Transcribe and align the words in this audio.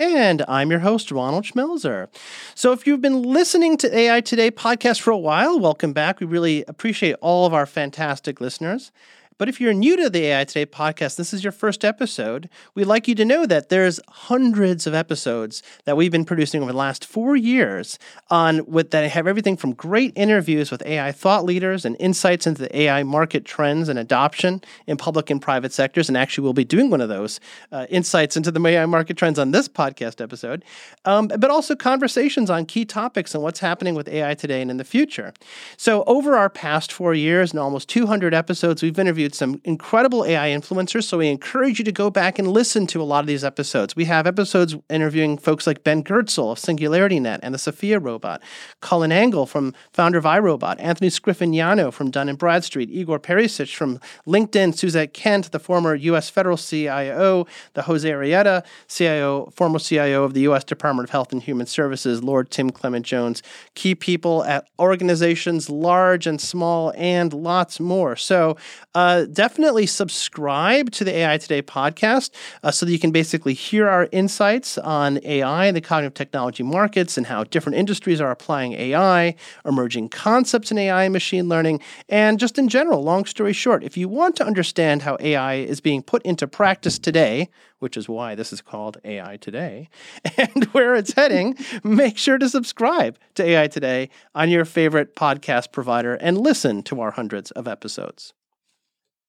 And 0.00 0.42
I'm 0.48 0.70
your 0.70 0.80
host, 0.80 1.12
Ronald 1.12 1.44
Schmelzer. 1.44 2.08
So, 2.54 2.72
if 2.72 2.86
you've 2.86 3.02
been 3.02 3.22
listening 3.22 3.76
to 3.76 3.94
AI 3.94 4.22
Today 4.22 4.50
podcast 4.50 5.02
for 5.02 5.10
a 5.10 5.18
while, 5.18 5.60
welcome 5.60 5.92
back. 5.92 6.20
We 6.20 6.26
really 6.26 6.64
appreciate 6.66 7.16
all 7.20 7.44
of 7.44 7.52
our 7.52 7.66
fantastic 7.66 8.40
listeners. 8.40 8.92
But 9.40 9.48
if 9.48 9.58
you're 9.58 9.72
new 9.72 9.96
to 9.96 10.10
the 10.10 10.26
AI 10.26 10.44
Today 10.44 10.66
podcast, 10.66 11.16
this 11.16 11.32
is 11.32 11.42
your 11.42 11.50
first 11.50 11.82
episode, 11.82 12.50
we'd 12.74 12.84
like 12.84 13.08
you 13.08 13.14
to 13.14 13.24
know 13.24 13.46
that 13.46 13.70
there's 13.70 13.98
hundreds 14.06 14.86
of 14.86 14.92
episodes 14.92 15.62
that 15.86 15.96
we've 15.96 16.12
been 16.12 16.26
producing 16.26 16.60
over 16.62 16.72
the 16.72 16.76
last 16.76 17.06
four 17.06 17.36
years 17.36 17.98
on 18.28 18.66
with 18.66 18.90
that 18.90 19.10
have 19.10 19.26
everything 19.26 19.56
from 19.56 19.72
great 19.72 20.12
interviews 20.14 20.70
with 20.70 20.84
AI 20.84 21.10
thought 21.10 21.46
leaders 21.46 21.86
and 21.86 21.96
insights 21.98 22.46
into 22.46 22.60
the 22.64 22.80
AI 22.80 23.02
market 23.02 23.46
trends 23.46 23.88
and 23.88 23.98
adoption 23.98 24.60
in 24.86 24.98
public 24.98 25.30
and 25.30 25.40
private 25.40 25.72
sectors. 25.72 26.08
And 26.08 26.18
actually, 26.18 26.44
we'll 26.44 26.52
be 26.52 26.62
doing 26.62 26.90
one 26.90 27.00
of 27.00 27.08
those 27.08 27.40
uh, 27.72 27.86
insights 27.88 28.36
into 28.36 28.50
the 28.50 28.62
AI 28.66 28.84
market 28.84 29.16
trends 29.16 29.38
on 29.38 29.52
this 29.52 29.68
podcast 29.68 30.20
episode, 30.20 30.66
um, 31.06 31.28
but 31.28 31.48
also 31.48 31.74
conversations 31.74 32.50
on 32.50 32.66
key 32.66 32.84
topics 32.84 33.34
and 33.34 33.42
what's 33.42 33.60
happening 33.60 33.94
with 33.94 34.06
AI 34.06 34.34
today 34.34 34.60
and 34.60 34.70
in 34.70 34.76
the 34.76 34.84
future. 34.84 35.32
So, 35.78 36.04
over 36.04 36.36
our 36.36 36.50
past 36.50 36.92
four 36.92 37.14
years 37.14 37.52
and 37.52 37.58
almost 37.58 37.88
200 37.88 38.34
episodes, 38.34 38.82
we've 38.82 38.98
interviewed 38.98 39.29
interviewed 39.30 39.34
some 39.34 39.60
incredible 39.64 40.24
AI 40.24 40.48
influencers, 40.48 41.04
so 41.04 41.18
we 41.18 41.28
encourage 41.28 41.78
you 41.78 41.84
to 41.84 41.92
go 41.92 42.10
back 42.10 42.38
and 42.38 42.48
listen 42.48 42.86
to 42.88 43.00
a 43.00 43.04
lot 43.04 43.20
of 43.20 43.26
these 43.26 43.44
episodes. 43.44 43.96
We 43.96 44.06
have 44.06 44.26
episodes 44.26 44.76
interviewing 44.88 45.38
folks 45.38 45.66
like 45.66 45.84
Ben 45.84 46.02
Goertzel 46.02 46.52
of 46.52 46.58
SingularityNet 46.58 47.40
and 47.42 47.54
the 47.54 47.58
Sophia 47.58 47.98
robot, 47.98 48.42
Colin 48.80 49.12
Angle 49.12 49.46
from 49.46 49.74
founder 49.92 50.18
of 50.18 50.24
iRobot, 50.24 50.76
Anthony 50.78 51.10
Scriffignano 51.10 51.92
from 51.92 52.10
Dun 52.10 52.34
& 52.34 52.36
Bradstreet, 52.36 52.90
Igor 52.90 53.20
Perisic 53.20 53.74
from 53.74 54.00
LinkedIn, 54.26 54.74
Suzette 54.74 55.14
Kent, 55.14 55.52
the 55.52 55.58
former 55.58 55.94
U.S. 55.94 56.30
federal 56.30 56.56
CIO, 56.56 57.46
the 57.74 57.82
Jose 57.82 58.08
Arrieta, 58.08 58.64
CIO, 58.88 59.50
former 59.54 59.78
CIO 59.78 60.24
of 60.24 60.34
the 60.34 60.42
U.S. 60.42 60.64
Department 60.64 61.08
of 61.08 61.10
Health 61.10 61.32
and 61.32 61.42
Human 61.42 61.66
Services, 61.66 62.22
Lord 62.22 62.50
Tim 62.50 62.70
Clement 62.70 63.06
Jones, 63.06 63.42
key 63.74 63.94
people 63.94 64.44
at 64.44 64.66
organizations 64.78 65.70
large 65.70 66.26
and 66.26 66.40
small, 66.40 66.92
and 66.96 67.32
lots 67.32 67.80
more. 67.80 68.16
So, 68.16 68.56
uh, 68.94 69.19
definitely 69.26 69.86
subscribe 69.86 70.90
to 70.92 71.04
the 71.04 71.16
AI 71.16 71.38
Today 71.38 71.62
podcast 71.62 72.30
uh, 72.62 72.70
so 72.70 72.86
that 72.86 72.92
you 72.92 72.98
can 72.98 73.10
basically 73.10 73.54
hear 73.54 73.88
our 73.88 74.08
insights 74.12 74.78
on 74.78 75.18
AI 75.24 75.66
and 75.66 75.76
the 75.76 75.80
cognitive 75.80 76.14
technology 76.14 76.62
markets 76.62 77.16
and 77.16 77.26
how 77.26 77.44
different 77.44 77.76
industries 77.76 78.20
are 78.20 78.30
applying 78.30 78.72
AI, 78.74 79.34
emerging 79.64 80.08
concepts 80.08 80.70
in 80.70 80.78
AI 80.78 81.04
and 81.04 81.12
machine 81.12 81.48
learning, 81.48 81.80
and 82.08 82.38
just 82.38 82.58
in 82.58 82.68
general, 82.68 83.02
long 83.02 83.24
story 83.24 83.52
short, 83.52 83.82
if 83.82 83.96
you 83.96 84.08
want 84.08 84.36
to 84.36 84.44
understand 84.44 85.02
how 85.02 85.16
AI 85.20 85.54
is 85.54 85.80
being 85.80 86.02
put 86.02 86.22
into 86.22 86.46
practice 86.46 86.98
today, 86.98 87.48
which 87.80 87.96
is 87.96 88.08
why 88.08 88.34
this 88.34 88.52
is 88.52 88.60
called 88.60 88.98
AI 89.04 89.36
Today, 89.38 89.88
and 90.36 90.64
where 90.66 90.94
it's 90.94 91.14
heading, 91.14 91.56
make 91.82 92.16
sure 92.16 92.38
to 92.38 92.48
subscribe 92.48 93.18
to 93.34 93.44
AI 93.44 93.66
Today 93.66 94.10
on 94.34 94.50
your 94.50 94.64
favorite 94.64 95.16
podcast 95.16 95.72
provider 95.72 96.14
and 96.14 96.38
listen 96.38 96.82
to 96.84 97.00
our 97.00 97.10
hundreds 97.10 97.50
of 97.52 97.66
episodes. 97.66 98.32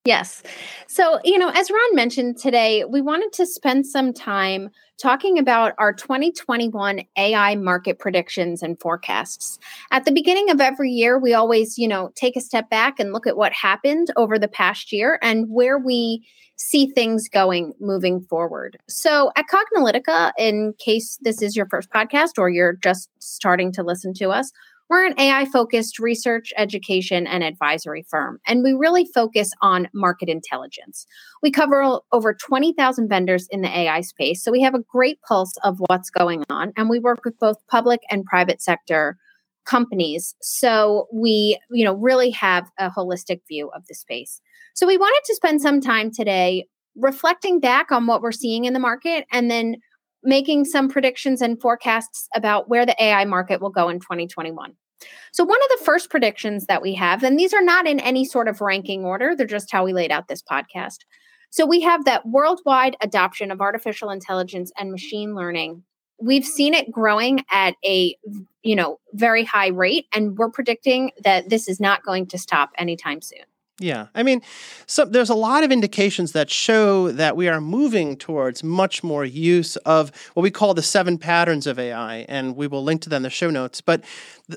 Yes. 0.03 0.41
So, 0.88 1.19
you 1.23 1.38
know, 1.38 1.49
as 1.49 1.69
Ron 1.69 1.95
mentioned 1.95 2.38
today, 2.38 2.84
we 2.85 3.01
wanted 3.01 3.34
to 3.34 3.45
spend 3.45 3.85
some 3.85 4.13
time 4.13 4.72
talking 5.00 5.38
about 5.38 5.73
our 5.78 5.94
2021 5.94 7.01
AI 7.17 7.56
market 7.56 8.00
predictions 8.00 8.63
and 8.63 8.79
forecasts. 8.79 9.59
At 9.91 10.06
the 10.06 10.12
beginning 10.12 10.50
of 10.50 10.59
every 10.59 10.89
year, 10.89 11.19
we 11.19 11.35
always, 11.35 11.78
you 11.78 11.88
know, 11.88 12.12
take 12.16 12.35
a 12.35 12.41
step 12.41 12.67
back 12.67 13.00
and 13.00 13.13
look 13.13 13.28
at 13.28 13.38
what 13.38 13.53
happened 13.53 14.07
over 14.16 14.39
the 14.39 14.47
past 14.47 14.91
year 14.91 15.19
and 15.22 15.47
where 15.50 15.78
we 15.78 16.28
see 16.56 16.88
things 16.88 17.29
going 17.29 17.73
moving 17.79 18.22
forward. 18.22 18.78
So, 18.88 19.31
at 19.35 19.45
Cognilytica, 19.47 20.31
in 20.38 20.73
case 20.79 21.19
this 21.22 21.44
is 21.44 21.56
your 21.56 21.68
first 21.68 21.91
podcast 21.91 22.39
or 22.39 22.50
you're 22.50 22.73
just 22.73 23.09
starting 23.19 23.72
to 23.73 23.83
listen 23.83 24.16
to 24.16 24.29
us, 24.29 24.51
we're 24.91 25.06
an 25.06 25.18
AI 25.18 25.46
focused 25.46 26.00
research, 26.00 26.52
education, 26.57 27.25
and 27.25 27.46
advisory 27.46 28.03
firm, 28.09 28.41
and 28.46 28.62
we 28.62 28.74
really 28.74 29.06
focus 29.06 29.52
on 29.62 29.88
market 29.94 30.28
intelligence. 30.28 31.07
We 31.41 31.50
cover 31.50 32.02
over 32.12 32.34
20,000 32.34 33.07
vendors 33.07 33.47
in 33.51 33.62
the 33.62 33.69
AI 33.69 34.01
space, 34.01 34.44
so 34.44 34.51
we 34.51 34.62
have 34.62 34.75
a 34.75 34.84
great 34.91 35.22
pulse 35.22 35.53
of 35.63 35.78
what's 35.88 36.09
going 36.09 36.44
on, 36.50 36.74
and 36.75 36.90
we 36.90 37.00
work 37.00 37.22
with 37.24 37.40
both 37.40 37.56
public 37.69 38.01
and 38.12 38.25
private 38.25 38.62
sector 38.62 39.18
companies. 39.66 40.35
So 40.41 41.07
we, 41.13 41.57
you 41.72 41.85
know, 41.85 41.94
really 41.94 42.31
have 42.31 42.69
a 42.78 42.90
holistic 42.90 43.40
view 43.47 43.69
of 43.74 43.84
the 43.88 43.96
space. 43.96 44.41
So 44.74 44.85
we 44.85 44.97
wanted 44.97 45.22
to 45.25 45.35
spend 45.35 45.62
some 45.62 45.80
time 45.80 46.12
today 46.12 46.68
reflecting 46.97 47.62
back 47.62 47.94
on 47.94 48.07
what 48.07 48.22
we're 48.22 48.34
seeing 48.34 48.66
in 48.66 48.74
the 48.74 48.80
market 48.80 49.25
and 49.31 49.50
then 49.50 49.78
making 50.24 50.66
some 50.66 50.90
predictions 50.90 51.41
and 51.41 51.59
forecasts 51.59 52.28
about 52.35 52.69
where 52.69 52.85
the 52.85 53.01
AI 53.01 53.25
market 53.25 53.62
will 53.62 53.69
go 53.69 53.90
in 53.90 54.00
2021. 54.00 54.74
So, 55.31 55.44
one 55.44 55.59
of 55.63 55.79
the 55.79 55.85
first 55.85 56.09
predictions 56.09 56.66
that 56.67 56.81
we 56.81 56.94
have, 56.95 57.23
and 57.23 57.38
these 57.38 57.53
are 57.53 57.62
not 57.62 57.88
in 57.88 58.00
any 58.00 58.25
sort 58.25 58.47
of 58.47 58.62
ranking 58.62 59.03
order, 59.03 59.35
they're 59.35 59.45
just 59.45 59.72
how 59.72 59.85
we 59.85 59.94
laid 59.94 60.12
out 60.12 60.28
this 60.28 60.41
podcast. 60.41 61.00
So, 61.50 61.66
we 61.66 61.81
have 61.81 62.06
that 62.06 62.25
worldwide 62.25 62.97
adoption 63.01 63.51
of 63.51 63.62
artificial 63.62 64.09
intelligence 64.09 64.72
and 64.78 64.91
machine 64.91 65.35
learning. 65.35 65.84
We've 66.19 66.45
seen 66.45 66.73
it 66.73 66.91
growing 66.91 67.44
at 67.51 67.75
a 67.85 68.16
you 68.63 68.75
know 68.75 69.00
very 69.13 69.44
high 69.44 69.69
rate 69.69 70.06
and 70.13 70.38
we're 70.38 70.51
predicting 70.51 71.12
that 71.23 71.50
this 71.50 71.68
is 71.68 71.79
not 71.79 72.03
going 72.03 72.28
to 72.28 72.38
stop 72.38 72.69
anytime 72.78 73.22
soon. 73.22 73.45
Yeah. 73.81 74.07
I 74.13 74.22
mean, 74.22 74.41
so 74.85 75.06
there's 75.06 75.29
a 75.29 75.35
lot 75.35 75.63
of 75.63 75.72
indications 75.72 76.33
that 76.33 76.51
show 76.51 77.12
that 77.12 77.35
we 77.35 77.50
are 77.50 77.59
moving 77.59 78.16
towards 78.16 78.63
much 78.63 79.03
more 79.03 79.25
use 79.25 79.75
of 79.78 80.12
what 80.35 80.44
we 80.44 80.51
call 80.51 80.75
the 80.75 80.83
seven 80.83 81.18
patterns 81.18 81.66
of 81.66 81.79
AI, 81.79 82.18
and 82.29 82.56
we 82.56 82.68
will 82.68 82.83
link 82.83 83.01
to 83.01 83.09
them 83.09 83.18
in 83.18 83.23
the 83.23 83.29
show 83.31 83.50
notes. 83.50 83.81
But 83.81 84.03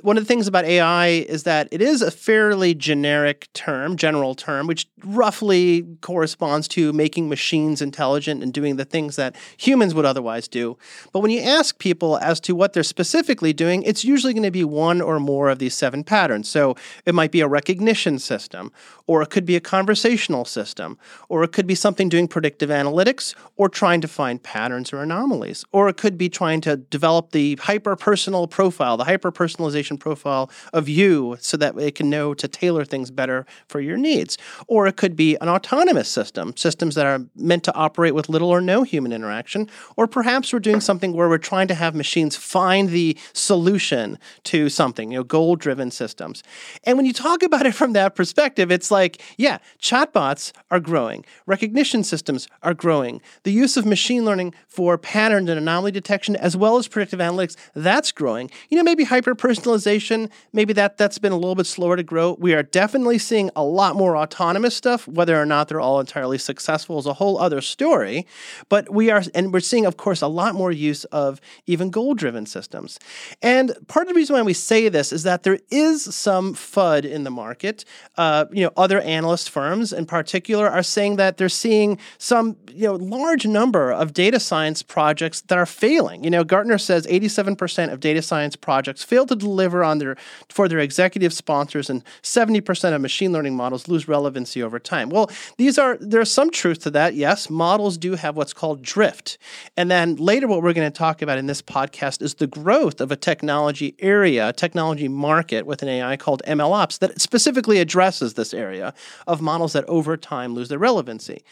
one 0.02 0.16
of 0.16 0.24
the 0.24 0.28
things 0.28 0.46
about 0.46 0.64
AI 0.64 1.06
is 1.06 1.44
that 1.44 1.68
it 1.70 1.80
is 1.82 2.02
a 2.02 2.10
fairly 2.10 2.74
generic 2.74 3.48
term, 3.52 3.96
general 3.96 4.34
term, 4.34 4.66
which 4.66 4.86
roughly 5.04 5.84
corresponds 6.00 6.66
to 6.68 6.92
making 6.92 7.28
machines 7.28 7.82
intelligent 7.82 8.42
and 8.42 8.52
doing 8.52 8.76
the 8.76 8.84
things 8.84 9.16
that 9.16 9.36
humans 9.56 9.94
would 9.94 10.04
otherwise 10.04 10.48
do. 10.48 10.76
But 11.12 11.20
when 11.20 11.30
you 11.30 11.40
ask 11.40 11.78
people 11.78 12.18
as 12.18 12.40
to 12.40 12.54
what 12.54 12.72
they're 12.72 12.82
specifically 12.82 13.52
doing, 13.52 13.82
it's 13.82 14.04
usually 14.04 14.32
going 14.32 14.44
to 14.44 14.50
be 14.50 14.64
one 14.64 15.00
or 15.00 15.20
more 15.20 15.48
of 15.48 15.58
these 15.58 15.74
seven 15.74 16.04
patterns. 16.04 16.48
So 16.48 16.76
it 17.04 17.14
might 17.14 17.30
be 17.30 17.40
a 17.40 17.48
recognition 17.48 18.18
system, 18.18 18.72
or 19.06 19.22
it 19.22 19.30
could 19.30 19.44
be 19.44 19.56
a 19.56 19.60
conversational 19.60 20.44
system, 20.44 20.98
or 21.28 21.44
it 21.44 21.52
could 21.52 21.66
be 21.66 21.74
something 21.74 22.08
doing 22.08 22.28
predictive 22.28 22.70
analytics, 22.70 23.34
or 23.56 23.68
trying 23.68 24.00
to 24.00 24.08
find 24.08 24.42
patterns 24.42 24.92
or 24.92 25.02
anomalies, 25.02 25.64
or 25.72 25.88
it 25.88 25.96
could 25.96 26.16
be 26.16 26.28
trying 26.28 26.60
to 26.62 26.76
develop 26.76 27.32
the 27.32 27.56
hyper 27.56 27.96
personal 27.96 28.46
profile, 28.46 28.96
the 28.96 29.04
hyper 29.04 29.30
personalization 29.30 29.83
profile 29.98 30.50
of 30.72 30.88
you 30.88 31.36
so 31.40 31.56
that 31.56 31.76
it 31.78 31.94
can 31.94 32.10
know 32.10 32.34
to 32.34 32.48
tailor 32.48 32.84
things 32.84 33.10
better 33.10 33.46
for 33.68 33.80
your 33.80 33.96
needs. 33.96 34.38
Or 34.66 34.86
it 34.86 34.96
could 34.96 35.16
be 35.16 35.36
an 35.40 35.48
autonomous 35.48 36.08
system, 36.08 36.56
systems 36.56 36.94
that 36.94 37.06
are 37.06 37.24
meant 37.34 37.64
to 37.64 37.74
operate 37.74 38.14
with 38.14 38.28
little 38.28 38.50
or 38.50 38.60
no 38.60 38.82
human 38.82 39.12
interaction. 39.12 39.68
Or 39.96 40.06
perhaps 40.06 40.52
we're 40.52 40.58
doing 40.58 40.80
something 40.80 41.12
where 41.12 41.28
we're 41.28 41.38
trying 41.38 41.68
to 41.68 41.74
have 41.74 41.94
machines 41.94 42.36
find 42.36 42.88
the 42.88 43.16
solution 43.32 44.18
to 44.44 44.68
something, 44.68 45.12
you 45.12 45.18
know, 45.18 45.24
goal 45.24 45.56
driven 45.56 45.90
systems. 45.90 46.42
And 46.84 46.96
when 46.96 47.06
you 47.06 47.12
talk 47.12 47.42
about 47.42 47.66
it 47.66 47.74
from 47.74 47.92
that 47.92 48.14
perspective, 48.14 48.70
it's 48.70 48.90
like, 48.90 49.20
yeah, 49.36 49.58
chatbots 49.80 50.52
are 50.70 50.80
growing, 50.80 51.24
recognition 51.46 52.04
systems 52.04 52.48
are 52.62 52.74
growing, 52.74 53.20
the 53.42 53.52
use 53.52 53.76
of 53.76 53.86
machine 53.86 54.24
learning 54.24 54.54
for 54.66 54.98
pattern 54.98 55.48
and 55.48 55.58
anomaly 55.58 55.92
detection 55.92 56.36
as 56.36 56.56
well 56.56 56.76
as 56.76 56.88
predictive 56.88 57.20
analytics, 57.20 57.56
that's 57.74 58.12
growing. 58.12 58.50
You 58.68 58.76
know, 58.76 58.82
maybe 58.82 59.04
hyper 59.04 59.34
personalization 59.34 59.73
personalization, 59.74 60.30
maybe 60.52 60.72
that 60.74 60.96
that's 60.96 61.18
been 61.18 61.32
a 61.32 61.36
little 61.36 61.54
bit 61.54 61.66
slower 61.66 61.96
to 61.96 62.02
grow. 62.02 62.36
We 62.38 62.54
are 62.54 62.62
definitely 62.62 63.18
seeing 63.18 63.50
a 63.56 63.64
lot 63.64 63.96
more 63.96 64.16
autonomous 64.16 64.74
stuff. 64.74 65.06
Whether 65.08 65.40
or 65.40 65.46
not 65.46 65.68
they're 65.68 65.80
all 65.80 66.00
entirely 66.00 66.38
successful 66.38 66.98
is 66.98 67.06
a 67.06 67.14
whole 67.14 67.38
other 67.38 67.60
story. 67.60 68.26
But 68.68 68.92
we 68.92 69.10
are, 69.10 69.22
and 69.34 69.52
we're 69.52 69.60
seeing, 69.60 69.86
of 69.86 69.96
course, 69.96 70.22
a 70.22 70.28
lot 70.28 70.54
more 70.54 70.72
use 70.72 71.04
of 71.04 71.40
even 71.66 71.90
goal-driven 71.90 72.46
systems. 72.46 72.98
And 73.42 73.74
part 73.88 74.06
of 74.06 74.08
the 74.08 74.16
reason 74.16 74.34
why 74.34 74.42
we 74.42 74.52
say 74.52 74.88
this 74.88 75.12
is 75.12 75.22
that 75.24 75.42
there 75.42 75.58
is 75.70 76.02
some 76.14 76.54
FUD 76.54 77.04
in 77.04 77.24
the 77.24 77.30
market. 77.30 77.84
Uh, 78.16 78.46
you 78.52 78.64
know, 78.64 78.72
other 78.76 79.00
analyst 79.00 79.50
firms 79.50 79.92
in 79.92 80.06
particular 80.06 80.68
are 80.68 80.82
saying 80.82 81.16
that 81.16 81.36
they're 81.36 81.48
seeing 81.48 81.98
some 82.18 82.56
you 82.70 82.86
know 82.86 82.94
large 82.94 83.46
number 83.46 83.92
of 83.92 84.12
data 84.12 84.40
science 84.40 84.82
projects 84.82 85.40
that 85.42 85.58
are 85.58 85.66
failing. 85.66 86.24
You 86.24 86.30
know, 86.30 86.44
Gartner 86.44 86.78
says 86.78 87.06
87% 87.06 87.92
of 87.92 88.00
data 88.00 88.22
science 88.22 88.56
projects 88.56 89.02
fail 89.04 89.26
to 89.26 89.36
deliver 89.36 89.53
on 89.60 89.98
their 89.98 90.16
for 90.48 90.68
their 90.68 90.78
executive 90.78 91.32
sponsors 91.32 91.90
and 91.90 92.04
70% 92.22 92.94
of 92.94 93.00
machine 93.00 93.32
learning 93.32 93.56
models 93.56 93.88
lose 93.88 94.08
relevancy 94.08 94.62
over 94.62 94.78
time. 94.78 95.08
Well, 95.10 95.30
these 95.56 95.78
are 95.78 95.96
there's 96.00 96.32
some 96.32 96.50
truth 96.50 96.80
to 96.80 96.90
that. 96.90 97.14
Yes, 97.14 97.48
models 97.48 97.98
do 97.98 98.14
have 98.14 98.36
what's 98.36 98.52
called 98.52 98.82
drift. 98.82 99.38
And 99.76 99.90
then 99.90 100.16
later 100.16 100.46
what 100.46 100.62
we're 100.62 100.72
going 100.72 100.90
to 100.90 100.96
talk 100.96 101.22
about 101.22 101.38
in 101.38 101.46
this 101.46 101.62
podcast 101.62 102.22
is 102.22 102.34
the 102.34 102.46
growth 102.46 103.00
of 103.00 103.10
a 103.10 103.16
technology 103.16 103.94
area, 103.98 104.48
a 104.48 104.52
technology 104.52 105.08
market 105.08 105.66
with 105.66 105.82
an 105.82 105.88
AI 105.88 106.16
called 106.16 106.42
MLOps 106.46 106.98
that 106.98 107.20
specifically 107.20 107.78
addresses 107.78 108.34
this 108.34 108.54
area 108.54 108.94
of 109.26 109.40
models 109.40 109.72
that 109.72 109.84
over 109.86 110.16
time 110.16 110.54
lose 110.54 110.68
their 110.68 110.78
relevancy. 110.78 111.42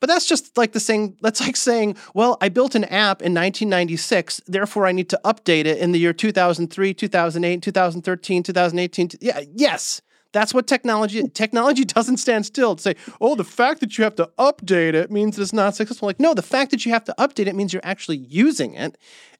But 0.00 0.08
that's 0.08 0.26
just 0.26 0.56
like 0.56 0.72
the 0.72 0.80
same. 0.80 1.16
That's 1.22 1.40
like 1.40 1.56
saying, 1.56 1.96
well, 2.14 2.36
I 2.40 2.48
built 2.48 2.74
an 2.74 2.84
app 2.84 3.22
in 3.22 3.32
1996, 3.32 4.42
therefore 4.46 4.86
I 4.86 4.92
need 4.92 5.08
to 5.10 5.20
update 5.24 5.64
it 5.64 5.78
in 5.78 5.92
the 5.92 5.98
year 5.98 6.12
2003, 6.12 6.94
2008, 6.94 7.62
2013, 7.62 8.42
2018. 8.42 9.10
Yeah, 9.20 9.40
yes. 9.54 10.02
That's 10.32 10.52
what 10.52 10.66
technology 10.66 11.26
technology 11.28 11.84
doesn't 11.96 12.18
stand 12.18 12.44
still 12.44 12.76
to 12.76 12.82
say, 12.82 12.96
oh, 13.20 13.36
the 13.36 13.44
fact 13.44 13.80
that 13.80 13.96
you 13.96 14.04
have 14.04 14.16
to 14.16 14.30
update 14.38 14.94
it 14.94 15.10
means 15.10 15.38
it's 15.38 15.52
not 15.52 15.74
successful. 15.74 16.06
Like, 16.06 16.20
no, 16.20 16.34
the 16.34 16.42
fact 16.42 16.72
that 16.72 16.84
you 16.84 16.92
have 16.92 17.04
to 17.04 17.14
update 17.18 17.46
it 17.46 17.54
means 17.54 17.72
you're 17.72 17.80
actually 17.84 18.18
using 18.18 18.74
it. 18.74 18.98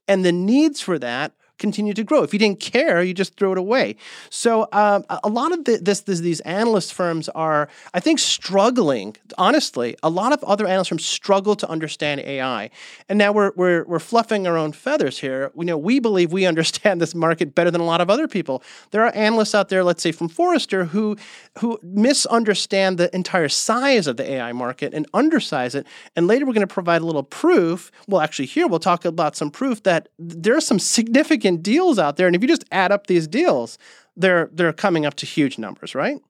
And 0.08 0.24
the 0.24 0.32
needs 0.32 0.80
for 0.80 0.98
that 1.00 1.32
continue 1.58 1.94
to 1.94 2.04
grow. 2.04 2.22
If 2.22 2.32
you 2.32 2.38
didn't 2.38 2.60
care, 2.60 3.02
you 3.02 3.14
just 3.14 3.36
throw 3.36 3.52
it 3.52 3.58
away. 3.58 3.96
So 4.30 4.68
um, 4.72 5.04
a 5.08 5.28
lot 5.28 5.52
of 5.52 5.64
the, 5.64 5.78
this, 5.78 6.00
this, 6.00 6.20
these 6.20 6.40
analyst 6.40 6.92
firms 6.92 7.28
are, 7.30 7.68
I 7.94 8.00
think, 8.00 8.18
struggling. 8.18 9.16
Honestly, 9.38 9.96
a 10.02 10.10
lot 10.10 10.32
of 10.32 10.42
other 10.44 10.66
analyst 10.66 10.90
firms 10.90 11.04
struggle 11.04 11.56
to 11.56 11.68
understand 11.68 12.20
AI, 12.20 12.70
and 13.08 13.18
now 13.18 13.32
we're 13.32 13.52
we're 13.56 13.84
we're 13.84 13.98
fluffing 13.98 14.46
our 14.46 14.56
own 14.56 14.72
feathers 14.72 15.18
here. 15.18 15.50
We 15.54 15.64
know 15.64 15.78
we 15.78 16.00
believe 16.00 16.32
we 16.32 16.46
understand 16.52 17.00
this 17.00 17.14
market 17.14 17.54
better 17.54 17.70
than 17.70 17.80
a 17.80 17.84
lot 17.84 18.00
of 18.00 18.10
other 18.10 18.28
people. 18.28 18.62
There 18.90 19.04
are 19.04 19.14
analysts 19.14 19.54
out 19.54 19.68
there, 19.68 19.84
let's 19.84 20.02
say 20.02 20.12
from 20.12 20.28
Forrester, 20.28 20.84
who 20.84 21.16
who 21.58 21.78
misunderstand 21.82 22.98
the 22.98 23.14
entire 23.14 23.48
size 23.48 24.06
of 24.06 24.16
the 24.16 24.30
AI 24.30 24.52
market 24.52 24.92
and 24.92 25.10
undersize 25.12 25.74
it. 25.74 25.86
And 26.14 26.26
later 26.26 26.44
we're 26.44 26.52
going 26.52 26.66
to 26.66 26.72
provide 26.72 27.02
a 27.02 27.06
little 27.06 27.22
proof. 27.22 27.90
Well, 28.08 28.20
actually, 28.20 28.46
here 28.46 28.66
we'll 28.66 28.78
talk 28.78 29.04
about 29.04 29.36
some 29.36 29.50
proof 29.50 29.82
that 29.84 30.08
there 30.18 30.56
are 30.56 30.60
some 30.60 30.78
significant 30.78 31.45
significant 31.46 31.62
deals 31.62 31.98
out 31.98 32.16
there. 32.16 32.26
And 32.26 32.36
if 32.36 32.42
you 32.42 32.48
just 32.48 32.64
add 32.72 32.92
up 32.92 33.06
these 33.06 33.26
deals, 33.28 33.78
they're 34.16 34.48
they're 34.52 34.72
coming 34.72 35.06
up 35.06 35.14
to 35.14 35.26
huge 35.26 35.58
numbers, 35.58 35.94
right? 35.94 36.20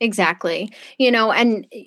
Exactly. 0.00 0.70
You 0.98 1.10
know, 1.10 1.32
and 1.32 1.66
eh, 1.72 1.84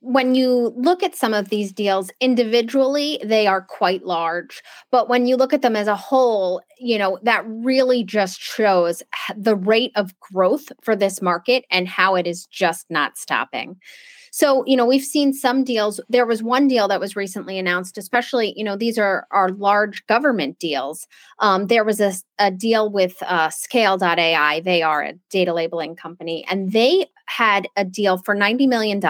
when 0.00 0.34
you 0.34 0.72
look 0.76 1.02
at 1.02 1.16
some 1.16 1.34
of 1.34 1.48
these 1.48 1.72
deals 1.72 2.10
individually, 2.20 3.20
they 3.24 3.46
are 3.46 3.60
quite 3.60 4.04
large. 4.04 4.62
But 4.90 5.08
when 5.08 5.26
you 5.26 5.36
look 5.36 5.52
at 5.52 5.62
them 5.62 5.76
as 5.76 5.88
a 5.88 5.96
whole, 5.96 6.62
you 6.78 6.96
know, 6.98 7.18
that 7.24 7.44
really 7.46 8.04
just 8.04 8.40
shows 8.40 9.02
the 9.36 9.56
rate 9.56 9.92
of 9.96 10.18
growth 10.20 10.70
for 10.82 10.94
this 10.94 11.20
market 11.20 11.64
and 11.70 11.88
how 11.88 12.14
it 12.14 12.26
is 12.26 12.46
just 12.46 12.86
not 12.88 13.18
stopping. 13.18 13.80
So, 14.30 14.64
you 14.66 14.76
know, 14.76 14.86
we've 14.86 15.04
seen 15.04 15.32
some 15.32 15.64
deals. 15.64 16.00
There 16.08 16.26
was 16.26 16.42
one 16.42 16.68
deal 16.68 16.86
that 16.88 17.00
was 17.00 17.16
recently 17.16 17.58
announced, 17.58 17.98
especially, 17.98 18.54
you 18.56 18.64
know, 18.64 18.76
these 18.76 18.98
are 18.98 19.26
are 19.30 19.50
large 19.50 20.06
government 20.06 20.58
deals. 20.58 21.06
Um, 21.40 21.66
there 21.66 21.84
was 21.84 22.00
a, 22.00 22.12
a 22.38 22.50
deal 22.50 22.90
with 22.90 23.22
uh, 23.22 23.50
Scale.ai. 23.50 24.60
They 24.60 24.82
are 24.82 25.02
a 25.02 25.14
data 25.30 25.52
labeling 25.52 25.96
company, 25.96 26.44
and 26.48 26.72
they 26.72 27.06
had 27.26 27.68
a 27.76 27.84
deal 27.84 28.18
for 28.18 28.34
$90 28.34 28.68
million 28.68 29.00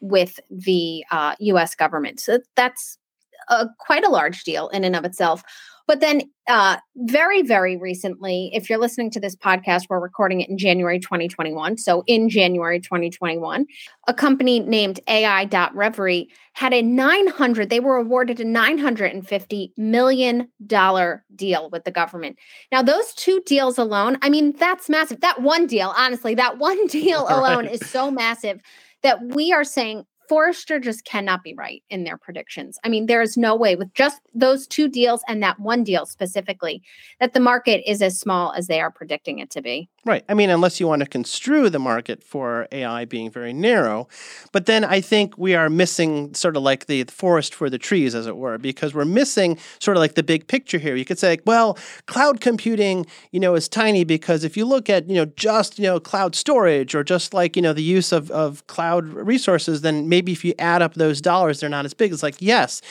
with 0.00 0.40
the 0.50 1.04
uh, 1.10 1.34
US 1.38 1.74
government. 1.74 2.20
So 2.20 2.40
that's 2.56 2.98
a, 3.48 3.68
quite 3.78 4.04
a 4.04 4.10
large 4.10 4.44
deal 4.44 4.68
in 4.68 4.84
and 4.84 4.96
of 4.96 5.04
itself. 5.04 5.42
But 5.88 6.00
then, 6.00 6.20
uh, 6.46 6.76
very, 6.96 7.40
very 7.40 7.78
recently, 7.78 8.50
if 8.52 8.68
you're 8.68 8.78
listening 8.78 9.10
to 9.12 9.20
this 9.20 9.34
podcast, 9.34 9.86
we're 9.88 9.98
recording 9.98 10.42
it 10.42 10.50
in 10.50 10.58
January 10.58 11.00
2021. 11.00 11.78
So, 11.78 12.04
in 12.06 12.28
January 12.28 12.78
2021, 12.78 13.64
a 14.06 14.12
company 14.12 14.60
named 14.60 15.00
AI.Reverie 15.08 16.28
had 16.52 16.74
a 16.74 16.82
900, 16.82 17.70
they 17.70 17.80
were 17.80 17.96
awarded 17.96 18.38
a 18.38 18.44
$950 18.44 19.70
million 19.78 20.48
deal 21.34 21.70
with 21.70 21.84
the 21.84 21.90
government. 21.90 22.38
Now, 22.70 22.82
those 22.82 23.14
two 23.14 23.40
deals 23.46 23.78
alone, 23.78 24.18
I 24.20 24.28
mean, 24.28 24.52
that's 24.58 24.90
massive. 24.90 25.22
That 25.22 25.40
one 25.40 25.66
deal, 25.66 25.94
honestly, 25.96 26.34
that 26.34 26.58
one 26.58 26.86
deal 26.88 27.26
alone 27.30 27.64
right. 27.64 27.72
is 27.72 27.88
so 27.88 28.10
massive 28.10 28.60
that 29.02 29.22
we 29.34 29.54
are 29.54 29.64
saying 29.64 30.04
Forrester 30.28 30.78
just 30.78 31.04
cannot 31.04 31.42
be 31.42 31.54
right 31.54 31.82
in 31.88 32.04
their 32.04 32.18
predictions. 32.18 32.78
I 32.84 32.88
mean, 32.88 33.06
there 33.06 33.22
is 33.22 33.36
no 33.36 33.56
way 33.56 33.76
with 33.76 33.92
just 33.94 34.20
those 34.34 34.66
two 34.66 34.88
deals 34.88 35.22
and 35.26 35.42
that 35.42 35.58
one 35.58 35.84
deal 35.84 36.04
specifically 36.06 36.82
that 37.18 37.32
the 37.32 37.40
market 37.40 37.82
is 37.90 38.02
as 38.02 38.18
small 38.18 38.52
as 38.52 38.66
they 38.66 38.80
are 38.80 38.90
predicting 38.90 39.38
it 39.38 39.50
to 39.50 39.62
be. 39.62 39.88
Right. 40.04 40.24
I 40.28 40.34
mean, 40.34 40.50
unless 40.50 40.80
you 40.80 40.86
want 40.86 41.00
to 41.00 41.08
construe 41.08 41.68
the 41.70 41.78
market 41.78 42.22
for 42.22 42.66
AI 42.72 43.04
being 43.04 43.30
very 43.30 43.52
narrow. 43.52 44.08
But 44.52 44.66
then 44.66 44.84
I 44.84 45.00
think 45.00 45.36
we 45.36 45.54
are 45.54 45.68
missing 45.68 46.34
sort 46.34 46.56
of 46.56 46.62
like 46.62 46.86
the 46.86 47.04
forest 47.04 47.54
for 47.54 47.68
the 47.68 47.78
trees, 47.78 48.14
as 48.14 48.26
it 48.26 48.36
were, 48.36 48.58
because 48.58 48.94
we're 48.94 49.04
missing 49.04 49.58
sort 49.78 49.96
of 49.96 50.00
like 50.00 50.14
the 50.14 50.22
big 50.22 50.46
picture 50.46 50.78
here. 50.78 50.96
You 50.96 51.04
could 51.04 51.18
say, 51.18 51.38
well, 51.44 51.78
cloud 52.06 52.40
computing, 52.40 53.06
you 53.32 53.40
know, 53.40 53.54
is 53.54 53.68
tiny 53.68 54.04
because 54.04 54.44
if 54.44 54.56
you 54.56 54.64
look 54.64 54.88
at, 54.88 55.08
you 55.08 55.16
know, 55.16 55.26
just, 55.36 55.78
you 55.78 55.84
know, 55.84 56.00
cloud 56.00 56.34
storage 56.34 56.94
or 56.94 57.04
just 57.04 57.34
like, 57.34 57.56
you 57.56 57.62
know, 57.62 57.72
the 57.72 57.82
use 57.82 58.12
of, 58.12 58.30
of 58.30 58.66
cloud 58.66 59.06
resources, 59.08 59.82
then 59.82 60.08
maybe 60.08 60.17
if 60.26 60.44
you 60.44 60.54
add 60.58 60.82
up 60.82 60.94
those 60.94 61.20
dollars, 61.20 61.60
they're 61.60 61.68
not 61.68 61.84
as 61.84 61.94
big. 61.94 62.12
It's 62.12 62.22
like, 62.22 62.36
yes, 62.40 62.82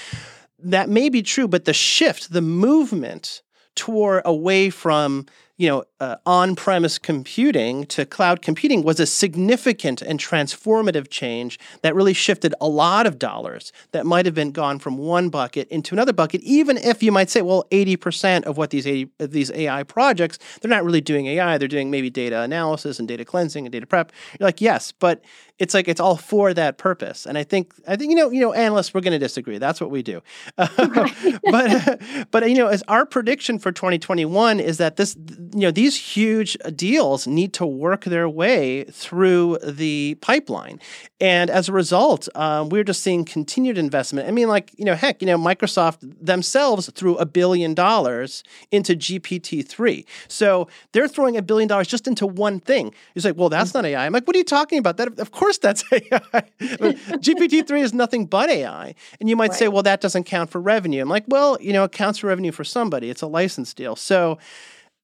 that 0.60 0.90
may 0.90 1.10
be 1.10 1.22
true, 1.22 1.48
but 1.48 1.66
the 1.66 1.74
shift, 1.74 2.32
the 2.32 2.42
movement 2.42 3.42
toward 3.76 4.24
away 4.26 4.70
from 4.70 5.26
you 5.58 5.68
know, 5.68 5.84
uh, 6.00 6.18
on-premise 6.26 7.00
computing 7.00 7.86
to 7.88 8.06
cloud 8.06 8.42
computing 8.42 8.84
was 8.84 9.00
a 9.00 9.06
significant 9.06 10.02
and 10.02 10.20
transformative 10.20 11.10
change 11.10 11.60
that 11.82 11.96
really 11.96 12.14
shifted 12.14 12.54
a 12.62 12.68
lot 12.68 13.08
of 13.08 13.18
dollars 13.18 13.72
that 13.92 14.06
might 14.06 14.26
have 14.26 14.36
been 14.36 14.52
gone 14.52 14.78
from 14.78 14.98
one 14.98 15.30
bucket 15.30 15.68
into 15.70 15.96
another 15.96 16.14
bucket. 16.14 16.42
Even 16.42 16.78
if 16.78 17.02
you 17.02 17.12
might 17.12 17.30
say, 17.30 17.42
well, 17.42 17.66
eighty 17.72 17.96
percent 17.96 18.46
of 18.46 18.58
what 18.58 18.70
these 18.70 18.86
80, 18.86 19.12
these 19.20 19.52
AI 19.52 19.84
projects, 19.84 20.38
they're 20.62 20.70
not 20.70 20.84
really 20.84 21.02
doing 21.02 21.26
AI; 21.28 21.58
they're 21.58 21.68
doing 21.68 21.90
maybe 21.90 22.10
data 22.10 22.42
analysis 22.42 23.00
and 23.00 23.08
data 23.08 23.26
cleansing 23.26 23.66
and 23.66 23.72
data 23.72 23.88
prep. 23.88 24.12
You're 24.40 24.48
like, 24.48 24.62
yes, 24.62 24.92
but 24.92 25.24
it's 25.60 25.74
like 25.74 25.88
it's 25.88 26.00
all 26.00 26.18
for 26.18 26.54
that 26.54 26.78
purpose. 26.78 27.26
And 27.26 27.38
I 27.38 27.44
think 27.44 27.74
I 27.88 27.96
think 27.96 28.12
you 28.12 28.16
know 28.16 28.30
you 28.30 28.42
know 28.42 28.54
analysts 28.54 28.94
we're 28.94 29.02
going 29.02 29.14
to 29.14 29.20
disagree. 29.20 29.58
That's 29.58 29.82
what 29.82 29.90
we 29.90 30.04
do. 30.04 30.22
but 30.56 32.02
but 32.32 32.50
you 32.50 32.56
know 32.56 32.68
as 32.68 32.84
our 32.88 33.06
prediction 33.06 33.58
for 33.58 33.72
2021 33.72 34.60
is 34.60 34.78
that 34.78 34.98
this 34.98 35.16
you 35.54 35.62
know 35.62 35.72
these 35.72 35.87
huge 35.96 36.58
deals 36.76 37.28
need 37.28 37.54
to 37.54 37.66
work 37.66 38.04
their 38.04 38.28
way 38.28 38.84
through 38.86 39.60
the 39.64 40.18
pipeline, 40.22 40.80
and 41.20 41.50
as 41.50 41.70
a 41.70 41.72
result, 41.72 42.28
um, 42.36 42.70
we're 42.70 42.84
just 42.84 43.02
seeing 43.02 43.26
continued 43.26 43.78
investment. 43.78 44.28
I 44.28 44.32
mean, 44.32 44.48
like 44.48 44.72
you 44.78 44.86
know, 44.86 44.96
heck, 44.96 45.22
you 45.22 45.26
know, 45.26 45.38
Microsoft 45.38 45.98
themselves 46.02 46.92
threw 46.92 47.16
a 47.18 47.26
billion 47.26 47.74
dollars 47.74 48.44
into 48.72 48.96
GPT 48.96 49.68
three, 49.68 50.06
so 50.28 50.68
they're 50.92 51.08
throwing 51.08 51.38
a 51.38 51.42
billion 51.42 51.68
dollars 51.68 51.88
just 51.88 52.08
into 52.08 52.28
one 52.28 52.60
thing. 52.60 52.94
It's 53.16 53.26
like, 53.26 53.38
well, 53.38 53.50
that's 53.50 53.74
not 53.74 53.86
AI. 53.86 54.06
I'm 54.06 54.14
like, 54.14 54.28
what 54.28 54.36
are 54.36 54.40
you 54.40 54.46
talking 54.46 54.80
about? 54.80 54.98
That 54.98 55.20
of 55.20 55.32
course 55.32 55.58
that's 55.58 55.84
AI. 55.92 56.44
GPT 56.60 57.66
three 57.66 57.82
is 57.82 57.94
nothing 57.94 58.26
but 58.26 58.50
AI, 58.50 58.94
and 59.20 59.30
you 59.30 59.36
might 59.36 59.52
right. 59.52 59.60
say, 59.60 59.68
well, 59.68 59.84
that 59.84 60.02
doesn't 60.02 60.26
count 60.26 60.50
for 60.50 60.60
revenue. 60.60 61.02
I'm 61.02 61.10
like, 61.10 61.26
well, 61.28 61.58
you 61.62 61.74
know, 61.74 61.84
it 61.84 61.92
counts 61.92 62.20
for 62.20 62.28
revenue 62.28 62.52
for 62.52 62.64
somebody. 62.64 63.10
It's 63.10 63.22
a 63.22 63.28
license 63.28 63.74
deal, 63.74 63.96
so 63.96 64.38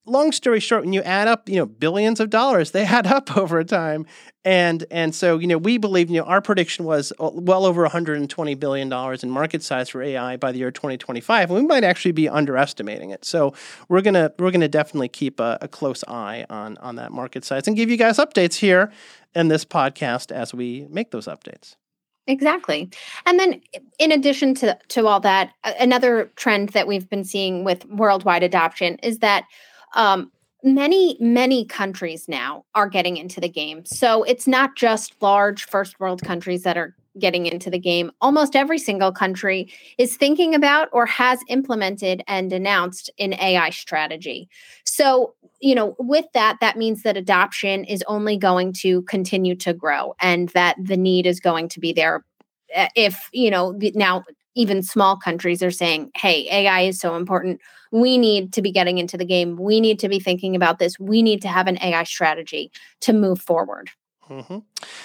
long 0.05 0.31
story 0.31 0.59
short, 0.59 0.83
when 0.83 0.93
you 0.93 1.01
add 1.01 1.27
up, 1.27 1.47
you 1.47 1.55
know, 1.55 1.65
billions 1.65 2.19
of 2.19 2.29
dollars, 2.29 2.71
they 2.71 2.83
add 2.85 3.07
up 3.07 3.35
over 3.37 3.63
time. 3.63 4.05
And 4.45 4.85
and 4.91 5.15
so, 5.15 5.37
you 5.39 5.47
know, 5.47 5.57
we 5.57 5.77
believe, 5.77 6.09
you 6.09 6.19
know, 6.19 6.25
our 6.25 6.41
prediction 6.41 6.83
was 6.83 7.13
uh, 7.19 7.29
well 7.33 7.65
over 7.65 7.81
120 7.83 8.55
billion 8.55 8.89
dollars 8.89 9.23
in 9.23 9.29
market 9.29 9.63
size 9.63 9.89
for 9.89 10.01
AI 10.01 10.35
by 10.35 10.51
the 10.51 10.57
year 10.57 10.71
2025, 10.71 11.49
and 11.49 11.59
we 11.59 11.65
might 11.65 11.85
actually 11.85 12.11
be 12.11 12.27
underestimating 12.27 13.11
it. 13.11 13.23
So 13.23 13.53
we're 13.87 14.01
gonna 14.01 14.33
we're 14.37 14.51
gonna 14.51 14.67
definitely 14.67 15.07
keep 15.07 15.39
a, 15.39 15.57
a 15.61 15.67
close 15.69 16.03
eye 16.07 16.45
on 16.49 16.77
on 16.77 16.97
that 16.97 17.13
market 17.13 17.45
size 17.45 17.67
and 17.67 17.77
give 17.77 17.89
you 17.89 17.97
guys 17.97 18.17
updates 18.17 18.55
here 18.55 18.91
in 19.33 19.47
this 19.47 19.63
podcast 19.63 20.31
as 20.31 20.53
we 20.53 20.87
make 20.89 21.11
those 21.11 21.27
updates. 21.27 21.75
Exactly. 22.27 22.89
And 23.25 23.37
then 23.39 23.61
in 23.99 24.11
addition 24.11 24.55
to 24.55 24.77
to 24.89 25.07
all 25.07 25.21
that, 25.21 25.53
another 25.79 26.31
trend 26.35 26.69
that 26.69 26.85
we've 26.85 27.09
been 27.09 27.23
seeing 27.23 27.63
with 27.63 27.85
worldwide 27.85 28.43
adoption 28.43 28.97
is 28.97 29.19
that 29.19 29.45
um, 29.93 30.31
many 30.63 31.17
many 31.19 31.65
countries 31.65 32.27
now 32.27 32.63
are 32.75 32.87
getting 32.87 33.17
into 33.17 33.41
the 33.41 33.49
game 33.49 33.83
so 33.85 34.23
it's 34.23 34.47
not 34.47 34.75
just 34.75 35.13
large 35.21 35.65
first 35.65 35.99
world 35.99 36.21
countries 36.21 36.63
that 36.63 36.77
are 36.77 36.95
getting 37.19 37.45
into 37.45 37.69
the 37.69 37.79
game, 37.79 38.11
almost 38.21 38.55
every 38.55 38.79
single 38.79 39.11
country 39.11 39.71
is 39.97 40.17
thinking 40.17 40.55
about 40.55 40.89
or 40.91 41.05
has 41.05 41.39
implemented 41.47 42.23
and 42.27 42.51
announced 42.51 43.09
an 43.19 43.33
AI 43.33 43.69
strategy. 43.69 44.49
So, 44.83 45.35
you 45.61 45.75
know, 45.75 45.95
with 45.99 46.25
that, 46.33 46.57
that 46.61 46.77
means 46.77 47.03
that 47.03 47.17
adoption 47.17 47.83
is 47.85 48.03
only 48.07 48.37
going 48.37 48.73
to 48.73 49.03
continue 49.03 49.55
to 49.57 49.73
grow 49.73 50.15
and 50.19 50.49
that 50.49 50.75
the 50.83 50.97
need 50.97 51.25
is 51.25 51.39
going 51.39 51.69
to 51.69 51.79
be 51.79 51.93
there. 51.93 52.25
Eh, 52.73 52.89
if, 52.95 53.29
you 53.31 53.51
know, 53.51 53.77
now 53.93 54.23
even 54.55 54.83
small 54.83 55.17
countries 55.17 55.63
are 55.63 55.71
saying, 55.71 56.11
hey, 56.15 56.47
AI 56.51 56.81
is 56.81 56.99
so 56.99 57.15
important. 57.15 57.61
We 57.91 58.17
need 58.17 58.53
to 58.53 58.61
be 58.61 58.71
getting 58.71 58.97
into 58.97 59.17
the 59.17 59.25
game. 59.25 59.55
We 59.55 59.79
need 59.79 59.99
to 59.99 60.09
be 60.09 60.19
thinking 60.19 60.55
about 60.55 60.79
this. 60.79 60.99
We 60.99 61.21
need 61.21 61.41
to 61.43 61.47
have 61.47 61.67
an 61.67 61.77
AI 61.81 62.03
strategy 62.03 62.71
to 63.01 63.13
move 63.13 63.41
forward. 63.41 63.89
Mm-hmm. 64.29 64.59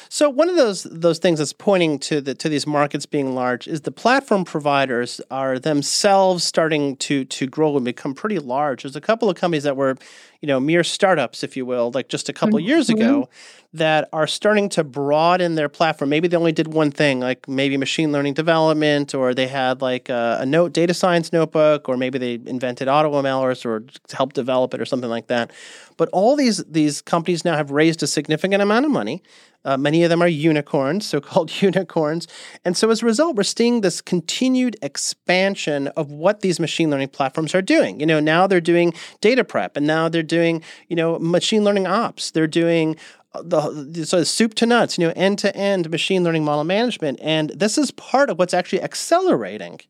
So 0.09 0.31
one 0.31 0.49
of 0.49 0.55
those 0.55 0.85
those 0.85 1.19
things 1.19 1.40
that's 1.40 1.52
pointing 1.52 1.99
to 2.00 2.21
the 2.21 2.35
to 2.37 2.49
these 2.49 2.67
markets 2.67 3.05
being 3.05 3.35
large 3.35 3.67
is 3.67 3.81
the 3.81 3.90
platform 3.90 4.45
providers 4.45 5.21
are 5.31 5.59
themselves 5.59 6.45
starting 6.45 6.97
to 6.99 7.25
to 7.25 7.47
grow 7.47 7.75
and 7.76 7.85
become 7.85 8.14
pretty 8.14 8.38
large. 8.38 8.83
There's 8.83 8.95
a 8.95 9.00
couple 9.00 9.28
of 9.28 9.37
companies 9.37 9.64
that 9.64 9.76
were, 9.76 9.97
you 10.40 10.47
know, 10.47 10.61
mere 10.61 10.85
startups, 10.85 11.42
if 11.42 11.57
you 11.57 11.66
will, 11.66 11.90
like 11.92 12.09
just 12.09 12.28
a 12.28 12.33
couple 12.33 12.59
mm-hmm. 12.59 12.68
years 12.68 12.88
ago, 12.88 13.28
that 13.73 14.09
are 14.12 14.26
starting 14.26 14.68
to 14.68 14.85
broaden 14.85 15.57
their 15.57 15.68
platform. 15.68 16.11
Maybe 16.11 16.28
they 16.28 16.37
only 16.37 16.52
did 16.52 16.73
one 16.73 16.90
thing, 16.90 17.21
like 17.21 17.49
maybe 17.49 17.76
machine 17.76 18.12
learning 18.12 18.35
development, 18.35 19.14
or 19.14 19.35
they 19.35 19.49
had 19.49 19.83
like 19.83 20.09
a, 20.09 20.38
a 20.40 20.47
note 20.47 20.73
data 20.73 20.95
science 20.95 21.33
notebook, 21.33 21.88
or 21.88 21.97
maybe 21.97 22.18
they 22.18 22.35
invented 22.35 22.87
AutoMLers 22.87 23.66
or 23.66 23.85
helped 24.12 24.37
develop 24.37 24.75
it 24.75 24.80
or 24.80 24.87
something 24.87 25.11
like 25.11 25.26
that. 25.26 25.50
But 25.97 26.09
all 26.12 26.37
these 26.37 26.64
these 26.64 27.02
companies 27.02 27.45
now 27.45 27.57
have 27.57 27.73
raised 27.73 28.02
a 28.02 28.07
significant 28.07 28.62
amount 28.62 28.87
of 28.87 28.92
money. 28.92 29.23
Uh, 29.64 29.76
many 29.76 30.02
of 30.02 30.10
them 30.10 30.22
are 30.22 30.28
unicorns, 30.28 31.06
so 31.06 31.20
called 31.20 31.50
unicorns. 31.62 32.26
And 32.64 32.76
so 32.76 32.90
as 32.90 33.02
a 33.02 33.06
result, 33.06 33.36
we're 33.36 33.42
seeing 33.42 33.80
this 33.80 34.00
continued 34.00 34.76
expansion 34.82 35.88
of 35.88 36.10
what 36.10 36.40
these 36.40 36.60
machine 36.60 36.90
learning 36.90 37.08
platforms 37.08 37.54
are 37.54 37.62
doing. 37.62 38.00
You 38.00 38.06
know, 38.06 38.20
now 38.20 38.46
they're 38.46 38.60
doing 38.60 38.94
data 39.20 39.44
prep 39.44 39.76
and 39.76 39.86
now 39.86 40.08
they're 40.08 40.22
doing, 40.22 40.62
you 40.88 40.96
know, 40.96 41.18
machine 41.18 41.64
learning 41.64 41.86
ops. 41.86 42.30
They're 42.30 42.46
doing 42.46 42.96
the 43.34 44.04
so 44.04 44.24
soup 44.24 44.54
to 44.54 44.66
nuts, 44.66 44.98
you 44.98 45.06
know, 45.06 45.12
end 45.16 45.38
to 45.40 45.54
end 45.56 45.90
machine 45.90 46.24
learning 46.24 46.44
model 46.44 46.64
management, 46.64 47.18
and 47.22 47.50
this 47.50 47.78
is 47.78 47.90
part 47.92 48.30
of 48.30 48.38
what's 48.38 48.54
actually 48.54 48.82
accelerating. 48.82 49.80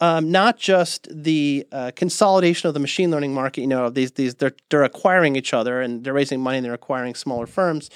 Um, 0.00 0.32
not 0.32 0.58
just 0.58 1.06
the 1.10 1.64
uh, 1.70 1.92
consolidation 1.94 2.66
of 2.66 2.74
the 2.74 2.80
machine 2.80 3.12
learning 3.12 3.34
market. 3.34 3.60
You 3.60 3.68
know, 3.68 3.88
these 3.88 4.12
these 4.12 4.34
they're 4.34 4.56
they're 4.68 4.82
acquiring 4.82 5.36
each 5.36 5.54
other 5.54 5.80
and 5.80 6.02
they're 6.02 6.12
raising 6.12 6.40
money 6.40 6.58
and 6.58 6.64
they're 6.64 6.74
acquiring 6.74 7.14
smaller 7.14 7.46
firms. 7.46 7.88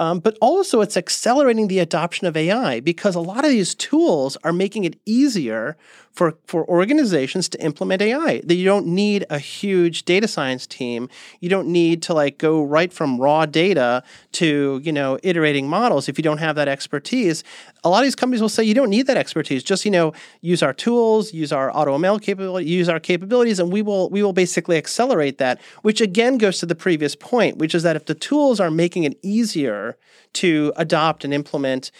Um, 0.00 0.20
but 0.20 0.38
also, 0.40 0.80
it's 0.80 0.96
accelerating 0.96 1.68
the 1.68 1.80
adoption 1.80 2.26
of 2.26 2.36
AI 2.36 2.80
because 2.80 3.14
a 3.14 3.20
lot 3.20 3.44
of 3.44 3.50
these 3.50 3.74
tools 3.74 4.36
are 4.44 4.52
making 4.52 4.84
it 4.84 4.98
easier 5.04 5.76
for, 6.12 6.36
for 6.46 6.68
organizations 6.68 7.48
to 7.48 7.62
implement 7.62 8.02
AI. 8.02 8.40
That 8.44 8.54
you 8.54 8.64
don't 8.64 8.86
need 8.86 9.24
a 9.30 9.38
huge 9.38 10.04
data 10.04 10.26
science 10.26 10.66
team. 10.66 11.08
You 11.40 11.48
don't 11.48 11.68
need 11.68 12.02
to 12.02 12.14
like 12.14 12.38
go 12.38 12.62
right 12.62 12.92
from 12.92 13.20
raw 13.20 13.46
data 13.46 14.02
to 14.32 14.80
you 14.82 14.92
know 14.92 15.18
iterating 15.22 15.68
models 15.68 16.08
if 16.08 16.18
you 16.18 16.22
don't 16.22 16.38
have 16.38 16.56
that 16.56 16.68
expertise. 16.68 17.44
A 17.84 17.88
lot 17.88 17.98
of 17.98 18.06
these 18.06 18.16
companies 18.16 18.40
will 18.40 18.48
say 18.48 18.64
you 18.64 18.74
don't 18.74 18.90
need 18.90 19.06
that 19.06 19.16
expertise. 19.16 19.62
Just 19.62 19.84
you 19.84 19.90
know 19.90 20.12
use 20.40 20.62
our 20.62 20.72
tools, 20.72 21.32
use 21.32 21.52
our 21.52 21.70
AutoML 21.70 22.20
capability, 22.20 22.68
use 22.68 22.88
our 22.88 23.00
capabilities, 23.00 23.60
and 23.60 23.72
we 23.72 23.82
will 23.82 24.10
we 24.10 24.22
will 24.22 24.32
basically 24.32 24.76
accelerate 24.76 25.38
that. 25.38 25.60
Which 25.82 26.00
again 26.00 26.38
goes 26.38 26.58
to 26.58 26.66
the 26.66 26.74
previous 26.74 27.14
point, 27.14 27.58
which 27.58 27.74
is 27.74 27.84
that 27.84 27.94
if 27.96 28.06
the 28.06 28.14
tools 28.14 28.58
are 28.58 28.70
making 28.70 29.04
it 29.04 29.18
easier 29.22 29.87
to 30.34 30.72
adopt 30.76 31.24
and 31.24 31.32
implement 31.32 31.90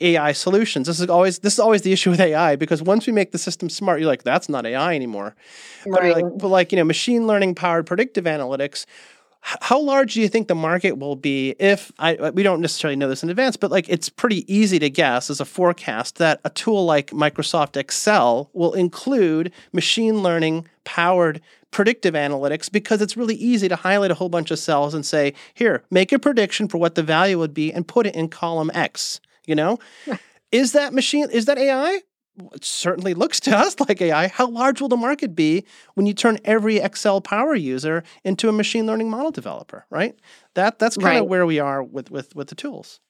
AI 0.00 0.32
solutions. 0.32 0.86
This 0.86 1.00
is 1.00 1.08
always 1.08 1.38
this 1.40 1.54
is 1.54 1.60
always 1.60 1.82
the 1.82 1.92
issue 1.92 2.10
with 2.10 2.20
AI 2.20 2.56
because 2.56 2.82
once 2.82 3.06
we 3.06 3.12
make 3.12 3.32
the 3.32 3.38
system 3.38 3.68
smart, 3.68 4.00
you're 4.00 4.08
like, 4.08 4.22
that's 4.22 4.48
not 4.48 4.66
AI 4.66 4.94
anymore. 4.94 5.34
Right. 5.86 6.14
But 6.14 6.22
like, 6.22 6.38
but 6.38 6.48
like 6.48 6.72
you 6.72 6.76
know, 6.76 6.84
machine 6.84 7.26
learning 7.26 7.54
powered 7.54 7.86
predictive 7.86 8.24
analytics. 8.24 8.86
How 9.40 9.78
large 9.78 10.14
do 10.14 10.22
you 10.22 10.28
think 10.28 10.48
the 10.48 10.54
market 10.54 10.96
will 10.96 11.16
be 11.16 11.54
if 11.58 11.92
I 11.98 12.16
uh, 12.16 12.32
we 12.32 12.42
don't 12.42 12.62
necessarily 12.62 12.96
know 12.96 13.08
this 13.08 13.22
in 13.22 13.28
advance, 13.28 13.56
but 13.56 13.70
like 13.70 13.88
it's 13.90 14.08
pretty 14.08 14.52
easy 14.52 14.78
to 14.78 14.88
guess 14.88 15.28
as 15.28 15.38
a 15.38 15.44
forecast 15.44 16.16
that 16.16 16.40
a 16.44 16.50
tool 16.50 16.86
like 16.86 17.10
Microsoft 17.10 17.76
Excel 17.76 18.48
will 18.54 18.72
include 18.72 19.52
machine 19.72 20.22
learning 20.22 20.66
powered 20.84 21.42
predictive 21.74 22.14
analytics 22.14 22.72
because 22.72 23.02
it's 23.02 23.18
really 23.18 23.34
easy 23.34 23.68
to 23.68 23.76
highlight 23.76 24.10
a 24.10 24.14
whole 24.14 24.30
bunch 24.30 24.50
of 24.50 24.58
cells 24.58 24.94
and 24.94 25.04
say, 25.04 25.34
here, 25.52 25.84
make 25.90 26.10
a 26.12 26.18
prediction 26.18 26.68
for 26.68 26.78
what 26.78 26.94
the 26.94 27.02
value 27.02 27.38
would 27.38 27.52
be 27.52 27.70
and 27.70 27.86
put 27.86 28.06
it 28.06 28.14
in 28.14 28.28
column 28.28 28.70
X 28.72 29.20
you 29.46 29.54
know? 29.54 29.78
is 30.52 30.72
that 30.72 30.92
machine, 30.92 31.28
is 31.30 31.46
that 31.46 31.58
AI? 31.58 32.00
It 32.52 32.64
certainly 32.64 33.14
looks 33.14 33.38
to 33.40 33.56
us 33.56 33.78
like 33.88 34.00
AI. 34.00 34.28
How 34.28 34.48
large 34.48 34.80
will 34.80 34.88
the 34.88 34.96
market 34.96 35.34
be 35.34 35.64
when 35.94 36.06
you 36.06 36.14
turn 36.14 36.38
every 36.44 36.78
Excel 36.78 37.20
power 37.20 37.54
user 37.54 38.02
into 38.24 38.48
a 38.48 38.52
machine 38.52 38.86
learning 38.86 39.10
model 39.10 39.30
developer, 39.30 39.86
right? 39.90 40.18
That 40.54 40.78
that's 40.78 40.96
kind 40.96 41.06
right. 41.06 41.22
of 41.22 41.28
where 41.28 41.46
we 41.46 41.60
are 41.60 41.82
with 41.82 42.10
with 42.10 42.34
with 42.34 42.48
the 42.48 42.54
tools. 42.54 43.00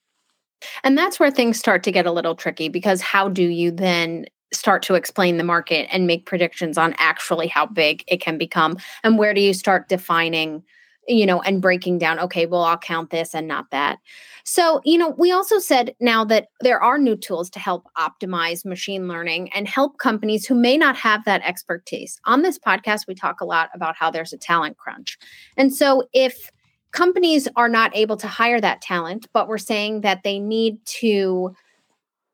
And 0.82 0.96
that's 0.96 1.20
where 1.20 1.30
things 1.30 1.58
start 1.58 1.82
to 1.84 1.92
get 1.92 2.06
a 2.06 2.12
little 2.12 2.34
tricky 2.34 2.68
because 2.68 3.00
how 3.02 3.28
do 3.28 3.42
you 3.42 3.70
then 3.70 4.26
start 4.54 4.82
to 4.84 4.94
explain 4.94 5.36
the 5.36 5.44
market 5.44 5.88
and 5.92 6.06
make 6.06 6.26
predictions 6.26 6.78
on 6.78 6.94
actually 6.98 7.48
how 7.48 7.66
big 7.66 8.04
it 8.06 8.20
can 8.20 8.38
become 8.38 8.76
and 9.02 9.18
where 9.18 9.34
do 9.34 9.40
you 9.40 9.54
start 9.54 9.88
defining 9.88 10.62
you 11.08 11.26
know, 11.26 11.40
and 11.42 11.60
breaking 11.60 11.98
down, 11.98 12.18
okay, 12.18 12.46
well, 12.46 12.62
I'll 12.62 12.78
count 12.78 13.10
this 13.10 13.34
and 13.34 13.46
not 13.46 13.70
that. 13.70 13.98
So, 14.44 14.80
you 14.84 14.98
know, 14.98 15.10
we 15.10 15.32
also 15.32 15.58
said 15.58 15.94
now 16.00 16.24
that 16.26 16.48
there 16.60 16.82
are 16.82 16.98
new 16.98 17.16
tools 17.16 17.48
to 17.50 17.58
help 17.58 17.86
optimize 17.96 18.64
machine 18.64 19.08
learning 19.08 19.52
and 19.52 19.66
help 19.66 19.98
companies 19.98 20.46
who 20.46 20.54
may 20.54 20.76
not 20.76 20.96
have 20.96 21.24
that 21.24 21.42
expertise. 21.42 22.20
On 22.26 22.42
this 22.42 22.58
podcast, 22.58 23.06
we 23.06 23.14
talk 23.14 23.40
a 23.40 23.46
lot 23.46 23.70
about 23.74 23.96
how 23.96 24.10
there's 24.10 24.32
a 24.32 24.38
talent 24.38 24.76
crunch. 24.76 25.18
And 25.56 25.74
so, 25.74 26.08
if 26.12 26.50
companies 26.92 27.48
are 27.56 27.68
not 27.68 27.94
able 27.96 28.16
to 28.18 28.28
hire 28.28 28.60
that 28.60 28.80
talent, 28.80 29.26
but 29.32 29.48
we're 29.48 29.58
saying 29.58 30.02
that 30.02 30.22
they 30.22 30.38
need 30.38 30.84
to 30.84 31.54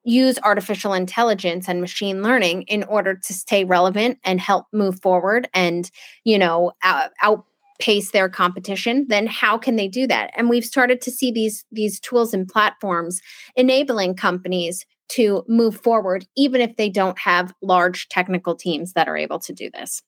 use 0.04 0.38
artificial 0.42 0.92
intelligence 0.94 1.68
and 1.68 1.80
machine 1.80 2.22
learning 2.22 2.62
in 2.62 2.84
order 2.84 3.14
to 3.14 3.32
stay 3.32 3.64
relevant 3.64 4.18
and 4.24 4.40
help 4.40 4.66
move 4.72 5.00
forward 5.00 5.48
and 5.54 5.90
you 6.24 6.38
know 6.38 6.72
out, 6.82 7.10
out 7.22 7.44
their 8.12 8.28
competition 8.28 9.06
then 9.08 9.26
how 9.26 9.56
can 9.56 9.76
they 9.76 9.88
do 9.88 10.06
that? 10.06 10.30
And 10.36 10.50
we've 10.50 10.64
started 10.64 11.00
to 11.00 11.10
see 11.10 11.32
these 11.32 11.64
these 11.72 11.98
tools 11.98 12.34
and 12.34 12.46
platforms 12.46 13.22
enabling 13.56 14.16
companies 14.16 14.84
to 15.08 15.44
move 15.48 15.80
forward 15.80 16.26
even 16.36 16.60
if 16.60 16.76
they 16.76 16.90
don't 16.90 17.18
have 17.18 17.54
large 17.62 18.08
technical 18.08 18.54
teams 18.54 18.92
that 18.92 19.08
are 19.08 19.16
able 19.16 19.38
to 19.38 19.52
do 19.52 19.70
this 19.70 20.02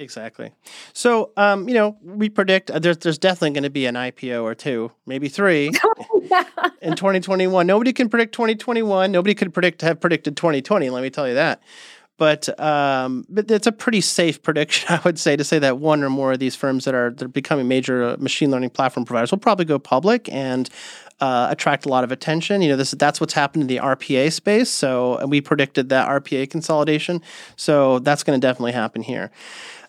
Exactly. 0.00 0.50
So, 0.94 1.30
um, 1.36 1.68
you 1.68 1.74
know, 1.74 1.98
we 2.02 2.30
predict 2.30 2.70
uh, 2.70 2.78
there's 2.78 2.96
there's 2.98 3.18
definitely 3.18 3.50
going 3.50 3.64
to 3.64 3.70
be 3.70 3.84
an 3.84 3.96
IPO 3.96 4.42
or 4.42 4.54
two, 4.54 4.90
maybe 5.04 5.28
three, 5.28 5.66
in 6.80 6.96
2021. 6.96 7.66
Nobody 7.66 7.92
can 7.92 8.08
predict 8.08 8.32
2021. 8.32 9.12
Nobody 9.12 9.34
could 9.34 9.52
predict 9.52 9.82
have 9.82 10.00
predicted 10.00 10.38
2020. 10.38 10.88
Let 10.88 11.02
me 11.02 11.10
tell 11.10 11.28
you 11.28 11.34
that. 11.34 11.62
But 12.16 12.58
um, 12.58 13.26
but 13.28 13.50
it's 13.50 13.66
a 13.66 13.72
pretty 13.72 14.00
safe 14.00 14.42
prediction, 14.42 14.88
I 14.94 15.00
would 15.04 15.18
say, 15.18 15.36
to 15.36 15.44
say 15.44 15.58
that 15.58 15.78
one 15.78 16.02
or 16.02 16.08
more 16.08 16.32
of 16.32 16.38
these 16.38 16.56
firms 16.56 16.86
that 16.86 16.94
are 16.94 17.10
that 17.10 17.22
are 17.22 17.28
becoming 17.28 17.68
major 17.68 18.02
uh, 18.02 18.16
machine 18.18 18.50
learning 18.50 18.70
platform 18.70 19.04
providers 19.04 19.30
will 19.30 19.38
probably 19.38 19.66
go 19.66 19.78
public 19.78 20.32
and 20.32 20.70
uh, 21.20 21.48
attract 21.50 21.84
a 21.84 21.90
lot 21.90 22.04
of 22.04 22.10
attention. 22.10 22.62
You 22.62 22.70
know, 22.70 22.76
this 22.76 22.92
that's 22.92 23.20
what's 23.20 23.34
happened 23.34 23.62
in 23.62 23.68
the 23.68 23.76
RPA 23.76 24.32
space. 24.32 24.70
So 24.70 25.24
we 25.26 25.42
predicted 25.42 25.90
that 25.90 26.08
RPA 26.08 26.48
consolidation. 26.48 27.20
So 27.56 27.98
that's 27.98 28.22
going 28.22 28.40
to 28.40 28.46
definitely 28.46 28.72
happen 28.72 29.02
here. 29.02 29.30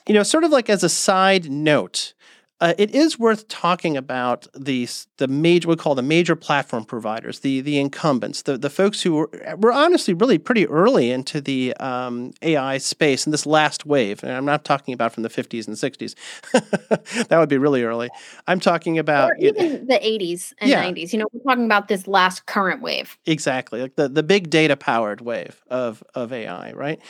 You 0.07 0.13
know, 0.13 0.23
sort 0.23 0.43
of 0.43 0.51
like 0.51 0.69
as 0.69 0.83
a 0.83 0.89
side 0.89 1.49
note, 1.49 2.13
uh, 2.61 2.75
it 2.77 2.93
is 2.93 3.17
worth 3.17 3.47
talking 3.47 3.97
about 3.97 4.45
these 4.53 5.07
the 5.17 5.27
major 5.27 5.67
we 5.67 5.75
call 5.75 5.95
the 5.95 6.03
major 6.03 6.35
platform 6.35 6.85
providers, 6.85 7.39
the 7.39 7.59
the 7.61 7.79
incumbents, 7.79 8.43
the 8.43 8.55
the 8.55 8.69
folks 8.69 9.01
who 9.01 9.13
were, 9.13 9.29
were 9.57 9.73
honestly 9.73 10.13
really 10.13 10.37
pretty 10.37 10.67
early 10.67 11.09
into 11.09 11.41
the 11.41 11.75
um, 11.77 12.31
AI 12.43 12.77
space 12.77 13.25
in 13.25 13.31
this 13.31 13.47
last 13.47 13.87
wave. 13.87 14.23
And 14.23 14.31
I'm 14.31 14.45
not 14.45 14.63
talking 14.63 14.93
about 14.93 15.11
from 15.11 15.23
the 15.23 15.29
50s 15.29 15.67
and 15.67 15.75
60s. 15.75 16.13
that 17.29 17.39
would 17.39 17.49
be 17.49 17.57
really 17.57 17.83
early. 17.83 18.09
I'm 18.47 18.59
talking 18.59 18.99
about 18.99 19.31
or 19.31 19.35
even 19.39 19.87
the 19.87 19.95
80s 19.95 20.53
and 20.59 20.69
yeah. 20.69 20.83
90s. 20.83 21.13
You 21.13 21.19
know, 21.19 21.25
we're 21.33 21.41
talking 21.41 21.65
about 21.65 21.87
this 21.87 22.07
last 22.07 22.45
current 22.45 22.83
wave. 22.83 23.17
Exactly, 23.25 23.81
like 23.81 23.95
the 23.95 24.07
the 24.07 24.23
big 24.23 24.51
data 24.51 24.77
powered 24.77 25.21
wave 25.21 25.63
of 25.71 26.03
of 26.13 26.31
AI, 26.31 26.73
right? 26.73 27.01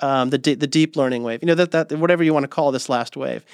Um, 0.00 0.30
the 0.30 0.38
the 0.38 0.66
deep 0.66 0.96
learning 0.96 1.22
wave. 1.22 1.40
You 1.42 1.46
know 1.46 1.54
that 1.54 1.70
that 1.70 1.92
whatever 1.92 2.24
you 2.24 2.34
want 2.34 2.44
to 2.44 2.48
call 2.48 2.72
this 2.72 2.88
last 2.88 3.16
wave. 3.16 3.44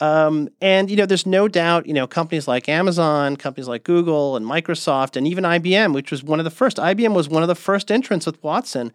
Um, 0.00 0.48
and 0.60 0.90
you 0.90 0.96
know, 0.96 1.06
there's 1.06 1.26
no 1.26 1.48
doubt, 1.48 1.86
you 1.86 1.94
know, 1.94 2.06
companies 2.06 2.46
like 2.46 2.68
Amazon, 2.68 3.36
companies 3.36 3.68
like 3.68 3.84
Google 3.84 4.36
and 4.36 4.46
Microsoft, 4.46 5.16
and 5.16 5.26
even 5.26 5.44
IBM, 5.44 5.92
which 5.92 6.10
was 6.10 6.22
one 6.22 6.38
of 6.38 6.44
the 6.44 6.50
first. 6.50 6.76
IBM 6.76 7.14
was 7.14 7.28
one 7.28 7.42
of 7.42 7.48
the 7.48 7.54
first 7.54 7.90
entrants 7.90 8.26
with 8.26 8.42
Watson. 8.42 8.92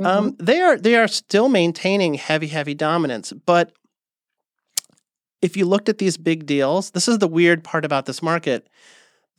Um, 0.00 0.06
mm-hmm. 0.06 0.06
Um, 0.06 0.36
they 0.40 0.60
are 0.60 0.76
they 0.76 0.96
are 0.96 1.08
still 1.08 1.48
maintaining 1.48 2.14
heavy, 2.14 2.48
heavy 2.48 2.74
dominance. 2.74 3.32
But 3.32 3.72
if 5.40 5.56
you 5.56 5.66
looked 5.66 5.88
at 5.88 5.98
these 5.98 6.16
big 6.16 6.46
deals, 6.46 6.90
this 6.90 7.06
is 7.06 7.18
the 7.18 7.28
weird 7.28 7.62
part 7.62 7.84
about 7.84 8.06
this 8.06 8.22
market. 8.22 8.68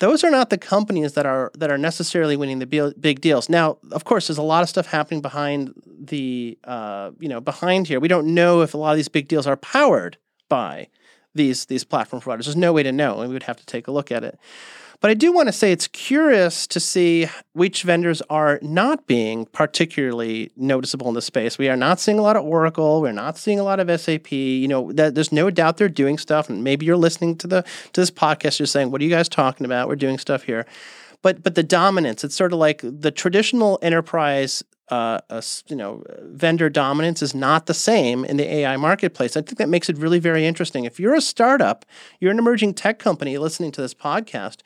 Those 0.01 0.24
are 0.24 0.31
not 0.31 0.50
the 0.50 0.58
companies 0.58 1.13
that 1.13 1.27
are 1.27 1.51
that 1.53 1.70
are 1.70 1.77
necessarily 1.77 2.36
winning 2.36 2.58
the 2.58 2.93
big 3.00 3.22
deals. 3.22 3.50
Now, 3.50 3.77
of 3.91 4.03
course, 4.03 4.27
there's 4.27 4.39
a 4.39 4.43
lot 4.43 4.63
of 4.63 4.70
stuff 4.70 4.88
happening 4.88 5.22
behind 5.22 5.74
the 5.86 6.58
uh, 6.63 7.12
you 7.20 7.29
know 7.29 7.39
behind 7.39 7.88
here. 7.88 8.00
We 8.00 8.08
don't 8.08 8.34
know 8.34 8.62
if 8.62 8.74
a 8.74 8.77
lot 8.77 8.91
of 8.91 8.98
these 8.98 9.08
big 9.08 9.27
deals 9.27 9.46
are 9.46 9.55
powered 9.55 10.17
by 10.50 10.88
these 11.36 11.65
these 11.65 11.84
platform 11.84 12.20
providers. 12.20 12.48
There's 12.48 12.55
no 12.55 12.74
way 12.74 12.81
to 12.81 12.91
know, 12.91 13.20
and 13.20 13.29
we 13.29 13.34
would 13.34 13.43
have 13.43 13.58
to 13.58 13.65
take 13.65 13.88
a 13.88 13.91
look 13.91 14.12
at 14.12 14.24
it. 14.24 14.39
But 15.01 15.10
I 15.10 15.15
do 15.15 15.31
want 15.34 15.48
to 15.48 15.51
say 15.51 15.72
it's 15.72 15.88
curious 15.88 16.67
to 16.67 16.79
see 16.79 17.27
which 17.53 17.81
vendors 17.81 18.22
are 18.29 18.60
not 18.62 19.08
being 19.08 19.48
particularly 19.48 20.51
noticeable 20.55 21.08
in 21.08 21.15
the 21.15 21.24
space. 21.24 21.58
We 21.58 21.70
are 21.70 21.75
not 21.75 22.00
seeing 22.00 22.20
a 22.20 22.22
lot 22.22 22.36
of 22.36 22.46
Oracle. 22.46 23.01
We're 23.01 23.12
not 23.12 23.36
seeing 23.36 23.60
a 23.60 23.63
lot 23.63 23.79
of 23.79 24.00
SAP. 24.00 24.31
You 24.31 24.67
know, 24.67 24.91
there's 24.91 25.31
no 25.31 25.50
doubt 25.50 25.77
they're 25.77 25.89
doing 25.89 26.20
stuff. 26.20 26.50
And 26.50 26.63
maybe 26.63 26.86
you're 26.86 26.98
listening 26.98 27.36
to 27.38 27.48
the 27.48 27.62
to 27.93 28.01
this 28.01 28.12
podcast, 28.12 28.60
you're 28.60 28.67
saying, 28.67 28.91
"What 28.91 29.01
are 29.01 29.03
you 29.03 29.10
guys 29.10 29.27
talking 29.27 29.65
about? 29.65 29.88
We're 29.88 29.96
doing 29.96 30.20
stuff 30.20 30.43
here." 30.43 30.67
But 31.24 31.41
but 31.41 31.55
the 31.55 31.63
dominance, 31.63 32.24
it's 32.24 32.36
sort 32.36 32.53
of 32.53 32.60
like 32.60 32.81
the 32.84 33.12
traditional 33.12 33.79
enterprise 33.81 34.63
uh, 34.92 35.22
a, 35.30 35.44
you 35.68 35.76
know 35.76 36.04
vendor 36.24 36.70
dominance 36.70 37.22
is 37.22 37.34
not 37.34 37.66
the 37.66 37.74
same 37.74 38.26
in 38.26 38.38
the 38.38 38.54
AI 38.54 38.78
marketplace. 38.78 39.38
I 39.38 39.42
think 39.42 39.58
that 39.58 39.70
makes 39.70 39.90
it 39.90 39.98
really 39.98 40.20
very 40.20 40.46
interesting. 40.46 40.84
If 40.86 41.00
you're 41.00 41.16
a 41.16 41.22
startup, 41.22 41.86
you're 42.20 42.32
an 42.32 42.40
emerging 42.40 42.74
tech 42.74 43.00
company 43.00 43.38
listening 43.38 43.72
to 43.72 43.82
this 43.82 43.94
podcast, 43.94 44.58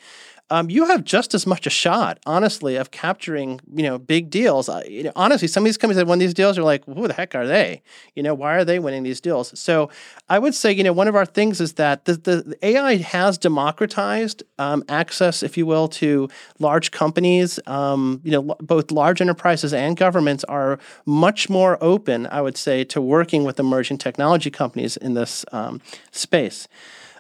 um, 0.51 0.69
you 0.69 0.85
have 0.85 1.03
just 1.03 1.33
as 1.33 1.47
much 1.47 1.65
a 1.65 1.71
shot, 1.71 2.19
honestly, 2.25 2.75
of 2.75 2.91
capturing 2.91 3.59
you 3.73 3.83
know 3.83 3.97
big 3.97 4.29
deals. 4.29 4.69
Uh, 4.69 4.83
you 4.87 5.03
know, 5.03 5.11
honestly, 5.15 5.47
some 5.47 5.63
of 5.63 5.65
these 5.65 5.77
companies 5.77 5.97
that 5.97 6.05
won 6.05 6.19
these 6.19 6.35
deals 6.35 6.57
are 6.57 6.63
like, 6.63 6.85
who 6.85 7.07
the 7.07 7.13
heck 7.13 7.33
are 7.33 7.47
they? 7.47 7.81
You 8.13 8.21
know, 8.21 8.35
why 8.35 8.55
are 8.55 8.63
they 8.63 8.77
winning 8.77 9.03
these 9.03 9.19
deals? 9.19 9.57
So 9.59 9.89
I 10.29 10.37
would 10.37 10.53
say, 10.53 10.71
you 10.71 10.83
know, 10.83 10.93
one 10.93 11.07
of 11.07 11.15
our 11.15 11.25
things 11.25 11.59
is 11.59 11.73
that 11.73 12.05
the, 12.05 12.13
the, 12.13 12.35
the 12.43 12.65
AI 12.65 12.97
has 12.97 13.39
democratized 13.39 14.43
um, 14.59 14.83
access, 14.87 15.41
if 15.41 15.57
you 15.57 15.65
will, 15.65 15.87
to 15.87 16.29
large 16.59 16.91
companies. 16.91 17.59
Um, 17.65 18.21
you 18.23 18.31
know, 18.31 18.49
l- 18.49 18.57
both 18.61 18.91
large 18.91 19.21
enterprises 19.21 19.73
and 19.73 19.97
governments 19.97 20.43
are 20.43 20.77
much 21.05 21.49
more 21.49 21.79
open, 21.81 22.27
I 22.27 22.41
would 22.41 22.57
say, 22.57 22.83
to 22.85 23.01
working 23.01 23.45
with 23.45 23.59
emerging 23.59 23.97
technology 23.97 24.51
companies 24.51 24.95
in 24.95 25.15
this 25.15 25.43
um, 25.51 25.81
space. 26.11 26.67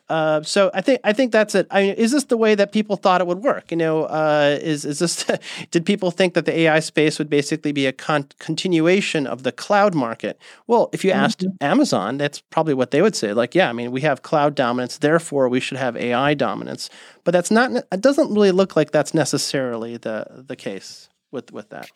Uh, 0.07 0.43
so 0.43 0.69
I 0.73 0.81
think 0.81 0.99
I 1.03 1.13
think 1.13 1.31
that's 1.31 1.55
it. 1.55 1.65
I 1.71 1.81
mean, 1.81 1.95
is 1.95 2.11
this 2.11 2.25
the 2.25 2.37
way 2.37 2.53
that 2.53 2.71
people 2.71 2.95
thought 2.95 3.21
it 3.21 3.27
would 3.27 3.41
work? 3.41 3.71
You 3.71 3.77
know, 3.77 4.03
uh, 4.03 4.57
is 4.61 4.85
is 4.85 4.99
this? 4.99 5.25
did 5.71 5.85
people 5.85 6.11
think 6.11 6.35
that 6.35 6.45
the 6.45 6.55
AI 6.59 6.79
space 6.79 7.17
would 7.17 7.29
basically 7.29 7.71
be 7.71 7.87
a 7.87 7.91
con- 7.91 8.29
continuation 8.37 9.25
of 9.25 9.41
the 9.41 9.51
cloud 9.51 9.95
market? 9.95 10.39
Well, 10.67 10.89
if 10.93 11.03
you 11.03 11.11
mm-hmm. 11.11 11.21
asked 11.21 11.45
Amazon, 11.59 12.17
that's 12.17 12.39
probably 12.39 12.75
what 12.75 12.91
they 12.91 13.01
would 13.01 13.15
say. 13.15 13.33
Like, 13.33 13.55
yeah, 13.55 13.69
I 13.69 13.73
mean, 13.73 13.91
we 13.91 14.01
have 14.01 14.21
cloud 14.21 14.53
dominance, 14.53 14.99
therefore 14.99 15.49
we 15.49 15.59
should 15.59 15.77
have 15.77 15.97
AI 15.97 16.35
dominance. 16.35 16.89
But 17.23 17.31
that's 17.31 17.49
not. 17.49 17.71
It 17.91 18.01
doesn't 18.01 18.31
really 18.31 18.51
look 18.51 18.75
like 18.75 18.91
that's 18.91 19.15
necessarily 19.15 19.97
the 19.97 20.43
the 20.47 20.55
case 20.55 21.09
with 21.31 21.51
with 21.51 21.69
that 21.69 21.89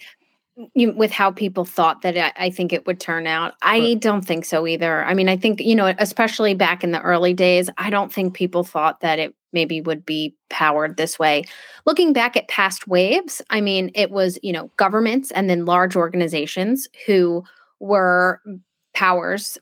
you, 0.73 0.91
with 0.91 1.11
how 1.11 1.31
people 1.31 1.65
thought 1.65 2.01
that 2.01 2.17
I, 2.17 2.45
I, 2.45 2.49
think 2.49 2.73
it 2.73 2.85
would 2.85 2.99
turn 2.99 3.27
out. 3.27 3.53
I 3.61 3.95
don't 3.95 4.25
think 4.25 4.45
so 4.45 4.67
either. 4.67 5.03
I 5.03 5.13
mean, 5.13 5.29
I 5.29 5.37
think, 5.37 5.61
you 5.61 5.75
know, 5.75 5.93
especially 5.97 6.53
back 6.53 6.83
in 6.83 6.91
the 6.91 7.01
early 7.01 7.33
days, 7.33 7.69
I 7.77 7.89
don't 7.89 8.11
think 8.11 8.33
people 8.33 8.63
thought 8.63 8.99
that 9.01 9.19
it 9.19 9.35
maybe 9.53 9.81
would 9.81 10.05
be 10.05 10.35
powered 10.49 10.97
this 10.97 11.17
way. 11.17 11.43
Looking 11.85 12.13
back 12.13 12.35
at 12.35 12.47
past 12.47 12.87
waves, 12.87 13.41
I 13.49 13.61
mean, 13.61 13.91
it 13.95 14.11
was, 14.11 14.37
you 14.43 14.51
know, 14.51 14.69
governments 14.77 15.31
and 15.31 15.49
then 15.49 15.65
large 15.65 15.95
organizations 15.95 16.87
who 17.05 17.43
were 17.79 18.41
powers 18.93 19.57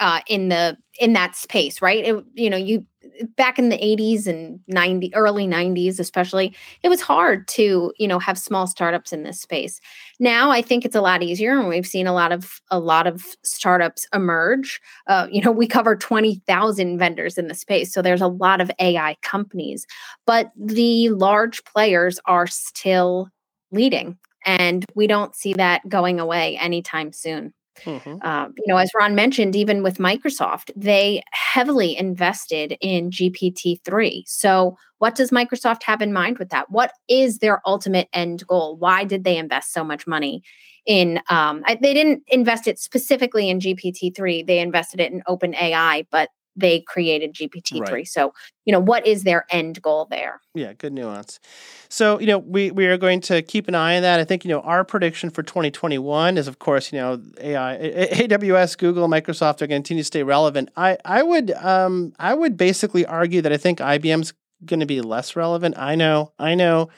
uh, 0.00 0.20
in 0.26 0.48
the 0.48 0.76
in 0.98 1.12
that 1.12 1.36
space, 1.36 1.80
right? 1.80 2.04
It, 2.04 2.24
you 2.34 2.50
know, 2.50 2.56
you 2.56 2.86
back 3.36 3.58
in 3.58 3.68
the 3.68 3.76
80s 3.78 4.26
and 4.26 4.60
90 4.68 5.14
early 5.14 5.46
90s 5.46 5.98
especially 5.98 6.54
it 6.82 6.88
was 6.88 7.00
hard 7.00 7.46
to 7.48 7.92
you 7.98 8.08
know 8.08 8.18
have 8.18 8.38
small 8.38 8.66
startups 8.66 9.12
in 9.12 9.22
this 9.22 9.40
space. 9.40 9.80
Now 10.20 10.50
i 10.50 10.62
think 10.62 10.84
it's 10.84 10.96
a 10.96 11.00
lot 11.00 11.22
easier 11.22 11.58
and 11.58 11.68
we've 11.68 11.86
seen 11.86 12.06
a 12.06 12.12
lot 12.12 12.32
of 12.32 12.60
a 12.70 12.78
lot 12.78 13.06
of 13.06 13.24
startups 13.42 14.06
emerge. 14.14 14.80
Uh, 15.06 15.26
you 15.30 15.42
know 15.42 15.52
we 15.52 15.66
cover 15.66 15.96
20000 15.96 16.98
vendors 16.98 17.38
in 17.38 17.48
the 17.48 17.54
space 17.54 17.92
so 17.92 18.02
there's 18.02 18.22
a 18.22 18.26
lot 18.28 18.60
of 18.60 18.70
ai 18.78 19.16
companies 19.22 19.86
but 20.26 20.50
the 20.56 21.08
large 21.10 21.64
players 21.64 22.18
are 22.26 22.46
still 22.46 23.28
leading 23.70 24.18
and 24.44 24.84
we 24.94 25.06
don't 25.06 25.34
see 25.34 25.54
that 25.54 25.86
going 25.88 26.20
away 26.20 26.56
anytime 26.58 27.12
soon 27.12 27.52
Mm-hmm. 27.84 28.16
Uh, 28.22 28.48
you 28.56 28.64
know, 28.66 28.76
as 28.76 28.90
Ron 28.98 29.14
mentioned, 29.14 29.56
even 29.56 29.82
with 29.82 29.98
Microsoft, 29.98 30.70
they 30.76 31.22
heavily 31.32 31.96
invested 31.96 32.76
in 32.80 33.10
GPT 33.10 33.80
3. 33.84 34.24
So, 34.26 34.76
what 34.98 35.14
does 35.14 35.30
Microsoft 35.30 35.82
have 35.84 36.02
in 36.02 36.12
mind 36.12 36.38
with 36.38 36.50
that? 36.50 36.70
What 36.70 36.92
is 37.08 37.38
their 37.38 37.60
ultimate 37.66 38.08
end 38.12 38.46
goal? 38.46 38.76
Why 38.76 39.04
did 39.04 39.24
they 39.24 39.36
invest 39.36 39.72
so 39.72 39.82
much 39.84 40.06
money 40.06 40.42
in? 40.86 41.18
Um, 41.28 41.62
I, 41.66 41.78
they 41.80 41.94
didn't 41.94 42.22
invest 42.28 42.66
it 42.66 42.78
specifically 42.78 43.48
in 43.48 43.58
GPT 43.58 44.14
3, 44.14 44.42
they 44.42 44.58
invested 44.58 45.00
it 45.00 45.12
in 45.12 45.22
Open 45.26 45.54
AI, 45.54 46.06
but 46.10 46.28
they 46.56 46.80
created 46.80 47.34
GPT-3. 47.34 47.80
Right. 47.80 48.06
So, 48.06 48.32
you 48.64 48.72
know, 48.72 48.80
what 48.80 49.06
is 49.06 49.24
their 49.24 49.46
end 49.50 49.80
goal 49.82 50.06
there? 50.10 50.40
Yeah, 50.54 50.72
good 50.74 50.92
nuance. 50.92 51.40
So, 51.88 52.20
you 52.20 52.26
know, 52.26 52.38
we, 52.38 52.70
we 52.70 52.86
are 52.86 52.96
going 52.96 53.20
to 53.22 53.42
keep 53.42 53.68
an 53.68 53.74
eye 53.74 53.96
on 53.96 54.02
that. 54.02 54.20
I 54.20 54.24
think, 54.24 54.44
you 54.44 54.48
know, 54.50 54.60
our 54.60 54.84
prediction 54.84 55.30
for 55.30 55.42
2021 55.42 56.36
is, 56.38 56.48
of 56.48 56.58
course, 56.58 56.92
you 56.92 56.98
know, 56.98 57.20
AI, 57.40 58.08
AWS, 58.12 58.76
Google, 58.78 59.08
Microsoft 59.08 59.62
are 59.62 59.66
going 59.66 59.82
to 59.82 59.86
continue 59.86 60.02
to 60.02 60.06
stay 60.06 60.22
relevant. 60.22 60.70
I, 60.76 60.98
I 61.04 61.22
would 61.22 61.50
um, 61.52 62.12
I 62.18 62.34
would 62.34 62.56
basically 62.56 63.04
argue 63.06 63.42
that 63.42 63.52
I 63.52 63.56
think 63.56 63.78
IBM's 63.78 64.32
going 64.64 64.80
to 64.80 64.86
be 64.86 65.00
less 65.00 65.36
relevant. 65.36 65.76
I 65.78 65.94
know, 65.94 66.32
I 66.38 66.54
know. 66.54 66.88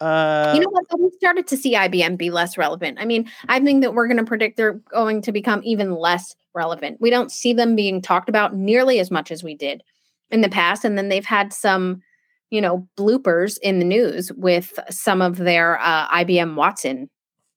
Uh, 0.00 0.52
you 0.54 0.60
know 0.60 0.68
what? 0.70 0.84
We 0.98 1.10
started 1.16 1.46
to 1.48 1.56
see 1.56 1.74
IBM 1.74 2.18
be 2.18 2.30
less 2.30 2.58
relevant. 2.58 2.98
I 3.00 3.04
mean, 3.04 3.30
I 3.48 3.60
think 3.60 3.82
that 3.82 3.94
we're 3.94 4.06
going 4.06 4.18
to 4.18 4.24
predict 4.24 4.56
they're 4.56 4.74
going 4.90 5.22
to 5.22 5.32
become 5.32 5.62
even 5.64 5.94
less 5.94 6.34
relevant. 6.54 7.00
We 7.00 7.10
don't 7.10 7.32
see 7.32 7.52
them 7.52 7.76
being 7.76 8.02
talked 8.02 8.28
about 8.28 8.54
nearly 8.54 9.00
as 9.00 9.10
much 9.10 9.30
as 9.30 9.42
we 9.42 9.54
did 9.54 9.82
in 10.30 10.40
the 10.42 10.48
past. 10.48 10.84
And 10.84 10.98
then 10.98 11.08
they've 11.08 11.24
had 11.24 11.52
some, 11.52 12.02
you 12.50 12.60
know, 12.60 12.86
bloopers 12.98 13.58
in 13.62 13.78
the 13.78 13.84
news 13.84 14.30
with 14.32 14.78
some 14.90 15.22
of 15.22 15.38
their 15.38 15.78
uh, 15.80 16.08
IBM 16.08 16.56
Watson 16.56 17.08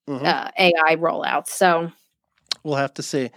mm-hmm. 0.08 0.26
uh, 0.26 0.50
AI 0.58 0.96
rollouts. 0.96 1.50
So 1.50 1.92
we'll 2.70 2.78
have 2.78 2.94
to 2.96 3.04
see 3.04 3.30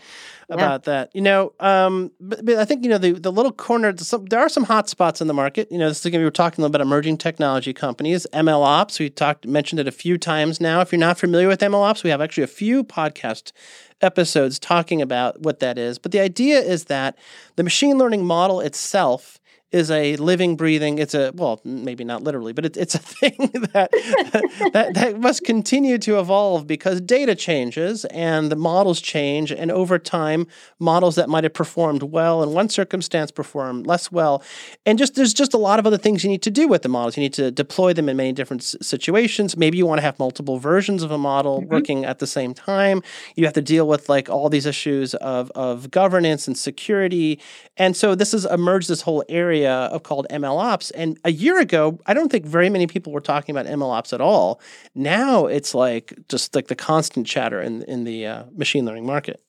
about 0.49 0.87
yeah. 0.87 0.93
that. 0.93 1.11
You 1.15 1.23
know, 1.23 1.53
um, 1.61 2.13
but, 2.21 2.45
but, 2.45 2.57
I 2.57 2.65
think 2.65 2.85
you 2.85 2.91
know 2.91 2.99
the 2.99 3.13
the 3.13 3.33
little 3.33 3.53
corner. 3.53 3.97
Some, 3.97 4.27
there 4.27 4.41
are 4.41 4.49
some 4.49 4.65
hot 4.65 4.89
spots 4.89 5.21
in 5.21 5.27
the 5.27 5.35
market. 5.35 5.71
You 5.71 5.79
know, 5.79 5.89
this 5.89 6.01
is 6.01 6.07
again 6.07 6.21
we 6.21 6.25
were 6.25 6.31
talking 6.31 6.63
a 6.63 6.63
little 6.63 6.77
about 6.77 6.83
emerging 6.83 7.19
technology 7.19 7.73
companies. 7.73 8.27
ML 8.33 8.65
Ops. 8.65 8.99
We 8.99 9.11
talked 9.11 9.47
mentioned 9.47 9.81
it 9.81 9.89
a 9.89 9.93
few 9.93 10.19
times 10.19 10.61
now. 10.61 10.81
If 10.81 10.93
you're 10.93 10.99
not 10.99 11.19
familiar 11.19 11.49
with 11.49 11.61
ML 11.61 11.83
Ops, 11.83 12.05
we 12.05 12.11
have 12.11 12.21
actually 12.21 12.45
a 12.45 12.49
few 12.49 12.85
podcast 12.85 13.53
episodes 14.01 14.59
talking 14.59 15.01
about 15.01 15.41
what 15.41 15.61
that 15.61 15.79
is. 15.79 15.99
But 15.99 16.13
the 16.13 16.21
idea 16.21 16.61
is 16.61 16.85
that 16.85 17.17
the 17.57 17.63
machine 17.63 17.99
learning 17.99 18.25
model 18.25 18.61
itself 18.61 19.41
is 19.73 19.91
a 19.91 20.17
living, 20.17 20.55
breathing. 20.55 20.99
It's 20.99 21.15
a 21.15 21.33
well, 21.35 21.61
maybe 21.65 22.05
not 22.05 22.23
literally, 22.23 22.53
but 22.53 22.67
it, 22.67 22.77
it's 22.77 22.95
a 22.95 22.99
thing 22.99 23.37
that, 23.73 23.91
that 24.73 24.95
that 24.95 25.19
must 25.19 25.45
continue 25.45 25.99
to 25.99 26.19
evolve 26.19 26.67
because 26.67 27.01
data 27.01 27.35
changes 27.35 28.05
and 28.07 28.53
the 28.53 28.57
models 28.57 29.01
change, 29.01 29.51
and 29.51 29.71
over 29.71 29.99
time, 29.99 30.47
models 30.79 31.17
that 31.17 31.29
might 31.29 31.45
have 31.45 31.55
performed 31.55 32.03
well 32.03 32.43
in 32.43 32.51
one 32.53 32.69
circumstance 32.69 33.31
perform 33.31 33.83
less 33.83 34.13
well, 34.13 34.43
and 34.85 34.99
just 34.99 35.15
there's 35.15 35.35
just 35.35 35.55
a 35.55 35.59
lot 35.59 35.79
of 35.79 35.87
other 35.87 35.99
things 35.99 36.23
you 36.23 36.31
need 36.31 36.43
to 36.43 36.51
do 36.51 36.69
with 36.69 36.83
the 36.83 36.89
models. 36.89 37.17
You 37.17 37.23
need 37.23 37.35
to 37.35 37.51
deploy 37.51 37.95
them 37.95 38.09
in 38.09 38.17
many 38.17 38.33
different 38.33 38.63
situations. 38.63 39.57
Maybe 39.57 39.79
you 39.79 39.87
want 39.87 39.99
to 39.99 40.03
have 40.03 40.19
multiple 40.19 40.59
versions 40.59 41.03
of 41.03 41.11
a 41.11 41.19
model 41.19 41.61
mm-hmm. 41.61 41.73
working 41.73 42.05
at 42.05 42.19
the 42.19 42.27
same 42.27 42.53
time. 42.53 43.03
You 43.37 43.47
have 43.47 43.55
to 43.55 43.63
deal 43.63 43.89
with 43.89 44.09
like 44.11 44.29
all 44.29 44.51
these 44.51 44.67
issues 44.67 45.15
of 45.15 45.51
of 45.55 45.91
governance 45.91 46.47
and 46.47 46.59
security, 46.59 47.41
and 47.79 47.97
so 47.97 48.15
this 48.15 48.33
has 48.33 48.45
emerged 48.45 48.89
this 48.89 49.01
whole 49.01 49.25
area 49.31 49.62
area 49.63 49.87
of 49.87 50.03
called 50.03 50.27
ML 50.31 50.59
Ops. 50.59 50.91
And 50.93 51.19
a 51.25 51.33
year 51.33 51.61
ago, 51.61 51.99
I 52.07 52.15
don't 52.15 52.31
think 52.31 52.45
very 52.45 52.69
many 52.69 52.87
people 52.87 53.13
were 53.13 53.21
talking 53.21 53.55
about 53.55 53.67
ML 53.71 53.91
Ops 53.91 54.13
at 54.13 54.21
all. 54.21 54.61
Now 54.95 55.47
it's 55.47 55.75
like 55.75 56.15
just 56.29 56.55
like 56.55 56.69
the 56.69 56.75
constant 56.75 57.27
chatter 57.27 57.61
in 57.61 57.83
in 57.83 58.05
the 58.05 58.27
uh, 58.27 58.45
machine 58.57 58.85
learning 58.85 59.07
market. 59.07 59.43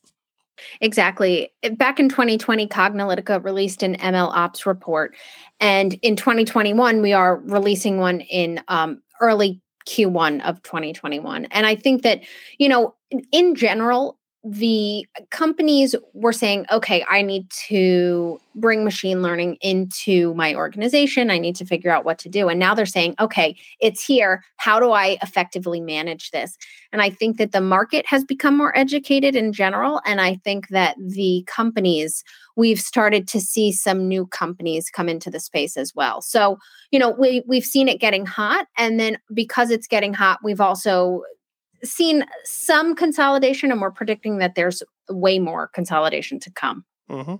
Exactly. 0.81 1.51
Back 1.73 1.99
in 1.99 2.09
2020, 2.09 2.67
Cognilytica 2.67 3.43
released 3.43 3.81
an 3.83 3.97
ML 3.97 4.29
Ops 4.29 4.65
report, 4.65 5.15
and 5.59 5.93
in 6.01 6.15
2021, 6.15 7.01
we 7.01 7.11
are 7.11 7.37
releasing 7.37 7.97
one 7.97 8.21
in 8.21 8.61
um, 8.67 9.01
early 9.19 9.61
Q1 9.87 10.41
of 10.47 10.61
2021. 10.63 11.45
And 11.45 11.65
I 11.65 11.75
think 11.75 12.03
that 12.03 12.21
you 12.59 12.69
know, 12.69 12.95
in 13.31 13.55
general, 13.55 14.17
the 14.43 15.07
companies 15.29 15.95
were 16.13 16.33
saying, 16.33 16.65
okay, 16.69 17.05
I 17.09 17.21
need 17.21 17.49
to 17.67 18.41
bring 18.55 18.83
machine 18.83 19.21
learning 19.21 19.57
into 19.61 20.33
my 20.33 20.53
organization. 20.53 21.31
I 21.31 21.39
need 21.39 21.55
to 21.55 21.65
figure 21.65 21.89
out 21.89 22.03
what 22.03 22.19
to 22.19 22.29
do. 22.29 22.49
And 22.49 22.59
now 22.59 22.75
they're 22.75 22.85
saying, 22.85 23.15
okay, 23.21 23.55
it's 23.79 24.03
here. 24.03 24.43
How 24.57 24.81
do 24.81 24.91
I 24.91 25.17
effectively 25.21 25.79
manage 25.79 26.31
this? 26.31 26.57
And 26.91 27.01
I 27.01 27.09
think 27.09 27.37
that 27.37 27.53
the 27.53 27.61
market 27.61 28.05
has 28.05 28.25
become 28.25 28.57
more 28.57 28.77
educated 28.77 29.33
in 29.33 29.53
general. 29.53 30.01
And 30.05 30.19
I 30.19 30.35
think 30.35 30.67
that 30.69 30.97
the 30.99 31.43
companies, 31.47 32.23
we've 32.57 32.81
started 32.81 33.29
to 33.29 33.39
see 33.39 33.71
some 33.71 34.09
new 34.09 34.27
companies 34.27 34.89
come 34.89 35.07
into 35.07 35.29
the 35.31 35.39
space 35.39 35.77
as 35.77 35.95
well. 35.95 36.21
So, 36.21 36.59
you 36.91 36.99
know, 36.99 37.11
we, 37.11 37.43
we've 37.47 37.65
seen 37.65 37.87
it 37.87 38.01
getting 38.01 38.25
hot. 38.25 38.67
And 38.77 38.99
then 38.99 39.17
because 39.33 39.71
it's 39.71 39.87
getting 39.87 40.13
hot, 40.13 40.39
we've 40.43 40.61
also 40.61 41.23
seen 41.83 42.25
some 42.43 42.95
consolidation 42.95 43.71
and 43.71 43.81
we're 43.81 43.91
predicting 43.91 44.37
that 44.37 44.55
there's 44.55 44.83
way 45.09 45.39
more 45.39 45.67
consolidation 45.67 46.39
to 46.39 46.51
come. 46.51 46.85
Mm-hmm. 47.09 47.35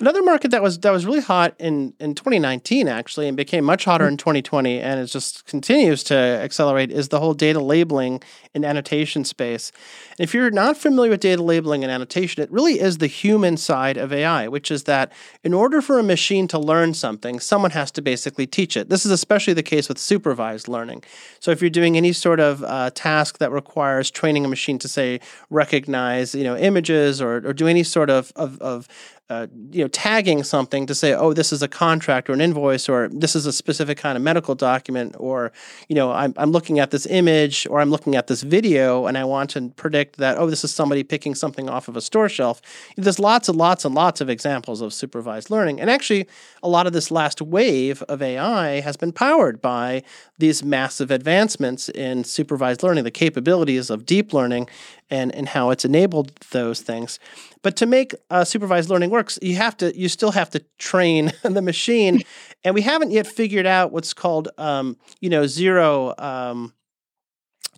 Another 0.00 0.22
market 0.22 0.50
that 0.52 0.62
was 0.62 0.78
that 0.78 0.92
was 0.92 1.04
really 1.04 1.20
hot 1.20 1.54
in 1.58 1.92
in 2.00 2.14
2019 2.14 2.88
actually 2.88 3.28
and 3.28 3.36
became 3.36 3.64
much 3.64 3.84
hotter 3.84 4.08
in 4.08 4.16
2020 4.16 4.80
and 4.80 4.98
it 4.98 5.06
just 5.06 5.44
continues 5.44 6.02
to 6.04 6.14
accelerate 6.14 6.90
is 6.90 7.10
the 7.10 7.20
whole 7.20 7.34
data 7.34 7.60
labeling 7.60 8.22
and 8.54 8.64
annotation 8.64 9.24
space. 9.24 9.70
If 10.18 10.32
you're 10.32 10.50
not 10.50 10.78
familiar 10.78 11.10
with 11.10 11.20
data 11.20 11.42
labeling 11.42 11.84
and 11.84 11.92
annotation, 11.92 12.42
it 12.42 12.50
really 12.50 12.80
is 12.80 12.96
the 12.96 13.06
human 13.06 13.58
side 13.58 13.98
of 13.98 14.10
AI, 14.10 14.48
which 14.48 14.70
is 14.70 14.84
that 14.84 15.12
in 15.44 15.52
order 15.52 15.82
for 15.82 15.98
a 15.98 16.02
machine 16.02 16.48
to 16.48 16.58
learn 16.58 16.94
something, 16.94 17.38
someone 17.38 17.72
has 17.72 17.90
to 17.92 18.02
basically 18.02 18.46
teach 18.46 18.78
it. 18.78 18.88
This 18.88 19.04
is 19.04 19.12
especially 19.12 19.52
the 19.52 19.62
case 19.62 19.88
with 19.88 19.98
supervised 19.98 20.66
learning. 20.66 21.04
So 21.40 21.50
if 21.50 21.60
you're 21.60 21.70
doing 21.70 21.98
any 21.98 22.12
sort 22.12 22.40
of 22.40 22.64
uh, 22.64 22.90
task 22.94 23.36
that 23.38 23.52
requires 23.52 24.10
training 24.10 24.46
a 24.46 24.48
machine 24.48 24.78
to 24.78 24.88
say 24.88 25.20
recognize, 25.50 26.34
you 26.34 26.44
know, 26.44 26.56
images 26.56 27.20
or, 27.20 27.36
or 27.46 27.52
do 27.52 27.68
any 27.68 27.82
sort 27.82 28.08
of, 28.08 28.32
of, 28.34 28.58
of 28.62 28.88
uh, 29.30 29.46
you 29.70 29.84
know, 29.84 29.88
tagging 29.88 30.42
something 30.42 30.86
to 30.86 30.94
say, 30.94 31.14
oh, 31.14 31.32
this 31.32 31.52
is 31.52 31.62
a 31.62 31.68
contract 31.68 32.28
or 32.28 32.32
an 32.32 32.40
invoice, 32.40 32.88
or 32.88 33.08
this 33.12 33.36
is 33.36 33.46
a 33.46 33.52
specific 33.52 33.96
kind 33.96 34.16
of 34.16 34.22
medical 34.24 34.56
document, 34.56 35.14
or, 35.20 35.52
you 35.88 35.94
know, 35.94 36.10
I'm, 36.10 36.34
I'm 36.36 36.50
looking 36.50 36.80
at 36.80 36.90
this 36.90 37.06
image 37.06 37.64
or 37.70 37.80
I'm 37.80 37.90
looking 37.90 38.16
at 38.16 38.26
this 38.26 38.42
video 38.42 39.06
and 39.06 39.16
I 39.16 39.22
want 39.22 39.50
to 39.50 39.68
predict 39.76 40.16
that, 40.16 40.36
oh, 40.36 40.50
this 40.50 40.64
is 40.64 40.74
somebody 40.74 41.04
picking 41.04 41.36
something 41.36 41.70
off 41.70 41.86
of 41.86 41.96
a 41.96 42.00
store 42.00 42.28
shelf. 42.28 42.60
There's 42.96 43.20
lots 43.20 43.48
and 43.48 43.56
lots 43.56 43.84
and 43.84 43.94
lots 43.94 44.20
of 44.20 44.28
examples 44.28 44.80
of 44.80 44.92
supervised 44.92 45.48
learning. 45.48 45.80
And 45.80 45.88
actually, 45.88 46.26
a 46.60 46.68
lot 46.68 46.88
of 46.88 46.92
this 46.92 47.12
last 47.12 47.40
wave 47.40 48.02
of 48.02 48.20
AI 48.20 48.80
has 48.80 48.96
been 48.96 49.12
powered 49.12 49.62
by 49.62 50.02
these 50.38 50.64
massive 50.64 51.12
advancements 51.12 51.88
in 51.88 52.24
supervised 52.24 52.82
learning, 52.82 53.04
the 53.04 53.12
capabilities 53.12 53.90
of 53.90 54.04
deep 54.04 54.32
learning 54.32 54.68
and, 55.10 55.34
and 55.34 55.48
how 55.48 55.70
it's 55.70 55.84
enabled 55.84 56.34
those 56.50 56.80
things. 56.80 57.18
But 57.62 57.76
to 57.76 57.86
make 57.86 58.14
uh, 58.30 58.44
supervised 58.44 58.88
learning 58.88 59.10
works, 59.10 59.38
you 59.42 59.56
have 59.56 59.76
to 59.78 59.96
you 59.96 60.08
still 60.08 60.32
have 60.32 60.50
to 60.50 60.64
train 60.78 61.32
the 61.42 61.62
machine, 61.62 62.22
and 62.64 62.74
we 62.74 62.82
haven't 62.82 63.10
yet 63.10 63.26
figured 63.26 63.66
out 63.66 63.92
what's 63.92 64.14
called 64.14 64.48
um, 64.58 64.96
you 65.20 65.28
know 65.30 65.46
zero. 65.46 66.14
Um, 66.18 66.72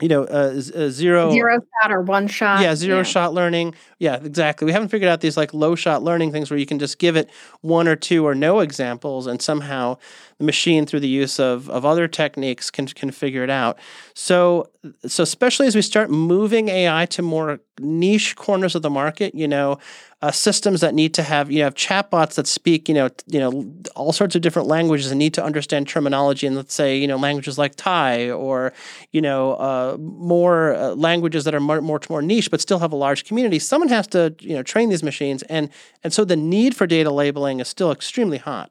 you 0.01 0.09
know, 0.09 0.25
uh, 0.25 0.55
uh, 0.75 0.88
zero 0.88 1.31
zero 1.31 1.61
shot 1.81 1.92
or 1.92 2.01
one 2.01 2.27
shot. 2.27 2.61
Yeah, 2.61 2.75
zero 2.75 2.99
yeah. 2.99 3.03
shot 3.05 3.35
learning. 3.35 3.75
Yeah, 4.01 4.16
exactly. 4.16 4.64
We 4.64 4.73
haven't 4.73 4.88
figured 4.88 5.09
out 5.09 5.21
these 5.21 5.37
like 5.37 5.55
low 5.55 5.77
shot 5.77 6.03
learning 6.03 6.33
things 6.33 6.51
where 6.51 6.59
you 6.59 6.66
can 6.66 6.81
just 6.81 6.99
give 6.99 7.14
it 7.14 7.31
one 7.61 7.87
or 7.87 7.95
two 7.95 8.27
or 8.27 8.35
no 8.35 8.61
examples, 8.61 9.29
and 9.29 9.40
somehow 9.40 9.99
the 10.38 10.45
machine, 10.45 10.87
through 10.87 11.01
the 11.01 11.09
use 11.09 11.38
of 11.38 11.71
of 11.71 11.85
other 11.85 12.09
techniques, 12.09 12.68
can 12.68 12.87
can 12.88 13.12
figure 13.12 13.45
it 13.45 13.51
out. 13.51 13.79
So, 14.14 14.71
so 15.07 15.23
especially 15.23 15.66
as 15.66 15.77
we 15.77 15.83
start 15.83 16.11
moving 16.11 16.68
AI 16.68 17.07
to 17.07 17.23
more 17.23 17.61
niche 17.79 18.35
corners 18.35 18.75
of 18.75 18.83
the 18.83 18.90
market, 18.90 19.35
you 19.35 19.47
know, 19.47 19.79
uh, 20.23 20.31
systems 20.31 20.81
that 20.81 20.95
need 20.95 21.12
to 21.14 21.23
have 21.23 21.51
you 21.51 21.59
know 21.59 21.64
have 21.64 21.75
chatbots 21.75 22.35
that 22.37 22.47
speak 22.47 22.88
you 22.88 22.95
know 22.95 23.09
you 23.27 23.40
know 23.40 23.75
all 23.97 24.12
sorts 24.12 24.37
of 24.37 24.42
different 24.42 24.68
languages 24.68 25.11
and 25.11 25.18
need 25.18 25.35
to 25.35 25.45
understand 25.45 25.88
terminology 25.88 26.47
and 26.47 26.55
let's 26.55 26.73
say 26.73 26.97
you 26.97 27.09
know 27.09 27.16
languages 27.16 27.59
like 27.59 27.75
Thai 27.75 28.31
or 28.31 28.73
you 29.11 29.21
know 29.21 29.55
uh, 29.55 29.97
more 29.99 30.75
uh, 30.75 30.90
languages 30.95 31.45
that 31.45 31.55
are 31.55 31.61
more, 31.61 31.81
more 31.81 32.01
more 32.09 32.23
niche 32.23 32.51
but 32.53 32.61
still 32.61 32.79
have 32.79 32.92
a 32.92 32.97
large 32.97 33.25
community. 33.25 33.59
Someone 33.59 33.88
has 33.88 34.07
to 34.09 34.35
you 34.38 34.55
know 34.55 34.62
train 34.62 34.90
these 34.90 35.03
machines 35.03 35.42
and 35.45 35.68
and 36.05 36.12
so 36.12 36.25
the 36.25 36.37
need 36.37 36.77
for 36.77 36.87
data 36.87 37.11
labeling 37.11 37.59
is 37.59 37.66
still 37.68 37.90
extremely 37.90 38.38
hot. 38.38 38.71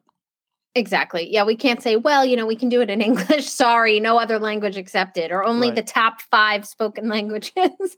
Exactly. 0.74 1.30
Yeah, 1.30 1.44
we 1.44 1.58
can't 1.58 1.84
say, 1.84 1.98
well, 1.98 2.24
you 2.24 2.38
know, 2.38 2.46
we 2.46 2.56
can 2.56 2.70
do 2.70 2.80
it 2.80 2.90
in 2.90 3.02
English. 3.02 3.50
Sorry, 3.50 4.00
no 4.00 4.18
other 4.18 4.40
language 4.40 4.78
accepted, 4.78 5.30
or 5.30 5.44
only 5.44 5.68
right. 5.68 5.76
the 5.76 5.84
top 5.84 6.22
five 6.22 6.66
spoken 6.66 7.10
languages. 7.10 7.98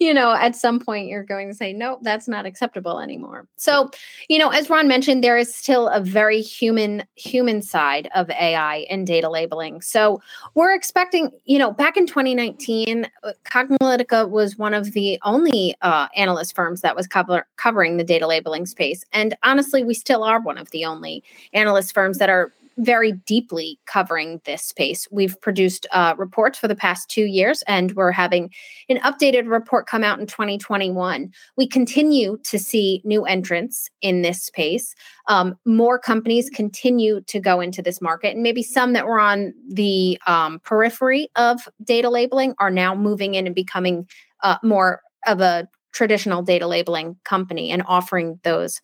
you 0.00 0.14
know, 0.14 0.32
at 0.32 0.56
some 0.56 0.80
point 0.80 1.08
you're 1.08 1.22
going 1.22 1.48
to 1.48 1.54
say, 1.54 1.74
no, 1.74 1.98
that's 2.00 2.28
not 2.28 2.46
acceptable 2.46 2.98
anymore. 2.98 3.46
So, 3.56 3.90
you 4.28 4.38
know, 4.38 4.48
as 4.48 4.70
Ron 4.70 4.88
mentioned, 4.88 5.22
there 5.22 5.36
is 5.36 5.54
still 5.54 5.88
a 5.88 6.00
very 6.00 6.40
human 6.40 7.04
human 7.16 7.60
side 7.60 8.08
of 8.14 8.30
AI 8.30 8.86
and 8.88 9.06
data 9.06 9.28
labeling. 9.28 9.82
So 9.82 10.22
we're 10.54 10.74
expecting, 10.74 11.30
you 11.44 11.58
know, 11.58 11.72
back 11.72 11.98
in 11.98 12.06
2019, 12.06 13.06
uh, 13.22 13.32
Cognilytica 13.44 14.30
was 14.30 14.56
one 14.56 14.72
of 14.72 14.92
the 14.92 15.18
only 15.24 15.74
uh, 15.82 16.08
analyst 16.16 16.54
firms 16.54 16.80
that 16.80 16.96
was 16.96 17.06
cover- 17.06 17.46
covering 17.56 17.98
the 17.98 18.04
data 18.04 18.26
labeling 18.26 18.64
space, 18.64 19.04
and 19.12 19.36
honestly, 19.42 19.84
we 19.84 19.92
still 19.92 20.24
are 20.24 20.40
one 20.40 20.56
of 20.56 20.70
the 20.70 20.86
only. 20.86 21.22
Analyst 21.52 21.65
analyst 21.66 21.92
firms 21.92 22.18
that 22.18 22.30
are 22.30 22.52
very 22.78 23.12
deeply 23.12 23.78
covering 23.86 24.40
this 24.44 24.62
space. 24.62 25.08
We've 25.10 25.40
produced 25.40 25.86
uh, 25.92 26.14
reports 26.18 26.58
for 26.58 26.68
the 26.68 26.76
past 26.76 27.08
two 27.08 27.24
years, 27.24 27.64
and 27.66 27.92
we're 27.92 28.12
having 28.12 28.50
an 28.90 28.98
updated 28.98 29.50
report 29.50 29.86
come 29.86 30.04
out 30.04 30.20
in 30.20 30.26
2021. 30.26 31.32
We 31.56 31.66
continue 31.66 32.38
to 32.44 32.58
see 32.58 33.00
new 33.02 33.24
entrants 33.24 33.88
in 34.02 34.20
this 34.20 34.42
space. 34.42 34.94
Um, 35.26 35.56
more 35.64 35.98
companies 35.98 36.50
continue 36.50 37.22
to 37.22 37.40
go 37.40 37.60
into 37.60 37.80
this 37.80 38.02
market, 38.02 38.34
and 38.34 38.42
maybe 38.42 38.62
some 38.62 38.92
that 38.92 39.06
were 39.06 39.20
on 39.20 39.54
the 39.68 40.20
um, 40.26 40.60
periphery 40.60 41.28
of 41.34 41.66
data 41.82 42.10
labeling 42.10 42.54
are 42.58 42.70
now 42.70 42.94
moving 42.94 43.34
in 43.34 43.46
and 43.46 43.54
becoming 43.54 44.06
uh, 44.42 44.58
more 44.62 45.00
of 45.26 45.40
a 45.40 45.66
traditional 45.92 46.42
data 46.42 46.66
labeling 46.66 47.16
company 47.24 47.70
and 47.70 47.82
offering 47.86 48.38
those 48.42 48.82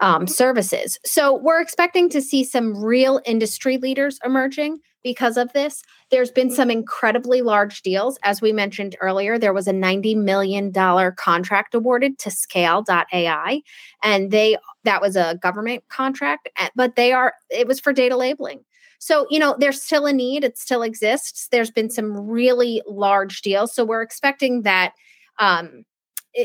um, 0.00 0.26
services. 0.26 0.98
So 1.04 1.36
we're 1.36 1.60
expecting 1.60 2.08
to 2.10 2.20
see 2.20 2.44
some 2.44 2.82
real 2.82 3.20
industry 3.24 3.78
leaders 3.78 4.18
emerging 4.24 4.78
because 5.02 5.36
of 5.36 5.52
this. 5.52 5.82
There's 6.10 6.30
been 6.30 6.50
some 6.50 6.70
incredibly 6.70 7.42
large 7.42 7.82
deals. 7.82 8.18
As 8.22 8.40
we 8.40 8.52
mentioned 8.52 8.96
earlier, 9.00 9.38
there 9.38 9.52
was 9.52 9.68
a 9.68 9.72
$90 9.72 10.16
million 10.16 10.72
contract 11.16 11.74
awarded 11.74 12.18
to 12.18 12.30
scale.ai. 12.30 13.62
And 14.02 14.30
they 14.30 14.56
that 14.84 15.00
was 15.00 15.16
a 15.16 15.38
government 15.42 15.84
contract, 15.88 16.48
eh, 16.58 16.68
but 16.74 16.96
they 16.96 17.12
are 17.12 17.34
it 17.50 17.66
was 17.66 17.80
for 17.80 17.92
data 17.92 18.16
labeling. 18.16 18.64
So, 19.00 19.26
you 19.30 19.38
know, 19.38 19.56
there's 19.58 19.80
still 19.80 20.06
a 20.06 20.12
need, 20.12 20.42
it 20.42 20.58
still 20.58 20.82
exists. 20.82 21.48
There's 21.52 21.70
been 21.70 21.90
some 21.90 22.28
really 22.28 22.82
large 22.86 23.42
deals. 23.42 23.72
So 23.72 23.84
we're 23.84 24.02
expecting 24.02 24.62
that 24.62 24.92
um, 25.38 25.84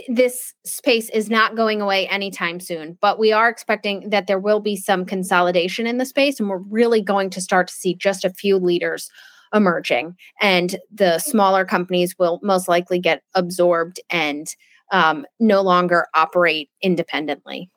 this 0.07 0.53
space 0.65 1.09
is 1.09 1.29
not 1.29 1.55
going 1.55 1.81
away 1.81 2.07
anytime 2.07 2.59
soon, 2.59 2.97
but 3.01 3.19
we 3.19 3.31
are 3.31 3.49
expecting 3.49 4.09
that 4.09 4.27
there 4.27 4.39
will 4.39 4.59
be 4.59 4.75
some 4.75 5.05
consolidation 5.05 5.85
in 5.87 5.97
the 5.97 6.05
space, 6.05 6.39
and 6.39 6.49
we're 6.49 6.57
really 6.69 7.01
going 7.01 7.29
to 7.31 7.41
start 7.41 7.67
to 7.67 7.73
see 7.73 7.93
just 7.93 8.25
a 8.25 8.29
few 8.29 8.57
leaders 8.57 9.09
emerging, 9.53 10.15
and 10.41 10.77
the 10.91 11.19
smaller 11.19 11.65
companies 11.65 12.15
will 12.17 12.39
most 12.41 12.67
likely 12.67 12.99
get 12.99 13.21
absorbed 13.35 13.99
and 14.09 14.55
um, 14.91 15.25
no 15.39 15.61
longer 15.61 16.07
operate 16.15 16.69
independently. 16.81 17.69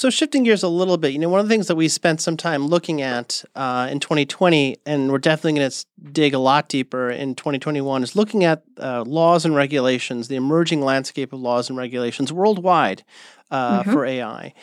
So 0.00 0.08
shifting 0.08 0.44
gears 0.44 0.62
a 0.62 0.68
little 0.68 0.96
bit, 0.96 1.12
you 1.12 1.18
know, 1.18 1.28
one 1.28 1.40
of 1.40 1.46
the 1.46 1.52
things 1.52 1.66
that 1.66 1.76
we 1.76 1.86
spent 1.86 2.22
some 2.22 2.34
time 2.34 2.68
looking 2.68 3.02
at 3.02 3.44
uh, 3.54 3.86
in 3.90 4.00
2020, 4.00 4.78
and 4.86 5.12
we're 5.12 5.18
definitely 5.18 5.58
going 5.58 5.70
to 5.70 5.86
dig 6.10 6.32
a 6.32 6.38
lot 6.38 6.70
deeper 6.70 7.10
in 7.10 7.34
2021, 7.34 8.02
is 8.02 8.16
looking 8.16 8.42
at 8.42 8.62
uh, 8.78 9.02
laws 9.06 9.44
and 9.44 9.54
regulations, 9.54 10.28
the 10.28 10.36
emerging 10.36 10.80
landscape 10.80 11.34
of 11.34 11.40
laws 11.40 11.68
and 11.68 11.76
regulations 11.76 12.32
worldwide 12.32 13.04
uh, 13.50 13.82
mm-hmm. 13.82 13.92
for 13.92 14.06
AI. 14.06 14.54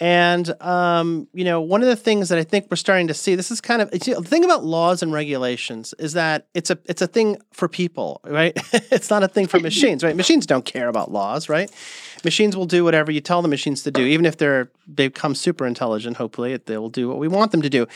And 0.00 0.50
um, 0.62 1.28
you 1.34 1.44
know, 1.44 1.60
one 1.60 1.82
of 1.82 1.88
the 1.88 1.94
things 1.94 2.30
that 2.30 2.38
I 2.38 2.42
think 2.42 2.66
we're 2.70 2.76
starting 2.76 3.06
to 3.08 3.14
see, 3.14 3.34
this 3.34 3.50
is 3.50 3.60
kind 3.60 3.82
of 3.82 3.90
the 3.90 3.98
thing 4.24 4.44
about 4.44 4.64
laws 4.64 5.02
and 5.02 5.12
regulations 5.12 5.94
is 5.98 6.14
that 6.14 6.48
it's 6.54 6.70
a 6.70 6.78
it's 6.86 7.02
a 7.02 7.06
thing 7.06 7.36
for 7.52 7.68
people, 7.68 8.22
right? 8.24 8.54
it's 8.72 9.10
not 9.10 9.22
a 9.22 9.28
thing 9.28 9.46
for 9.46 9.60
machines, 9.60 10.02
right? 10.02 10.16
Machines 10.16 10.46
don't 10.46 10.64
care 10.64 10.88
about 10.88 11.12
laws, 11.12 11.50
right? 11.50 11.70
Machines 12.24 12.56
will 12.56 12.66
do 12.66 12.84
whatever 12.84 13.10
you 13.10 13.20
tell 13.20 13.42
the 13.42 13.48
machines 13.48 13.82
to 13.82 13.90
do, 13.90 14.02
even 14.02 14.26
if 14.26 14.36
they're 14.36 14.70
they 14.86 15.08
become 15.08 15.34
super 15.34 15.66
intelligent. 15.66 16.16
Hopefully, 16.16 16.56
they 16.56 16.76
will 16.76 16.88
do 16.90 17.08
what 17.08 17.18
we 17.18 17.28
want 17.28 17.52
them 17.52 17.62
to 17.62 17.70
do. 17.70 17.86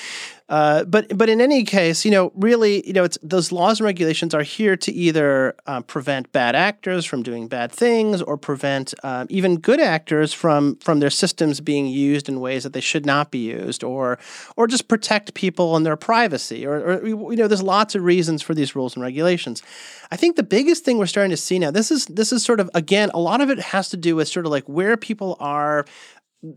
Uh, 0.49 0.85
but 0.85 1.17
but 1.17 1.29
in 1.29 1.41
any 1.41 1.65
case, 1.65 2.05
you 2.05 2.11
know, 2.11 2.31
really, 2.35 2.87
you 2.87 2.93
know, 2.93 3.05
it's 3.05 3.19
those 3.23 3.51
laws 3.51 3.81
and 3.81 3.87
regulations 3.87 4.35
are 4.35 4.43
here 4.43 4.77
to 4.77 4.93
either 4.93 5.57
uh, 5.67 5.81
prevent 5.81 6.31
bad 6.33 6.55
actors 6.55 7.07
from 7.07 7.23
doing 7.23 7.49
bad 7.49 7.73
things, 7.73 8.21
or 8.21 8.37
prevent 8.37 8.93
uh, 9.03 9.25
even 9.31 9.57
good 9.59 9.81
actors 9.81 10.35
from 10.35 10.77
from 10.77 11.01
their 11.01 11.11
systems 11.11 11.61
being 11.61 11.87
used 11.87 12.29
in 12.29 12.41
ways 12.41 12.63
that 12.63 12.75
they 12.75 12.81
should 12.81 13.07
not 13.07 13.31
be 13.31 13.39
used, 13.39 13.83
or 13.83 14.19
or 14.57 14.67
just 14.67 14.87
protect 14.87 15.33
people 15.33 15.77
and 15.77 15.87
their 15.87 15.97
privacy, 15.97 16.67
or, 16.67 16.75
or 16.75 17.07
you 17.07 17.37
know, 17.37 17.49
there's 17.49 17.63
lots 17.63 17.95
of 17.95 18.05
reasons 18.05 18.43
for 18.43 18.55
these 18.55 18.77
rules 18.77 18.95
and 18.95 19.03
regulations. 19.03 19.63
I 20.11 20.17
think 20.17 20.37
the 20.37 20.43
biggest 20.43 20.85
thing 20.85 20.99
we're 20.99 21.07
starting 21.07 21.31
to 21.31 21.37
see 21.39 21.59
now, 21.59 21.71
this 21.71 21.91
is 21.91 22.05
this 22.07 22.33
is 22.33 22.45
sort 22.45 22.61
of 22.61 22.71
again, 22.75 23.11
a 23.15 23.19
lot 23.19 23.41
of 23.41 23.49
it 23.49 23.59
has 23.59 23.89
to 23.89 23.97
do 23.97 24.14
with 24.15 24.29
sort 24.29 24.47
of 24.47 24.53
like 24.53 24.65
where 24.65 24.97
people 24.97 25.37
are 25.41 25.85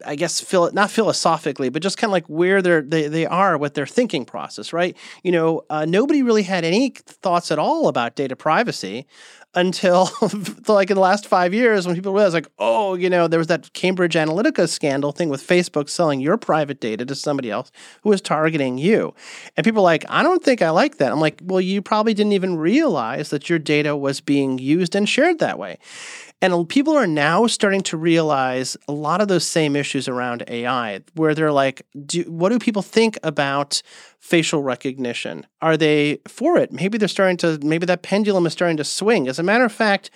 I 0.05 0.15
guess 0.15 0.41
phil- 0.41 0.71
not 0.73 0.91
philosophically, 0.91 1.69
but 1.69 1.81
just 1.81 1.97
kind 1.97 2.09
of 2.09 2.11
like 2.11 2.25
where 2.27 2.61
they're 2.61 2.81
they, 2.81 3.07
they 3.07 3.25
are 3.25 3.57
with 3.57 3.73
their 3.73 3.85
thinking 3.87 4.25
process, 4.25 4.73
right? 4.73 4.97
You 5.23 5.31
know, 5.31 5.61
uh, 5.69 5.85
nobody 5.85 6.23
really 6.23 6.43
had 6.43 6.65
any 6.65 6.89
thoughts 6.89 7.51
at 7.51 7.59
all 7.59 7.87
about 7.87 8.15
data 8.15 8.35
privacy 8.35 9.07
until 9.53 10.10
like 10.67 10.89
in 10.89 10.95
the 10.95 11.01
last 11.01 11.25
five 11.25 11.53
years 11.53 11.86
when 11.86 11.95
people 11.95 12.13
realized 12.13 12.33
like, 12.33 12.47
oh, 12.60 12.95
you 12.95 13.10
know, 13.10 13.27
there 13.27 13.39
was 13.39 13.47
that 13.47 13.73
Cambridge 13.73 14.13
Analytica 14.15 14.67
scandal 14.69 15.12
thing 15.12 15.29
with 15.29 15.45
Facebook 15.45 15.89
selling 15.89 16.19
your 16.19 16.38
private 16.38 16.79
data 16.79 17.05
to 17.05 17.15
somebody 17.15 17.49
else 17.49 17.71
who 18.03 18.10
was 18.10 18.21
targeting 18.21 18.77
you. 18.77 19.13
And 19.55 19.63
people 19.63 19.81
are 19.81 19.83
like, 19.83 20.05
I 20.10 20.21
don't 20.23 20.43
think 20.43 20.62
I 20.62 20.69
like 20.69 20.97
that. 20.97 21.12
I'm 21.12 21.19
like, 21.19 21.39
well, 21.43 21.62
you 21.62 21.81
probably 21.81 22.13
didn't 22.13 22.33
even 22.33 22.57
realize 22.57 23.29
that 23.29 23.49
your 23.49 23.60
data 23.60 23.95
was 23.95 24.21
being 24.21 24.60
used 24.60 24.95
and 24.95 25.07
shared 25.07 25.39
that 25.39 25.57
way. 25.57 25.79
And 26.39 26.69
people 26.69 26.95
are 26.95 27.07
now 27.07 27.47
starting 27.47 27.81
to 27.81 27.97
realize 27.97 28.77
a 28.88 28.91
lot 28.91 29.21
of 29.21 29.27
those 29.27 29.47
same 29.47 29.75
issues 29.75 30.07
around 30.07 30.43
AI, 30.47 31.01
where 31.15 31.33
they're 31.33 31.51
like, 31.51 31.81
do, 32.05 32.21
what 32.23 32.49
do 32.49 32.60
people 32.60 32.83
think 32.83 33.17
about 33.23 33.81
facial 34.27 34.61
recognition? 34.61 35.45
Are 35.61 35.77
they 35.77 36.19
for 36.27 36.57
it? 36.57 36.73
Maybe 36.73 36.97
they're 36.97 37.07
starting 37.07 37.37
to, 37.37 37.57
maybe 37.63 37.85
that 37.85 38.01
pendulum 38.01 38.45
is 38.45 38.51
starting 38.51 38.75
to 38.75 38.83
swing. 38.83 39.29
As 39.29 39.39
a 39.39 39.43
matter 39.43 39.63
of 39.63 39.71
fact, 39.71 40.11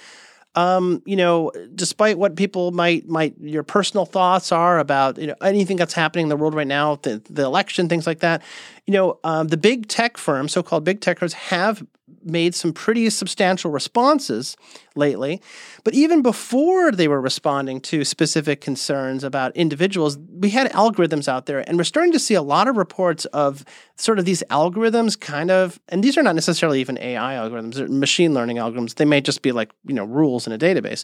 um, 0.55 1.01
you 1.05 1.15
know, 1.15 1.49
despite 1.73 2.17
what 2.17 2.35
people 2.35 2.71
might 2.71 3.07
might 3.07 3.35
your 3.39 3.63
personal 3.63 4.05
thoughts 4.05 4.51
are 4.51 4.79
about 4.79 5.17
you 5.17 5.27
know 5.27 5.35
anything 5.41 5.77
that's 5.77 5.93
happening 5.93 6.23
in 6.23 6.29
the 6.29 6.35
world 6.35 6.53
right 6.53 6.67
now, 6.67 6.95
the, 7.03 7.21
the 7.29 7.43
election, 7.43 7.87
things 7.87 8.05
like 8.05 8.19
that, 8.19 8.43
you 8.85 8.93
know, 8.93 9.17
um, 9.23 9.47
the 9.47 9.55
big 9.55 9.87
tech 9.87 10.17
firms, 10.17 10.51
so-called 10.51 10.83
big 10.83 10.99
tech 10.99 11.19
firms, 11.19 11.31
have 11.31 11.81
made 12.23 12.55
some 12.55 12.73
pretty 12.73 13.09
substantial 13.09 13.71
responses 13.71 14.55
lately. 14.95 15.41
But 15.83 15.93
even 15.93 16.21
before 16.21 16.91
they 16.91 17.07
were 17.07 17.21
responding 17.21 17.81
to 17.81 18.03
specific 18.03 18.61
concerns 18.61 19.23
about 19.23 19.55
individuals, 19.55 20.17
we 20.17 20.49
had 20.49 20.71
algorithms 20.71 21.27
out 21.27 21.45
there, 21.45 21.67
and 21.67 21.77
we're 21.77 21.83
starting 21.83 22.11
to 22.11 22.19
see 22.19 22.33
a 22.33 22.41
lot 22.41 22.67
of 22.67 22.77
reports 22.77 23.25
of 23.25 23.63
sort 23.95 24.19
of 24.19 24.25
these 24.25 24.43
algorithms 24.49 25.19
kind 25.19 25.51
of, 25.51 25.79
and 25.89 26.03
these 26.03 26.17
are 26.17 26.23
not 26.23 26.35
necessarily 26.35 26.81
even 26.81 26.97
AI 26.97 27.35
algorithms, 27.35 27.75
they're 27.75 27.87
machine 27.87 28.33
learning 28.33 28.57
algorithms. 28.57 28.95
They 28.95 29.05
may 29.05 29.21
just 29.21 29.41
be 29.41 29.51
like, 29.51 29.71
you 29.85 29.93
know, 29.93 30.05
rules 30.05 30.47
in 30.47 30.53
a 30.53 30.57
database 30.57 31.03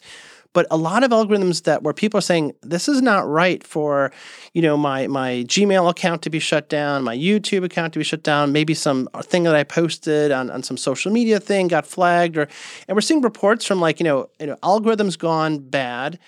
but 0.52 0.66
a 0.70 0.76
lot 0.76 1.04
of 1.04 1.10
algorithms 1.10 1.64
that 1.64 1.82
where 1.82 1.94
people 1.94 2.18
are 2.18 2.22
saying 2.22 2.52
this 2.62 2.88
is 2.88 3.02
not 3.02 3.26
right 3.28 3.64
for 3.64 4.10
you 4.52 4.62
know 4.62 4.76
my 4.76 5.06
my 5.06 5.44
gmail 5.46 5.88
account 5.90 6.22
to 6.22 6.30
be 6.30 6.38
shut 6.38 6.68
down 6.68 7.02
my 7.02 7.16
youtube 7.16 7.64
account 7.64 7.92
to 7.92 7.98
be 7.98 8.04
shut 8.04 8.22
down 8.22 8.52
maybe 8.52 8.74
some 8.74 9.08
thing 9.22 9.44
that 9.44 9.54
i 9.54 9.64
posted 9.64 10.32
on, 10.32 10.50
on 10.50 10.62
some 10.62 10.76
social 10.76 11.12
media 11.12 11.38
thing 11.38 11.68
got 11.68 11.86
flagged 11.86 12.36
or 12.36 12.48
and 12.88 12.94
we're 12.94 13.00
seeing 13.00 13.22
reports 13.22 13.64
from 13.64 13.80
like 13.80 14.00
you 14.00 14.04
know, 14.04 14.28
you 14.40 14.46
know 14.46 14.56
algorithms 14.56 15.18
gone 15.18 15.58
bad 15.58 16.18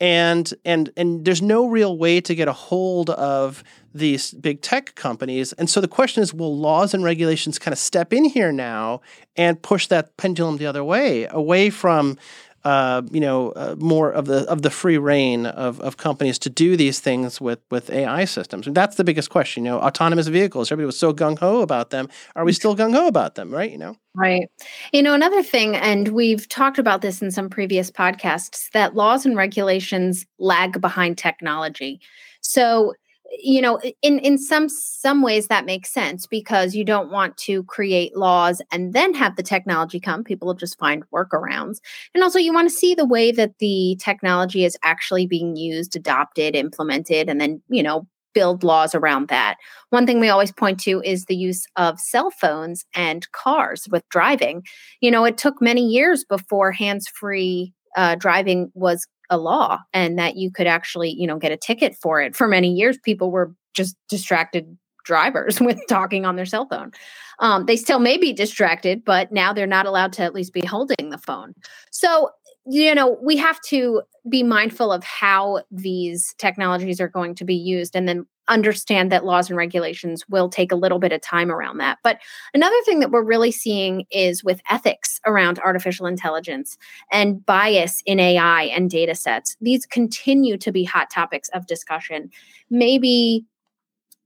and 0.00 0.54
and 0.64 0.90
and 0.96 1.24
there's 1.24 1.42
no 1.42 1.66
real 1.66 1.96
way 1.96 2.20
to 2.22 2.34
get 2.34 2.48
a 2.48 2.52
hold 2.52 3.10
of 3.10 3.62
these 3.92 4.32
big 4.34 4.62
tech 4.62 4.94
companies. 4.94 5.52
And 5.54 5.68
so 5.68 5.80
the 5.80 5.88
question 5.88 6.22
is 6.22 6.32
will 6.32 6.56
laws 6.56 6.94
and 6.94 7.04
regulations 7.04 7.58
kind 7.58 7.72
of 7.72 7.78
step 7.78 8.12
in 8.12 8.24
here 8.24 8.52
now 8.52 9.00
and 9.36 9.60
push 9.60 9.88
that 9.88 10.16
pendulum 10.16 10.56
the 10.56 10.66
other 10.66 10.84
way 10.84 11.26
away 11.30 11.70
from 11.70 12.16
uh, 12.64 13.02
you 13.10 13.20
know, 13.20 13.50
uh, 13.52 13.74
more 13.78 14.10
of 14.10 14.26
the 14.26 14.48
of 14.50 14.62
the 14.62 14.70
free 14.70 14.98
reign 14.98 15.46
of, 15.46 15.80
of 15.80 15.96
companies 15.96 16.38
to 16.40 16.50
do 16.50 16.76
these 16.76 17.00
things 17.00 17.40
with 17.40 17.60
with 17.70 17.90
AI 17.90 18.24
systems. 18.24 18.66
And 18.66 18.76
that's 18.76 18.96
the 18.96 19.04
biggest 19.04 19.30
question. 19.30 19.64
You 19.64 19.72
know, 19.72 19.80
autonomous 19.80 20.26
vehicles. 20.26 20.70
Everybody 20.70 20.86
was 20.86 20.98
so 20.98 21.12
gung 21.12 21.38
ho 21.38 21.62
about 21.62 21.90
them. 21.90 22.08
Are 22.36 22.44
we 22.44 22.52
still 22.52 22.76
gung 22.76 22.94
ho 22.94 23.06
about 23.06 23.34
them? 23.34 23.50
Right? 23.50 23.70
You 23.70 23.78
know. 23.78 23.96
Right. 24.14 24.50
You 24.92 25.02
know, 25.02 25.14
another 25.14 25.42
thing, 25.42 25.76
and 25.76 26.08
we've 26.08 26.48
talked 26.48 26.78
about 26.78 27.00
this 27.00 27.22
in 27.22 27.30
some 27.30 27.48
previous 27.48 27.90
podcasts, 27.90 28.68
that 28.72 28.94
laws 28.94 29.24
and 29.24 29.36
regulations 29.36 30.26
lag 30.38 30.80
behind 30.80 31.16
technology. 31.16 32.00
So 32.40 32.94
you 33.38 33.60
know 33.60 33.80
in 34.02 34.18
in 34.18 34.38
some 34.38 34.68
some 34.68 35.22
ways 35.22 35.46
that 35.46 35.64
makes 35.64 35.92
sense 35.92 36.26
because 36.26 36.74
you 36.74 36.84
don't 36.84 37.10
want 37.10 37.36
to 37.36 37.62
create 37.64 38.16
laws 38.16 38.60
and 38.72 38.92
then 38.92 39.14
have 39.14 39.36
the 39.36 39.42
technology 39.42 40.00
come. 40.00 40.24
People 40.24 40.46
will 40.46 40.54
just 40.54 40.78
find 40.78 41.04
workarounds. 41.14 41.78
And 42.14 42.24
also 42.24 42.38
you 42.38 42.52
want 42.52 42.68
to 42.68 42.74
see 42.74 42.94
the 42.94 43.06
way 43.06 43.30
that 43.32 43.58
the 43.58 43.96
technology 44.00 44.64
is 44.64 44.76
actually 44.82 45.26
being 45.26 45.56
used 45.56 45.94
adopted 45.94 46.56
implemented 46.56 47.28
and 47.28 47.40
then 47.40 47.62
you 47.68 47.82
know 47.82 48.06
build 48.32 48.62
laws 48.62 48.94
around 48.94 49.26
that. 49.28 49.56
One 49.90 50.06
thing 50.06 50.20
we 50.20 50.28
always 50.28 50.52
point 50.52 50.78
to 50.80 51.02
is 51.04 51.24
the 51.24 51.34
use 51.34 51.66
of 51.74 51.98
cell 51.98 52.30
phones 52.30 52.84
and 52.94 53.30
cars 53.32 53.88
with 53.90 54.08
driving. 54.08 54.64
You 55.00 55.10
know 55.10 55.24
it 55.24 55.38
took 55.38 55.62
many 55.62 55.86
years 55.86 56.24
before 56.24 56.72
hands 56.72 57.08
free 57.08 57.74
uh, 57.96 58.14
driving 58.16 58.70
was 58.74 59.06
a 59.30 59.38
law 59.38 59.78
and 59.92 60.18
that 60.18 60.36
you 60.36 60.50
could 60.50 60.66
actually, 60.66 61.10
you 61.10 61.26
know, 61.26 61.38
get 61.38 61.52
a 61.52 61.56
ticket 61.56 61.96
for 62.00 62.20
it. 62.20 62.36
For 62.36 62.46
many 62.46 62.72
years, 62.72 62.98
people 62.98 63.30
were 63.30 63.54
just 63.74 63.96
distracted 64.08 64.76
drivers 65.04 65.60
with 65.60 65.80
talking 65.88 66.24
on 66.24 66.36
their 66.36 66.46
cell 66.46 66.66
phone. 66.68 66.92
Um, 67.38 67.64
they 67.64 67.76
still 67.76 68.00
may 68.00 68.18
be 68.18 68.34
distracted, 68.34 69.02
but 69.04 69.32
now 69.32 69.52
they're 69.52 69.66
not 69.66 69.86
allowed 69.86 70.12
to 70.14 70.22
at 70.22 70.34
least 70.34 70.52
be 70.52 70.64
holding 70.64 71.08
the 71.08 71.18
phone. 71.18 71.54
So, 71.90 72.30
you 72.70 72.94
know, 72.94 73.18
we 73.20 73.36
have 73.36 73.60
to 73.62 74.00
be 74.28 74.44
mindful 74.44 74.92
of 74.92 75.02
how 75.02 75.60
these 75.72 76.34
technologies 76.38 77.00
are 77.00 77.08
going 77.08 77.34
to 77.34 77.44
be 77.44 77.54
used 77.54 77.96
and 77.96 78.08
then 78.08 78.24
understand 78.46 79.10
that 79.10 79.24
laws 79.24 79.48
and 79.48 79.56
regulations 79.56 80.24
will 80.28 80.48
take 80.48 80.70
a 80.70 80.76
little 80.76 81.00
bit 81.00 81.10
of 81.10 81.20
time 81.20 81.50
around 81.50 81.78
that. 81.78 81.98
But 82.04 82.20
another 82.54 82.76
thing 82.84 83.00
that 83.00 83.10
we're 83.10 83.24
really 83.24 83.50
seeing 83.50 84.06
is 84.12 84.44
with 84.44 84.60
ethics 84.70 85.20
around 85.26 85.58
artificial 85.58 86.06
intelligence 86.06 86.78
and 87.10 87.44
bias 87.44 88.04
in 88.06 88.20
AI 88.20 88.64
and 88.64 88.88
data 88.88 89.16
sets. 89.16 89.56
These 89.60 89.84
continue 89.86 90.56
to 90.58 90.70
be 90.70 90.84
hot 90.84 91.10
topics 91.10 91.48
of 91.48 91.66
discussion. 91.66 92.30
Maybe, 92.70 93.46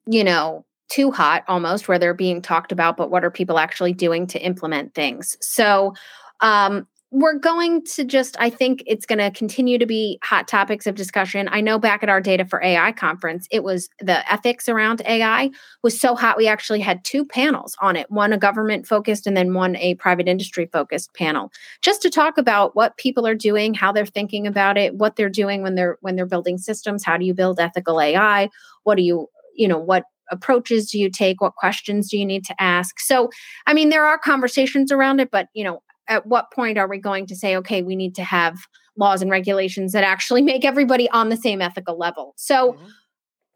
you 0.07 0.23
know, 0.23 0.67
too 0.91 1.11
hot 1.11 1.45
almost 1.49 1.89
where 1.89 1.99
they're 1.99 2.13
being 2.13 2.43
talked 2.43 2.73
about, 2.73 2.99
but 2.99 3.11
what 3.11 3.25
are 3.25 3.31
people 3.31 3.59
actually 3.59 3.95
doing 3.95 4.27
to 4.27 4.39
implement 4.41 4.95
things? 4.95 5.39
So, 5.41 5.95
um, 6.41 6.87
we're 7.15 7.39
going 7.39 7.81
to 7.85 8.05
just 8.05 8.37
i 8.41 8.51
think 8.51 8.83
it's 8.89 9.07
going 9.07 9.21
to 9.21 9.31
continue 9.31 9.79
to 9.79 9.87
be 9.87 10.19
hot 10.25 10.49
topics 10.49 10.85
of 10.85 10.97
discussion. 10.97 11.49
I 11.53 11.61
know 11.61 11.79
back 11.79 12.03
at 12.03 12.09
our 12.09 12.21
data 12.21 12.45
for 12.45 12.61
ai 12.63 12.91
conference 12.91 13.47
it 13.53 13.63
was 13.63 13.89
the 14.01 14.31
ethics 14.31 14.69
around 14.69 15.01
ai 15.07 15.51
was 15.85 15.99
so 15.99 16.17
hot 16.17 16.37
we 16.37 16.49
actually 16.49 16.81
had 16.81 17.05
two 17.05 17.25
panels 17.25 17.77
on 17.81 17.95
it 17.95 18.11
one 18.11 18.33
a 18.33 18.39
government 18.39 18.87
focused 18.87 19.29
and 19.29 19.37
then 19.37 19.55
one 19.55 19.77
a 19.77 19.95
private 19.95 20.27
industry 20.27 20.69
focused 20.73 21.15
panel 21.15 21.53
just 21.83 22.03
to 22.03 22.11
talk 22.11 22.37
about 22.37 22.75
what 22.75 22.97
people 22.97 23.29
are 23.29 23.35
doing 23.37 23.75
how 23.75 23.93
they're 23.93 24.05
thinking 24.05 24.45
about 24.45 24.77
it 24.77 24.97
what 24.97 25.15
they're 25.15 25.31
doing 25.31 25.63
when 25.63 25.77
they're 25.77 25.97
when 26.01 26.17
they're 26.17 26.27
building 26.27 26.59
systems 26.59 27.05
how 27.05 27.17
do 27.17 27.25
you 27.25 27.33
build 27.33 27.61
ethical 27.61 28.01
ai 28.01 28.49
what 28.83 28.97
do 28.97 29.05
you 29.05 29.29
you 29.55 29.69
know 29.69 29.79
what 29.79 30.05
approaches 30.31 30.91
do 30.91 30.99
you 30.99 31.11
take 31.11 31.41
what 31.41 31.55
questions 31.55 32.09
do 32.09 32.17
you 32.17 32.25
need 32.25 32.45
to 32.47 32.61
ask? 32.61 32.99
So 32.99 33.31
i 33.67 33.75
mean 33.75 33.91
there 33.91 34.07
are 34.07 34.19
conversations 34.19 34.91
around 34.91 35.21
it 35.21 35.31
but 35.31 35.49
you 35.55 35.63
know 35.63 35.81
at 36.09 36.27
what 36.27 36.53
point 36.53 36.79
are 36.79 36.89
we 36.89 36.99
going 36.99 37.27
to 37.27 37.37
say, 37.37 37.57
okay, 37.57 37.83
we 37.83 37.97
need 37.97 38.15
to 38.17 38.25
have 38.25 38.57
laws 38.97 39.23
and 39.23 39.31
regulations 39.31 39.93
that 39.93 40.05
actually 40.05 40.43
make 40.53 40.65
everybody 40.65 41.09
on 41.11 41.29
the 41.29 41.37
same 41.37 41.61
ethical 41.61 41.99
level? 41.99 42.35
So, 42.37 42.73
mm-hmm. 42.73 42.87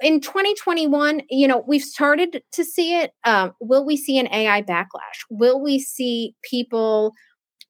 in 0.01 0.21
2021, 0.21 1.23
you 1.31 1.49
know, 1.49 1.65
we've 1.67 1.83
started 1.83 2.43
to 2.53 2.65
see 2.65 2.99
it. 2.99 3.13
Um, 3.25 3.53
will 3.61 3.85
we 3.85 3.97
see 3.97 4.19
an 4.19 4.29
AI 4.33 4.63
backlash? 4.63 5.25
Will 5.31 5.61
we 5.61 5.79
see 5.79 6.35
people 6.43 7.13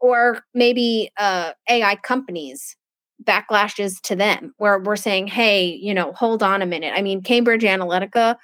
or 0.01 0.45
maybe 0.55 1.11
uh, 1.19 1.53
AI 1.69 1.97
companies 1.97 2.77
backlashes 3.25 4.01
to 4.03 4.15
them 4.15 4.55
where 4.59 4.79
we're 4.79 4.97
saying, 4.97 5.27
hey, 5.27 5.67
you 5.67 5.93
know, 5.93 6.13
hold 6.13 6.43
on 6.43 6.63
a 6.63 6.67
minute. 6.67 6.93
I 6.97 7.03
mean, 7.03 7.23
Cambridge 7.23 7.63
Analytica 7.63 8.37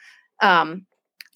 um, 0.43 0.87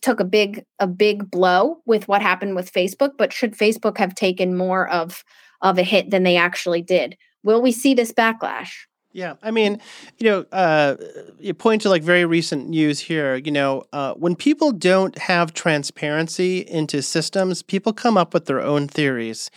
took 0.02 0.20
a 0.20 0.24
big 0.24 0.64
a 0.78 0.86
big 0.86 1.30
blow 1.30 1.78
with 1.86 2.08
what 2.08 2.22
happened 2.22 2.56
with 2.56 2.72
Facebook, 2.72 3.12
but 3.18 3.32
should 3.32 3.56
Facebook 3.56 3.98
have 3.98 4.14
taken 4.14 4.56
more 4.56 4.88
of 4.88 5.24
of 5.60 5.78
a 5.78 5.82
hit 5.82 6.10
than 6.10 6.22
they 6.22 6.36
actually 6.36 6.82
did? 6.82 7.16
Will 7.42 7.62
we 7.62 7.72
see 7.72 7.94
this 7.94 8.12
backlash? 8.12 8.70
Yeah, 9.12 9.34
I 9.42 9.50
mean, 9.50 9.80
you 10.18 10.28
know, 10.28 10.44
uh, 10.52 10.96
you 11.40 11.54
point 11.54 11.82
to 11.82 11.88
like 11.88 12.02
very 12.02 12.26
recent 12.26 12.68
news 12.68 13.00
here. 13.00 13.36
You 13.36 13.50
know, 13.50 13.84
uh, 13.92 14.12
when 14.14 14.36
people 14.36 14.70
don't 14.70 15.16
have 15.18 15.54
transparency 15.54 16.58
into 16.58 17.02
systems, 17.02 17.62
people 17.62 17.92
come 17.92 18.18
up 18.18 18.34
with 18.34 18.44
their 18.46 18.60
own 18.60 18.86
theories, 18.86 19.50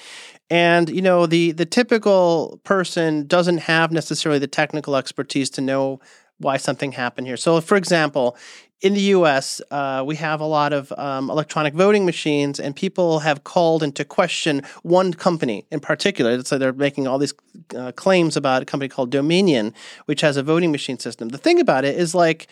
And 0.51 0.89
you 0.89 1.01
know, 1.01 1.25
the 1.27 1.53
the 1.53 1.65
typical 1.65 2.59
person 2.65 3.25
doesn't 3.25 3.59
have 3.59 3.91
necessarily 3.93 4.37
the 4.37 4.47
technical 4.47 4.97
expertise 4.97 5.49
to 5.51 5.61
know 5.61 6.01
why 6.39 6.57
something 6.57 6.91
happened 6.91 7.27
here. 7.27 7.37
So, 7.37 7.61
for 7.61 7.77
example, 7.77 8.37
in 8.81 8.95
the 8.95 9.01
US, 9.15 9.61
uh, 9.69 10.03
we 10.05 10.15
have 10.15 10.41
a 10.41 10.45
lot 10.45 10.73
of 10.73 10.91
um, 10.97 11.29
electronic 11.29 11.73
voting 11.73 12.05
machines, 12.05 12.59
and 12.59 12.75
people 12.75 13.19
have 13.19 13.43
called 13.43 13.83
into 13.83 14.03
question 14.03 14.63
one 14.81 15.13
company 15.13 15.65
in 15.71 15.79
particular. 15.79 16.43
So 16.43 16.57
they're 16.57 16.73
making 16.73 17.07
all 17.07 17.19
these 17.19 17.33
uh, 17.77 17.91
claims 17.91 18.35
about 18.35 18.63
a 18.63 18.65
company 18.65 18.89
called 18.89 19.11
Dominion, 19.11 19.73
which 20.05 20.21
has 20.21 20.35
a 20.35 20.43
voting 20.43 20.71
machine 20.71 20.97
system. 20.97 21.29
The 21.29 21.37
thing 21.37 21.59
about 21.59 21.85
it 21.85 21.95
is 21.95 22.15
like, 22.15 22.47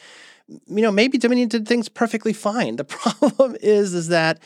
you 0.47 0.81
know, 0.81 0.91
maybe 0.91 1.17
Dominion 1.17 1.49
did 1.49 1.67
things 1.67 1.89
perfectly 1.89 2.33
fine. 2.33 2.75
The 2.75 2.83
problem 2.97 3.57
is, 3.61 3.95
is 3.95 4.09
that 4.09 4.39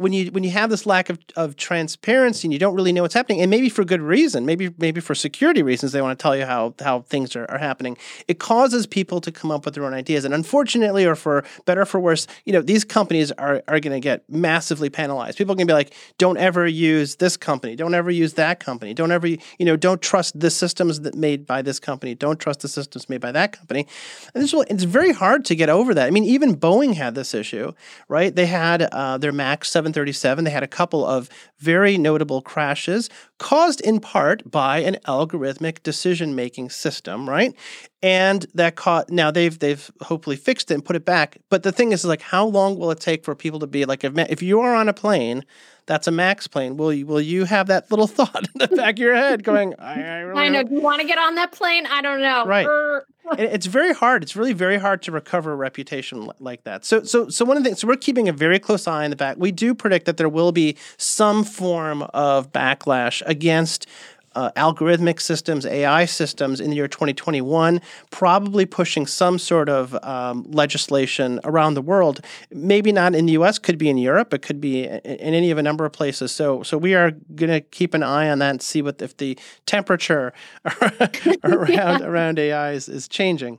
when 0.00 0.14
you 0.14 0.30
when 0.30 0.42
you 0.42 0.50
have 0.50 0.70
this 0.70 0.86
lack 0.86 1.10
of, 1.10 1.18
of 1.36 1.56
transparency 1.56 2.46
and 2.48 2.52
you 2.54 2.58
don't 2.58 2.74
really 2.74 2.92
know 2.92 3.02
what's 3.02 3.12
happening, 3.12 3.42
and 3.42 3.50
maybe 3.50 3.68
for 3.68 3.84
good 3.84 4.00
reason, 4.00 4.46
maybe 4.46 4.70
maybe 4.78 4.98
for 4.98 5.14
security 5.14 5.62
reasons, 5.62 5.92
they 5.92 6.00
want 6.00 6.18
to 6.18 6.22
tell 6.22 6.34
you 6.34 6.46
how 6.46 6.74
how 6.80 7.02
things 7.02 7.36
are, 7.36 7.44
are 7.50 7.58
happening. 7.58 7.98
It 8.26 8.38
causes 8.38 8.86
people 8.86 9.20
to 9.20 9.30
come 9.30 9.50
up 9.50 9.66
with 9.66 9.74
their 9.74 9.84
own 9.84 9.92
ideas, 9.92 10.24
and 10.24 10.32
unfortunately, 10.32 11.04
or 11.04 11.14
for 11.14 11.44
better 11.66 11.82
or 11.82 11.84
for 11.84 12.00
worse, 12.00 12.26
you 12.46 12.52
know 12.52 12.62
these 12.62 12.82
companies 12.82 13.30
are 13.32 13.62
are 13.68 13.78
going 13.78 13.92
to 13.92 14.00
get 14.00 14.24
massively 14.30 14.88
penalized. 14.88 15.36
People 15.36 15.54
can 15.54 15.66
be 15.66 15.74
like, 15.74 15.92
don't 16.16 16.38
ever 16.38 16.66
use 16.66 17.16
this 17.16 17.36
company, 17.36 17.76
don't 17.76 17.94
ever 17.94 18.10
use 18.10 18.34
that 18.34 18.58
company, 18.58 18.94
don't 18.94 19.12
ever 19.12 19.26
you 19.26 19.38
know 19.60 19.76
don't 19.76 20.00
trust 20.00 20.40
the 20.40 20.50
systems 20.50 21.00
that 21.00 21.14
made 21.14 21.46
by 21.46 21.60
this 21.60 21.78
company, 21.78 22.14
don't 22.14 22.40
trust 22.40 22.60
the 22.60 22.68
systems 22.68 23.10
made 23.10 23.20
by 23.20 23.32
that 23.32 23.52
company. 23.52 23.86
And 24.34 24.42
this 24.42 24.54
it's 24.70 24.84
very 24.84 25.12
hard 25.12 25.44
to 25.44 25.54
get 25.54 25.68
over 25.68 25.92
that. 25.92 26.06
I 26.06 26.10
mean, 26.10 26.24
even 26.24 26.56
Boeing 26.56 26.94
had 26.94 27.14
this 27.14 27.34
issue, 27.34 27.72
right? 28.08 28.34
They 28.34 28.46
had 28.46 28.82
uh, 28.82 29.18
their 29.18 29.32
Max 29.32 29.68
seven 29.68 29.89
737, 29.92 30.44
they 30.44 30.50
had 30.50 30.62
a 30.62 30.68
couple 30.68 31.04
of 31.04 31.28
very 31.58 31.98
notable 31.98 32.42
crashes 32.42 33.10
caused 33.38 33.80
in 33.80 34.00
part 34.00 34.50
by 34.50 34.78
an 34.78 34.96
algorithmic 35.06 35.82
decision 35.82 36.34
making 36.34 36.70
system, 36.70 37.28
right? 37.28 37.54
And 38.02 38.46
that 38.54 38.76
caught 38.76 39.10
now 39.10 39.30
they've 39.30 39.58
they've 39.58 39.90
hopefully 40.00 40.36
fixed 40.36 40.70
it 40.70 40.74
and 40.74 40.84
put 40.84 40.96
it 40.96 41.04
back. 41.04 41.36
But 41.50 41.62
the 41.62 41.72
thing 41.72 41.92
is, 41.92 42.04
like, 42.04 42.22
how 42.22 42.46
long 42.46 42.78
will 42.78 42.90
it 42.90 43.00
take 43.00 43.24
for 43.24 43.34
people 43.34 43.60
to 43.60 43.66
be 43.66 43.84
like, 43.84 44.04
if, 44.04 44.16
if 44.16 44.42
you 44.42 44.60
are 44.60 44.74
on 44.74 44.88
a 44.88 44.94
plane 44.94 45.44
that's 45.90 46.06
a 46.06 46.12
max 46.12 46.46
plane. 46.46 46.76
Will 46.76 46.92
you 46.92 47.04
will 47.04 47.20
you 47.20 47.44
have 47.46 47.66
that 47.66 47.90
little 47.90 48.06
thought 48.18 48.46
in 48.46 48.52
the 48.54 48.76
back 48.76 48.94
of 48.94 48.98
your 49.00 49.16
head 49.16 49.42
going, 49.42 49.74
I, 49.78 50.00
I, 50.00 50.18
really 50.20 50.40
I 50.42 50.48
know. 50.48 50.62
Do 50.62 50.74
you 50.74 50.80
want 50.80 51.00
to 51.00 51.06
get 51.06 51.18
on 51.18 51.34
that 51.34 51.50
plane? 51.50 51.84
I 51.86 52.00
don't 52.00 52.20
know. 52.22 52.46
Right. 52.46 53.02
it's 53.38 53.66
very 53.66 53.92
hard. 53.92 54.22
It's 54.22 54.36
really 54.36 54.52
very 54.52 54.78
hard 54.78 55.02
to 55.02 55.12
recover 55.12 55.52
a 55.52 55.56
reputation 55.56 56.30
like 56.38 56.62
that. 56.62 56.84
So 56.84 57.02
so 57.02 57.28
so 57.28 57.44
one 57.44 57.56
of 57.56 57.64
the 57.64 57.70
things 57.70 57.80
so 57.80 57.88
we're 57.88 57.96
keeping 57.96 58.28
a 58.28 58.32
very 58.32 58.60
close 58.60 58.86
eye 58.86 59.02
on 59.02 59.10
the 59.10 59.16
back. 59.16 59.36
We 59.36 59.50
do 59.50 59.74
predict 59.74 60.06
that 60.06 60.16
there 60.16 60.28
will 60.28 60.52
be 60.52 60.76
some 60.96 61.42
form 61.42 62.02
of 62.14 62.52
backlash 62.52 63.20
against 63.26 63.88
uh, 64.34 64.50
algorithmic 64.56 65.20
systems, 65.20 65.66
AI 65.66 66.04
systems 66.04 66.60
in 66.60 66.70
the 66.70 66.76
year 66.76 66.88
2021, 66.88 67.80
probably 68.10 68.64
pushing 68.66 69.06
some 69.06 69.38
sort 69.38 69.68
of 69.68 69.96
um, 70.04 70.44
legislation 70.48 71.40
around 71.44 71.74
the 71.74 71.82
world. 71.82 72.20
Maybe 72.50 72.92
not 72.92 73.14
in 73.14 73.26
the 73.26 73.32
U.S., 73.32 73.58
could 73.58 73.78
be 73.78 73.88
in 73.88 73.98
Europe, 73.98 74.32
it 74.32 74.42
could 74.42 74.60
be 74.60 74.84
in, 74.84 74.98
in 75.00 75.34
any 75.34 75.50
of 75.50 75.58
a 75.58 75.62
number 75.62 75.84
of 75.84 75.92
places. 75.92 76.32
So, 76.32 76.62
so 76.62 76.78
we 76.78 76.94
are 76.94 77.12
going 77.34 77.50
to 77.50 77.60
keep 77.60 77.94
an 77.94 78.02
eye 78.02 78.30
on 78.30 78.38
that 78.38 78.50
and 78.50 78.62
see 78.62 78.82
what 78.82 79.02
if 79.02 79.16
the 79.16 79.38
temperature 79.66 80.32
around 80.64 81.18
yeah. 81.68 82.02
around 82.02 82.38
AI 82.38 82.72
is, 82.72 82.88
is 82.88 83.08
changing. 83.08 83.58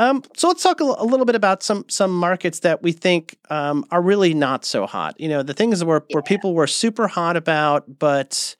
Um, 0.00 0.22
so 0.36 0.48
let's 0.48 0.62
talk 0.62 0.80
a, 0.80 0.84
a, 0.84 1.04
little 1.04 1.26
bit 1.26 1.34
about 1.34 1.62
some 1.62 1.84
some 1.88 2.14
markets 2.14 2.60
that 2.60 2.82
we 2.82 2.92
think 2.92 3.36
um, 3.50 3.84
are 3.90 4.00
really 4.00 4.32
not 4.32 4.64
so 4.64 4.86
hot. 4.86 5.18
You 5.18 5.28
know, 5.28 5.42
the 5.42 5.54
things 5.54 5.82
where, 5.82 6.04
yeah. 6.08 6.14
where 6.14 6.22
people 6.22 6.54
were 6.54 6.68
super 6.68 7.08
hot 7.08 7.36
about, 7.36 7.98
but 7.98 8.54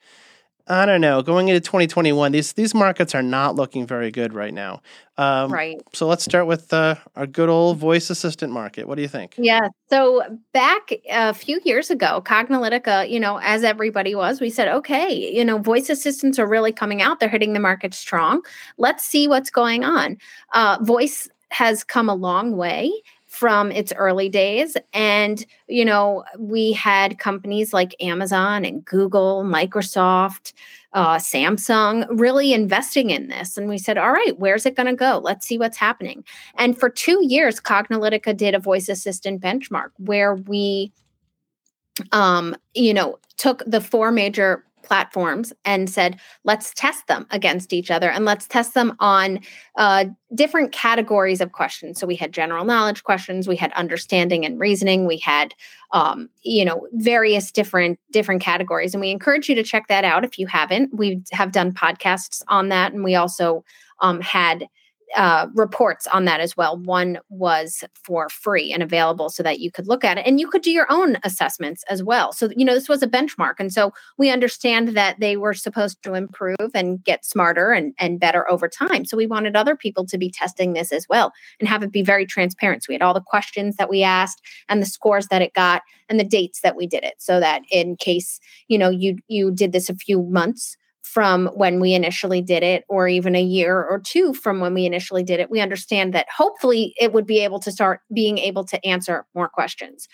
I 0.69 0.85
don't 0.85 1.01
know. 1.01 1.23
Going 1.23 1.49
into 1.49 1.61
2021, 1.61 2.33
these 2.33 2.53
these 2.53 2.75
markets 2.75 3.15
are 3.15 3.23
not 3.23 3.57
looking 3.57 3.87
very 3.87 4.11
good 4.11 4.35
right 4.35 4.53
now. 4.53 4.83
Um, 5.17 5.51
right. 5.51 5.81
So 5.95 6.07
let's 6.07 6.23
start 6.23 6.47
with 6.47 6.73
uh, 6.73 6.97
our 7.17 7.27
good 7.27 7.49
old 7.49 7.79
voice 7.79 8.11
assistant 8.11 8.53
market. 8.53 8.87
What 8.87 8.97
do 8.97 9.03
you 9.03 9.09
think? 9.09 9.35
Yeah. 9.39 9.69
So 9.89 10.23
back 10.53 10.93
a 11.11 11.33
few 11.33 11.61
years 11.65 11.91
ago, 11.91 12.23
Cognilytica, 12.25 13.11
you 13.11 13.19
know, 13.19 13.41
as 13.43 13.65
everybody 13.65 14.15
was, 14.15 14.41
we 14.41 14.51
said, 14.51 14.69
okay, 14.69 15.33
you 15.35 15.45
know, 15.45 15.59
voice 15.59 15.89
assistants 15.89 16.39
are 16.39 16.47
really 16.47 16.73
coming 16.73 17.01
out. 17.01 17.19
They're 17.19 17.29
hitting 17.29 17.55
the 17.55 17.61
market 17.61 17.95
strong. 17.95 18.43
Let's 18.77 19.05
see 19.05 19.27
what's 19.27 19.51
going 19.51 19.85
on. 19.85 20.19
Uh, 20.53 20.79
voice 20.83 21.29
has 21.51 21.83
come 21.83 22.09
a 22.09 22.15
long 22.15 22.57
way 22.57 22.93
from 23.39 23.71
its 23.71 23.93
early 23.93 24.29
days. 24.29 24.77
And, 24.93 25.47
you 25.69 25.85
know, 25.85 26.25
we 26.37 26.73
had 26.73 27.21
companies 27.21 27.73
like 27.73 27.95
Amazon 28.01 28.65
and 28.65 28.85
Google, 28.85 29.45
Microsoft, 29.45 30.53
uh, 30.93 31.19
Samsung 31.19 32.05
really 32.11 32.53
investing 32.53 33.11
in 33.11 33.29
this. 33.29 33.57
And 33.57 33.69
we 33.69 33.79
said, 33.79 33.97
all 33.97 34.11
right, 34.11 34.37
where's 34.41 34.67
it 34.67 34.75
going 34.75 34.89
to 34.89 34.97
go? 34.97 35.21
Let's 35.23 35.47
see 35.47 35.57
what's 35.57 35.77
happening. 35.77 36.25
And 36.57 36.77
for 36.77 36.91
two 36.91 37.25
years, 37.25 37.61
Cognilytica 37.61 38.37
did 38.37 38.57
a 38.57 38.59
voice 38.59 38.89
assistant 38.89 39.41
benchmark 39.41 39.91
where 39.99 40.35
we, 40.35 40.93
um, 42.11 42.57
you 42.75 42.93
know, 42.93 43.21
took 43.37 43.63
the 43.69 43.81
four 43.81 44.11
major 44.11 44.65
platforms 44.83 45.53
and 45.65 45.89
said, 45.91 46.19
let's 46.45 46.73
test 46.75 47.07
them 47.07 47.27
against 47.31 47.73
each 47.73 47.91
other 47.91 48.11
and 48.11 48.25
let's 48.25 48.47
test 48.47 48.75
them 48.75 48.95
on 49.01 49.41
uh, 49.77 50.07
different 50.35 50.73
categories 50.73 51.41
of 51.41 51.53
questions. 51.53 51.99
So 51.99 52.07
we 52.07 52.17
had 52.17 52.33
general 52.33 52.65
knowledge 52.65 53.05
questions, 53.05 53.49
we 53.49 53.57
had 53.57 53.73
understanding 53.73 54.45
and 54.45 54.59
reasoning, 54.59 55.07
we 55.07 55.19
had, 55.19 55.55
um, 55.93 56.29
you 56.43 56.65
know, 56.65 56.87
various 56.93 57.51
different 57.51 57.99
different 58.13 58.43
categories. 58.43 58.95
And 58.95 59.01
we 59.01 59.11
encourage 59.11 59.49
you 59.49 59.55
to 59.55 59.63
check 59.63 59.89
that 59.89 60.05
out 60.05 60.25
if 60.25 60.39
you 60.39 60.47
haven't. 60.47 60.95
We 60.95 61.23
have 61.33 61.53
done 61.53 61.73
podcasts 61.73 62.43
on 62.49 62.69
that, 62.69 62.93
and 62.93 63.05
we 63.05 63.15
also 63.15 63.65
um, 64.01 64.21
had 64.21 64.67
uh, 65.17 65.47
reports 65.55 66.07
on 66.07 66.25
that 66.27 66.41
as 66.41 66.57
well. 66.57 66.77
One 66.77 67.19
was 67.29 67.85
for 68.05 68.29
free 68.29 68.73
and 68.73 68.83
available 68.83 69.31
so 69.31 69.43
that 69.43 69.61
you 69.61 69.71
could 69.71 69.87
look 69.87 70.05
at 70.05 70.19
it 70.19 70.27
and 70.27 70.39
you 70.39 70.49
could 70.49 70.63
do 70.63 70.71
your 70.71 70.87
own 70.91 71.17
assessments 71.25 71.83
as 71.89 72.03
well. 72.03 72.33
So, 72.33 72.51
you 72.57 72.65
know, 72.65 72.75
this 72.75 72.89
was 72.89 73.03
a 73.03 73.09
benchmark. 73.09 73.55
And 73.59 73.73
so 73.73 73.93
we 74.19 74.31
understand 74.31 74.89
that 74.89 75.19
they 75.21 75.37
were 75.37 75.55
supposed 75.55 76.03
to 76.03 76.15
improve 76.15 76.71
and 76.75 77.03
get 77.03 77.25
smarter 77.25 77.73
and, 77.73 77.95
and 77.99 78.21
better 78.21 78.51
over 78.51 78.69
time. 78.69 79.05
So 79.05 79.17
we 79.17 79.27
wanted 79.27 79.57
other 79.57 79.77
people 79.77 80.07
to 80.07 80.19
be 80.19 80.31
testing 80.31 80.73
this 80.73 80.93
as 80.93 81.07
well 81.09 81.33
and 81.59 81.69
have 81.69 81.83
it 81.83 81.93
be 81.93 82.03
very 82.03 82.27
transparent. 82.27 82.83
So 82.83 82.87
we 82.91 82.95
had 82.95 83.03
all 83.03 83.15
the 83.15 83.21
questions 83.21 83.77
that 83.77 83.91
we 83.91 84.03
asked 84.03 84.43
and 84.69 84.83
the 84.83 84.87
scores 84.87 85.29
that 85.29 85.43
it 85.43 85.55
got 85.55 85.83
and 86.09 86.19
the 86.19 86.25
dates 86.25 86.61
that 86.61 86.77
we 86.77 86.87
did 86.87 87.05
it 87.05 87.15
so 87.19 87.41
that 87.41 87.63
in 87.71 87.97
case, 87.97 88.41
you 88.69 88.79
know, 88.79 88.91
you 88.91 89.17
you 89.29 89.51
did 89.51 89.73
this 89.73 89.89
a 89.89 89.95
few 89.95 90.23
months 90.23 90.77
from 91.13 91.47
when 91.55 91.81
we 91.81 91.95
initially 91.95 92.43
did 92.43 92.63
it, 92.63 92.85
or 92.89 93.09
even 93.09 93.35
a 93.35 93.43
year 93.43 93.83
or 93.83 93.99
two 93.99 94.35
from 94.35 94.61
when 94.61 94.75
we 94.75 94.85
initially 94.85 95.23
did 95.23 95.41
it, 95.41 95.51
we 95.51 95.61
understand 95.61 96.13
that 96.13 96.27
hopefully 96.35 96.95
it 97.01 97.13
would 97.13 97.27
be 97.27 97.43
able 97.43 97.59
to 97.61 97.73
start 97.73 98.01
being 98.13 98.39
able 98.39 98.65
to 98.65 98.85
answer 98.87 99.27
more 99.35 99.49
questions. 99.49 100.07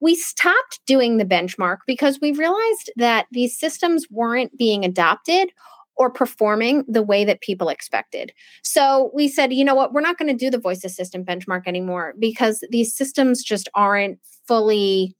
We 0.00 0.14
stopped 0.14 0.80
doing 0.86 1.16
the 1.16 1.24
benchmark 1.24 1.78
because 1.86 2.20
we 2.22 2.32
realized 2.32 2.92
that 2.96 3.26
these 3.32 3.58
systems 3.58 4.06
weren't 4.10 4.56
being 4.56 4.84
adopted 4.84 5.50
or 5.96 6.08
performing 6.08 6.84
the 6.86 7.02
way 7.02 7.24
that 7.24 7.40
people 7.40 7.68
expected. 7.68 8.32
So 8.62 9.10
we 9.12 9.26
said, 9.26 9.52
you 9.52 9.64
know 9.64 9.74
what, 9.74 9.92
we're 9.92 10.00
not 10.00 10.16
going 10.16 10.30
to 10.30 10.44
do 10.44 10.50
the 10.50 10.60
voice 10.60 10.84
assistant 10.84 11.26
benchmark 11.26 11.62
anymore 11.66 12.14
because 12.18 12.62
these 12.70 12.94
systems 12.94 13.42
just 13.42 13.68
aren't 13.74 14.20
fully 14.46 15.16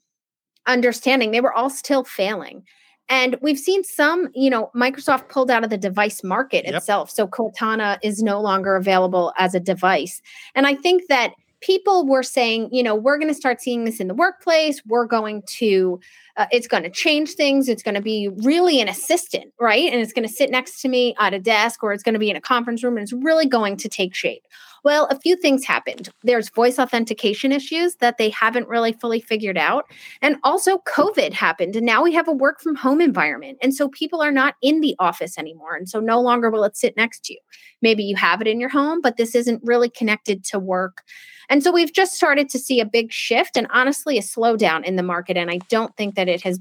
understanding. 0.68 1.32
They 1.32 1.40
were 1.40 1.52
all 1.52 1.70
still 1.70 2.04
failing. 2.04 2.62
And 3.08 3.36
we've 3.40 3.58
seen 3.58 3.84
some, 3.84 4.28
you 4.34 4.50
know, 4.50 4.70
Microsoft 4.74 5.28
pulled 5.28 5.50
out 5.50 5.64
of 5.64 5.70
the 5.70 5.78
device 5.78 6.22
market 6.22 6.64
yep. 6.64 6.74
itself. 6.74 7.10
So 7.10 7.26
Cortana 7.26 7.98
is 8.02 8.22
no 8.22 8.40
longer 8.40 8.76
available 8.76 9.32
as 9.38 9.54
a 9.54 9.60
device. 9.60 10.20
And 10.54 10.66
I 10.66 10.74
think 10.74 11.08
that 11.08 11.32
people 11.60 12.06
were 12.06 12.22
saying, 12.22 12.68
you 12.70 12.82
know, 12.82 12.94
we're 12.94 13.18
going 13.18 13.28
to 13.28 13.34
start 13.34 13.60
seeing 13.60 13.84
this 13.84 13.98
in 13.98 14.08
the 14.08 14.14
workplace. 14.14 14.80
We're 14.86 15.06
going 15.06 15.42
to, 15.58 15.98
uh, 16.38 16.46
it's 16.52 16.68
going 16.68 16.84
to 16.84 16.90
change 16.90 17.32
things. 17.32 17.68
It's 17.68 17.82
going 17.82 17.96
to 17.96 18.00
be 18.00 18.28
really 18.28 18.80
an 18.80 18.88
assistant, 18.88 19.52
right? 19.60 19.92
And 19.92 20.00
it's 20.00 20.12
going 20.12 20.26
to 20.26 20.32
sit 20.32 20.50
next 20.50 20.80
to 20.82 20.88
me 20.88 21.14
at 21.18 21.34
a 21.34 21.40
desk 21.40 21.82
or 21.82 21.92
it's 21.92 22.04
going 22.04 22.14
to 22.14 22.18
be 22.18 22.30
in 22.30 22.36
a 22.36 22.40
conference 22.40 22.84
room 22.84 22.96
and 22.96 23.02
it's 23.02 23.12
really 23.12 23.46
going 23.46 23.76
to 23.78 23.88
take 23.88 24.14
shape. 24.14 24.44
Well, 24.84 25.06
a 25.10 25.18
few 25.18 25.34
things 25.36 25.64
happened. 25.64 26.08
There's 26.22 26.50
voice 26.50 26.78
authentication 26.78 27.50
issues 27.50 27.96
that 27.96 28.16
they 28.16 28.30
haven't 28.30 28.68
really 28.68 28.92
fully 28.92 29.20
figured 29.20 29.58
out. 29.58 29.86
And 30.22 30.36
also, 30.44 30.78
COVID 30.78 31.32
happened. 31.32 31.74
And 31.74 31.84
now 31.84 32.04
we 32.04 32.14
have 32.14 32.28
a 32.28 32.32
work 32.32 32.60
from 32.60 32.76
home 32.76 33.00
environment. 33.00 33.58
And 33.60 33.74
so 33.74 33.88
people 33.88 34.22
are 34.22 34.30
not 34.30 34.54
in 34.62 34.80
the 34.80 34.94
office 35.00 35.36
anymore. 35.38 35.74
And 35.74 35.88
so 35.88 35.98
no 35.98 36.20
longer 36.20 36.50
will 36.50 36.62
it 36.62 36.76
sit 36.76 36.96
next 36.96 37.24
to 37.24 37.34
you. 37.34 37.40
Maybe 37.82 38.04
you 38.04 38.14
have 38.14 38.40
it 38.40 38.46
in 38.46 38.60
your 38.60 38.70
home, 38.70 39.00
but 39.00 39.16
this 39.16 39.34
isn't 39.34 39.62
really 39.64 39.90
connected 39.90 40.44
to 40.46 40.60
work. 40.60 41.02
And 41.48 41.62
so 41.62 41.72
we've 41.72 41.92
just 41.92 42.14
started 42.14 42.48
to 42.50 42.58
see 42.58 42.78
a 42.78 42.84
big 42.84 43.10
shift 43.10 43.56
and 43.56 43.66
honestly 43.70 44.18
a 44.18 44.22
slowdown 44.22 44.84
in 44.84 44.96
the 44.96 45.02
market. 45.02 45.36
And 45.36 45.50
I 45.50 45.58
don't 45.70 45.96
think 45.96 46.14
that 46.14 46.27
it 46.28 46.42
has 46.42 46.60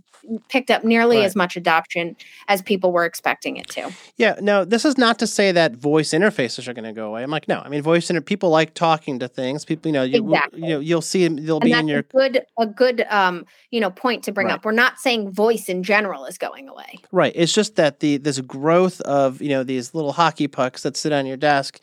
picked 0.49 0.71
up 0.71 0.83
nearly 0.83 1.17
right. 1.17 1.25
as 1.25 1.35
much 1.35 1.55
adoption 1.55 2.15
as 2.47 2.61
people 2.61 2.91
were 2.91 3.05
expecting 3.05 3.57
it 3.57 3.67
to. 3.69 3.91
Yeah, 4.17 4.35
no, 4.41 4.65
this 4.65 4.85
is 4.85 4.97
not 4.97 5.19
to 5.19 5.27
say 5.27 5.51
that 5.51 5.75
voice 5.75 6.09
interfaces 6.09 6.67
are 6.67 6.73
going 6.73 6.85
to 6.85 6.93
go 6.93 7.07
away. 7.07 7.23
I'm 7.23 7.31
like, 7.31 7.47
no, 7.47 7.59
I 7.59 7.69
mean, 7.69 7.81
voice 7.81 8.09
inter- 8.09 8.21
people 8.21 8.49
like 8.49 8.73
talking 8.73 9.19
to 9.19 9.27
things. 9.27 9.65
People, 9.65 9.89
you 9.89 9.93
know, 9.93 10.03
you, 10.03 10.23
Exactly. 10.23 10.61
you 10.61 10.67
know, 10.69 10.79
you'll 10.79 11.01
see. 11.01 11.27
They'll 11.27 11.57
and 11.57 11.63
be 11.63 11.71
in 11.71 11.87
your 11.87 11.99
a 11.99 12.03
good 12.03 12.45
a 12.57 12.65
good 12.65 13.05
um 13.09 13.45
you 13.71 13.79
know 13.79 13.89
point 13.89 14.23
to 14.23 14.31
bring 14.31 14.47
Right. 14.47 14.53
up 14.53 14.65
we're 14.65 14.71
not 14.71 14.99
saying 14.99 15.31
voice 15.31 15.67
in 15.67 15.83
general 15.83 16.25
is 16.25 16.37
going 16.37 16.69
away 16.69 16.99
Right. 17.11 17.33
It's 17.35 17.53
just 17.53 17.75
that 17.75 17.99
the 17.99 18.15
a 18.15 18.41
growth 18.41 19.01
of 19.01 19.41
you 19.41 19.49
know 19.49 19.63
these 19.63 19.93
little 19.93 20.11
hockey 20.11 20.47
pucks 20.47 20.83
that 20.83 20.97
sit 20.97 21.11
on 21.11 21.25
your 21.25 21.37
desk 21.37 21.79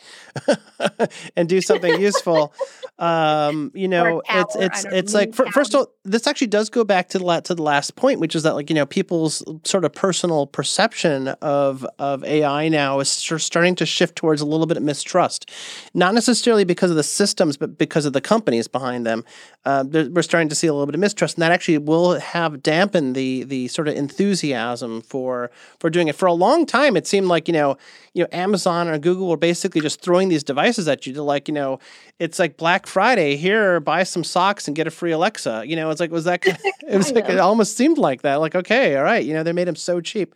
and 1.37 1.49
do 1.49 1.61
something 1.61 2.01
useful. 2.01 2.53
Um, 2.97 3.73
you 3.75 3.89
know, 3.89 4.23
it's 4.29 4.55
it's 4.55 4.85
it's 4.85 5.15
like 5.15 5.35
fir- 5.35 5.51
first 5.51 5.75
of 5.75 5.81
all, 5.81 5.93
this 6.05 6.29
actually 6.29 6.47
does 6.47 6.71
go 6.71 6.85
back 6.85 7.09
to 7.09 7.19
the 7.19 7.41
to 7.41 7.53
the 7.53 7.63
last 7.63 7.74
point, 7.97 8.21
which 8.21 8.35
is 8.35 8.43
that 8.43 8.55
like 8.55 8.71
you 8.71 8.75
know 8.75 8.87
people's 8.87 9.43
sort 9.65 9.85
of 9.85 9.93
personal 9.93 10.47
perception 10.47 11.29
of 11.43 11.87
of 11.99 12.25
AI 12.25 12.69
now 12.69 13.01
is 13.01 13.09
starting 13.09 13.75
to 13.77 13.87
shift 13.87 14.17
towards 14.17 14.41
a 14.41 14.47
little 14.47 14.67
bit 14.67 14.77
of 14.77 14.83
mistrust, 14.83 15.51
not 15.95 16.15
necessarily 16.15 16.65
because 16.65 16.91
of 16.91 16.97
the 16.97 17.03
systems, 17.03 17.57
but 17.57 17.79
because 17.79 18.05
of 18.07 18.13
the 18.13 18.21
companies 18.21 18.69
behind 18.69 19.07
them. 19.07 19.25
Uh, 19.65 19.85
we're 19.91 20.23
starting 20.23 20.49
to 20.49 20.55
see 20.55 20.67
a 20.67 20.73
little 20.73 20.87
bit 20.87 20.95
of 20.95 21.01
mistrust, 21.01 21.37
and 21.37 21.43
that 21.43 21.53
actually 21.53 21.79
will 21.79 22.19
have 22.21 22.63
dampened 22.63 23.15
the 23.15 23.45
the 23.45 23.69
sort 23.69 23.89
of 23.89 23.95
enthusiasm 23.97 25.01
for 25.03 25.51
for 25.79 25.91
doing 25.91 26.09
it. 26.09 26.15
For 26.15 26.27
a 26.27 26.33
long 26.33 26.67
time, 26.67 26.97
it 26.97 27.07
seemed 27.07 27.29
like 27.29 27.49
you 27.49 27.55
know 27.55 27.77
you 28.13 28.23
know 28.23 28.29
Amazon 28.33 28.89
or 28.89 28.99
Google 28.99 29.29
were 29.29 29.37
basically 29.37 29.81
just 29.81 30.01
throwing 30.01 30.29
these 30.29 30.45
devices 30.45 30.87
at 30.89 31.07
you 31.07 31.15
to 31.15 31.23
like 31.23 31.49
you 31.49 31.55
know 31.55 31.79
it's 32.19 32.39
like 32.39 32.57
Black 32.57 32.87
Friday 32.87 33.37
here, 33.37 33.81
buy 33.81 34.05
some 34.05 34.23
socks 34.23 34.69
and 34.69 34.77
get 34.77 34.87
a 34.87 34.91
free 34.91 35.11
Alexa. 35.13 35.65
You 35.67 35.77
know, 35.77 35.91
it's 35.91 36.01
like 36.01 36.11
was 36.11 36.25
that 36.25 36.41
kind 36.43 36.59
it 36.87 36.97
was 36.97 37.13
like 37.13 37.29
of. 37.29 37.37
Almost 37.55 37.77
seemed 37.77 37.99
like 37.99 38.23
that. 38.23 38.37
Like 38.37 38.55
okay, 38.55 38.97
all 38.97 39.05
right, 39.05 39.25
you 39.25 39.33
know 39.33 39.43
they 39.43 39.53
made 39.53 39.69
them 39.69 39.77
so 39.77 40.01
cheap. 40.01 40.35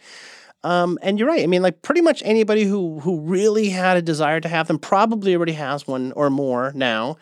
Um, 0.65 0.99
and 1.03 1.19
you're 1.19 1.29
right. 1.29 1.43
I 1.43 1.47
mean, 1.47 1.63
like 1.63 1.83
pretty 1.83 2.01
much 2.01 2.23
anybody 2.25 2.65
who 2.65 3.01
who 3.01 3.21
really 3.21 3.69
had 3.69 3.97
a 3.97 4.03
desire 4.03 4.41
to 4.41 4.49
have 4.49 4.67
them 4.67 4.79
probably 4.79 5.35
already 5.35 5.53
has 5.53 5.87
one 5.87 6.13
or 6.13 6.31
more 6.31 6.73
now, 6.75 7.17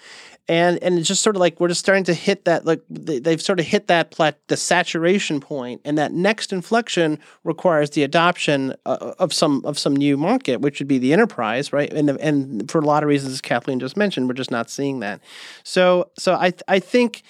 and 0.48 0.82
and 0.82 0.98
it's 0.98 1.08
just 1.08 1.22
sort 1.22 1.36
of 1.36 1.40
like 1.40 1.60
we're 1.60 1.68
just 1.68 1.80
starting 1.80 2.04
to 2.04 2.14
hit 2.14 2.46
that 2.46 2.64
like 2.64 2.80
they, 2.88 3.18
they've 3.18 3.42
sort 3.42 3.60
of 3.60 3.66
hit 3.66 3.88
that 3.88 4.10
plat 4.10 4.38
the 4.48 4.56
saturation 4.56 5.40
point, 5.40 5.82
and 5.84 5.98
that 5.98 6.12
next 6.12 6.50
inflection 6.52 7.18
requires 7.44 7.90
the 7.90 8.02
adoption 8.02 8.74
uh, 8.86 9.12
of 9.18 9.34
some 9.34 9.62
of 9.66 9.78
some 9.78 9.94
new 9.94 10.16
market, 10.16 10.62
which 10.62 10.78
would 10.78 10.88
be 10.88 10.98
the 10.98 11.12
enterprise, 11.12 11.74
right? 11.74 11.92
And 11.92 12.08
and 12.10 12.70
for 12.70 12.78
a 12.78 12.86
lot 12.86 13.02
of 13.02 13.08
reasons, 13.08 13.34
as 13.34 13.42
Kathleen 13.42 13.80
just 13.80 13.98
mentioned, 13.98 14.28
we're 14.28 14.34
just 14.34 14.50
not 14.50 14.70
seeing 14.70 15.00
that. 15.00 15.20
So 15.62 16.10
so 16.18 16.34
I 16.34 16.52
I 16.68 16.78
think. 16.78 17.22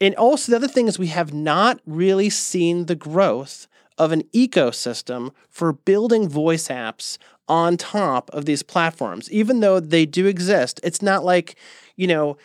And 0.00 0.14
also, 0.16 0.50
the 0.50 0.56
other 0.56 0.68
thing 0.68 0.88
is, 0.88 0.98
we 0.98 1.06
have 1.08 1.32
not 1.32 1.80
really 1.86 2.30
seen 2.30 2.86
the 2.86 2.96
growth 2.96 3.68
of 3.96 4.12
an 4.12 4.22
ecosystem 4.34 5.30
for 5.48 5.72
building 5.72 6.28
voice 6.28 6.68
apps 6.68 7.16
on 7.48 7.76
top 7.76 8.30
of 8.30 8.44
these 8.44 8.62
platforms. 8.62 9.30
Even 9.30 9.60
though 9.60 9.78
they 9.78 10.06
do 10.06 10.26
exist, 10.26 10.80
it's 10.82 11.02
not 11.02 11.24
like, 11.24 11.56
you 11.96 12.06
know, 12.06 12.36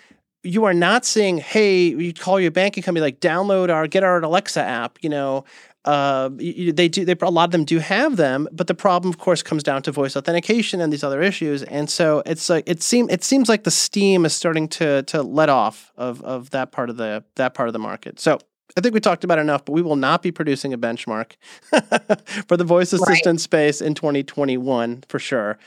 you 0.44 0.64
are 0.64 0.74
not 0.74 1.06
saying, 1.06 1.40
hey, 1.40 1.88
you 1.88 2.14
call 2.14 2.40
your 2.40 2.52
banking 2.52 2.84
company, 2.84 3.02
like 3.02 3.20
download 3.20 3.70
our, 3.70 3.88
get 3.88 4.04
our 4.04 4.22
Alexa 4.22 4.62
app, 4.62 4.98
you 5.02 5.10
know. 5.10 5.44
Uh, 5.86 6.30
they 6.30 6.90
do. 6.90 7.06
They 7.06 7.16
a 7.22 7.30
lot 7.30 7.46
of 7.46 7.52
them 7.52 7.64
do 7.64 7.80
have 7.80 8.18
them, 8.18 8.50
but 8.52 8.68
the 8.68 8.74
problem, 8.74 9.10
of 9.10 9.18
course, 9.18 9.42
comes 9.42 9.64
down 9.64 9.82
to 9.84 9.92
voice 9.92 10.18
authentication 10.18 10.82
and 10.82 10.92
these 10.92 11.06
other 11.06 11.22
issues. 11.22 11.64
And 11.64 11.90
so 11.90 12.22
it's 12.26 12.50
like 12.50 12.66
it 12.68 12.84
seem 12.84 13.10
it 13.10 13.24
seems 13.24 13.48
like 13.48 13.64
the 13.64 13.72
steam 13.72 14.26
is 14.26 14.34
starting 14.34 14.68
to 14.70 15.04
to 15.04 15.24
let 15.24 15.48
off 15.48 15.94
of 15.96 16.22
of 16.24 16.50
that 16.50 16.74
part 16.74 16.90
of 16.90 16.98
the 16.98 17.24
that 17.36 17.54
part 17.54 17.70
of 17.70 17.74
the 17.74 17.80
market. 17.80 18.20
So 18.20 18.40
I 18.78 18.82
think 18.82 18.94
we 18.94 19.00
talked 19.00 19.24
about 19.24 19.38
it 19.40 19.42
enough, 19.42 19.66
but 19.66 19.72
we 19.72 19.82
will 19.82 19.96
not 19.96 20.22
be 20.22 20.32
producing 20.32 20.74
a 20.74 20.78
benchmark 20.78 21.34
for 22.48 22.58
the 22.58 22.64
voice 22.66 22.94
assistant 22.94 23.42
space 23.42 23.82
in 23.82 23.94
2021 23.94 25.04
for 25.08 25.18
sure. 25.18 25.58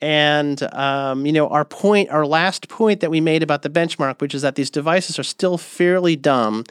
And 0.00 0.62
um, 0.74 1.26
you 1.26 1.32
know, 1.32 1.48
our 1.48 1.64
point, 1.64 2.10
our 2.10 2.24
last 2.24 2.68
point 2.68 3.00
that 3.00 3.10
we 3.10 3.20
made 3.20 3.42
about 3.42 3.62
the 3.62 3.70
benchmark, 3.70 4.20
which 4.20 4.34
is 4.34 4.42
that 4.42 4.54
these 4.54 4.70
devices 4.70 5.18
are 5.18 5.24
still 5.24 5.58
fairly 5.58 6.14
dumb, 6.14 6.64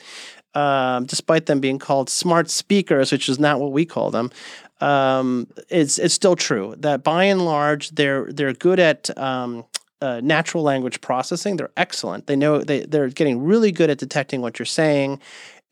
um, 0.58 1.06
despite 1.06 1.46
them 1.46 1.60
being 1.60 1.78
called 1.78 2.10
smart 2.10 2.50
speakers, 2.50 3.12
which 3.12 3.30
is 3.30 3.38
not 3.38 3.60
what 3.60 3.72
we 3.72 3.86
call 3.86 4.10
them. 4.10 4.32
Um, 4.82 5.48
it's 5.70 6.00
it's 6.00 6.16
still 6.16 6.36
true 6.36 6.74
that 6.80 7.04
by 7.04 7.26
and 7.26 7.46
large 7.46 7.92
they're 7.92 8.32
they're 8.32 8.54
good 8.54 8.80
at 8.80 9.16
um, 9.18 9.66
uh, 10.02 10.20
natural 10.24 10.64
language 10.64 11.00
processing. 11.00 11.58
They're 11.58 11.70
excellent. 11.78 12.26
They 12.26 12.36
know 12.36 12.62
they 12.62 12.86
they're 12.86 13.10
getting 13.10 13.44
really 13.44 13.72
good 13.72 13.92
at 13.92 14.00
detecting 14.00 14.42
what 14.42 14.58
you're 14.58 14.66
saying. 14.66 15.20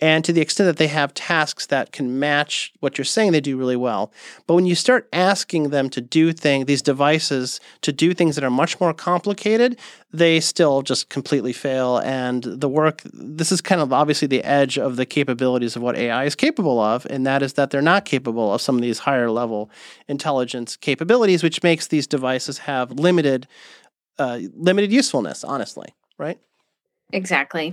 And 0.01 0.25
to 0.25 0.33
the 0.33 0.41
extent 0.41 0.67
that 0.67 0.77
they 0.77 0.87
have 0.87 1.13
tasks 1.13 1.67
that 1.67 1.93
can 1.93 2.19
match 2.19 2.73
what 2.81 2.97
you're 2.97 3.05
saying, 3.05 3.31
they 3.31 3.39
do 3.39 3.57
really 3.57 3.77
well. 3.77 4.11
But 4.45 4.55
when 4.55 4.65
you 4.65 4.75
start 4.75 5.07
asking 5.13 5.69
them 5.69 5.89
to 5.91 6.01
do 6.01 6.33
things, 6.33 6.65
these 6.65 6.81
devices 6.81 7.61
to 7.81 7.93
do 7.93 8.13
things 8.13 8.35
that 8.35 8.43
are 8.43 8.49
much 8.49 8.79
more 8.81 8.93
complicated, 8.93 9.79
they 10.11 10.41
still 10.41 10.81
just 10.81 11.07
completely 11.07 11.53
fail. 11.53 11.99
And 11.99 12.43
the 12.43 12.67
work, 12.67 13.03
this 13.13 13.53
is 13.53 13.61
kind 13.61 13.79
of 13.79 13.93
obviously 13.93 14.27
the 14.27 14.43
edge 14.43 14.77
of 14.77 14.97
the 14.97 15.05
capabilities 15.05 15.77
of 15.77 15.81
what 15.81 15.95
AI 15.95 16.25
is 16.25 16.35
capable 16.35 16.79
of, 16.81 17.07
and 17.09 17.25
that 17.25 17.41
is 17.41 17.53
that 17.53 17.69
they're 17.69 17.81
not 17.81 18.03
capable 18.03 18.53
of 18.53 18.61
some 18.61 18.75
of 18.75 18.81
these 18.81 18.99
higher 18.99 19.31
level 19.31 19.69
intelligence 20.09 20.75
capabilities, 20.75 21.41
which 21.41 21.63
makes 21.63 21.87
these 21.87 22.05
devices 22.05 22.59
have 22.59 22.91
limited, 22.91 23.47
uh, 24.19 24.39
limited 24.55 24.91
usefulness. 24.91 25.45
Honestly, 25.45 25.87
right? 26.17 26.37
Exactly. 27.13 27.71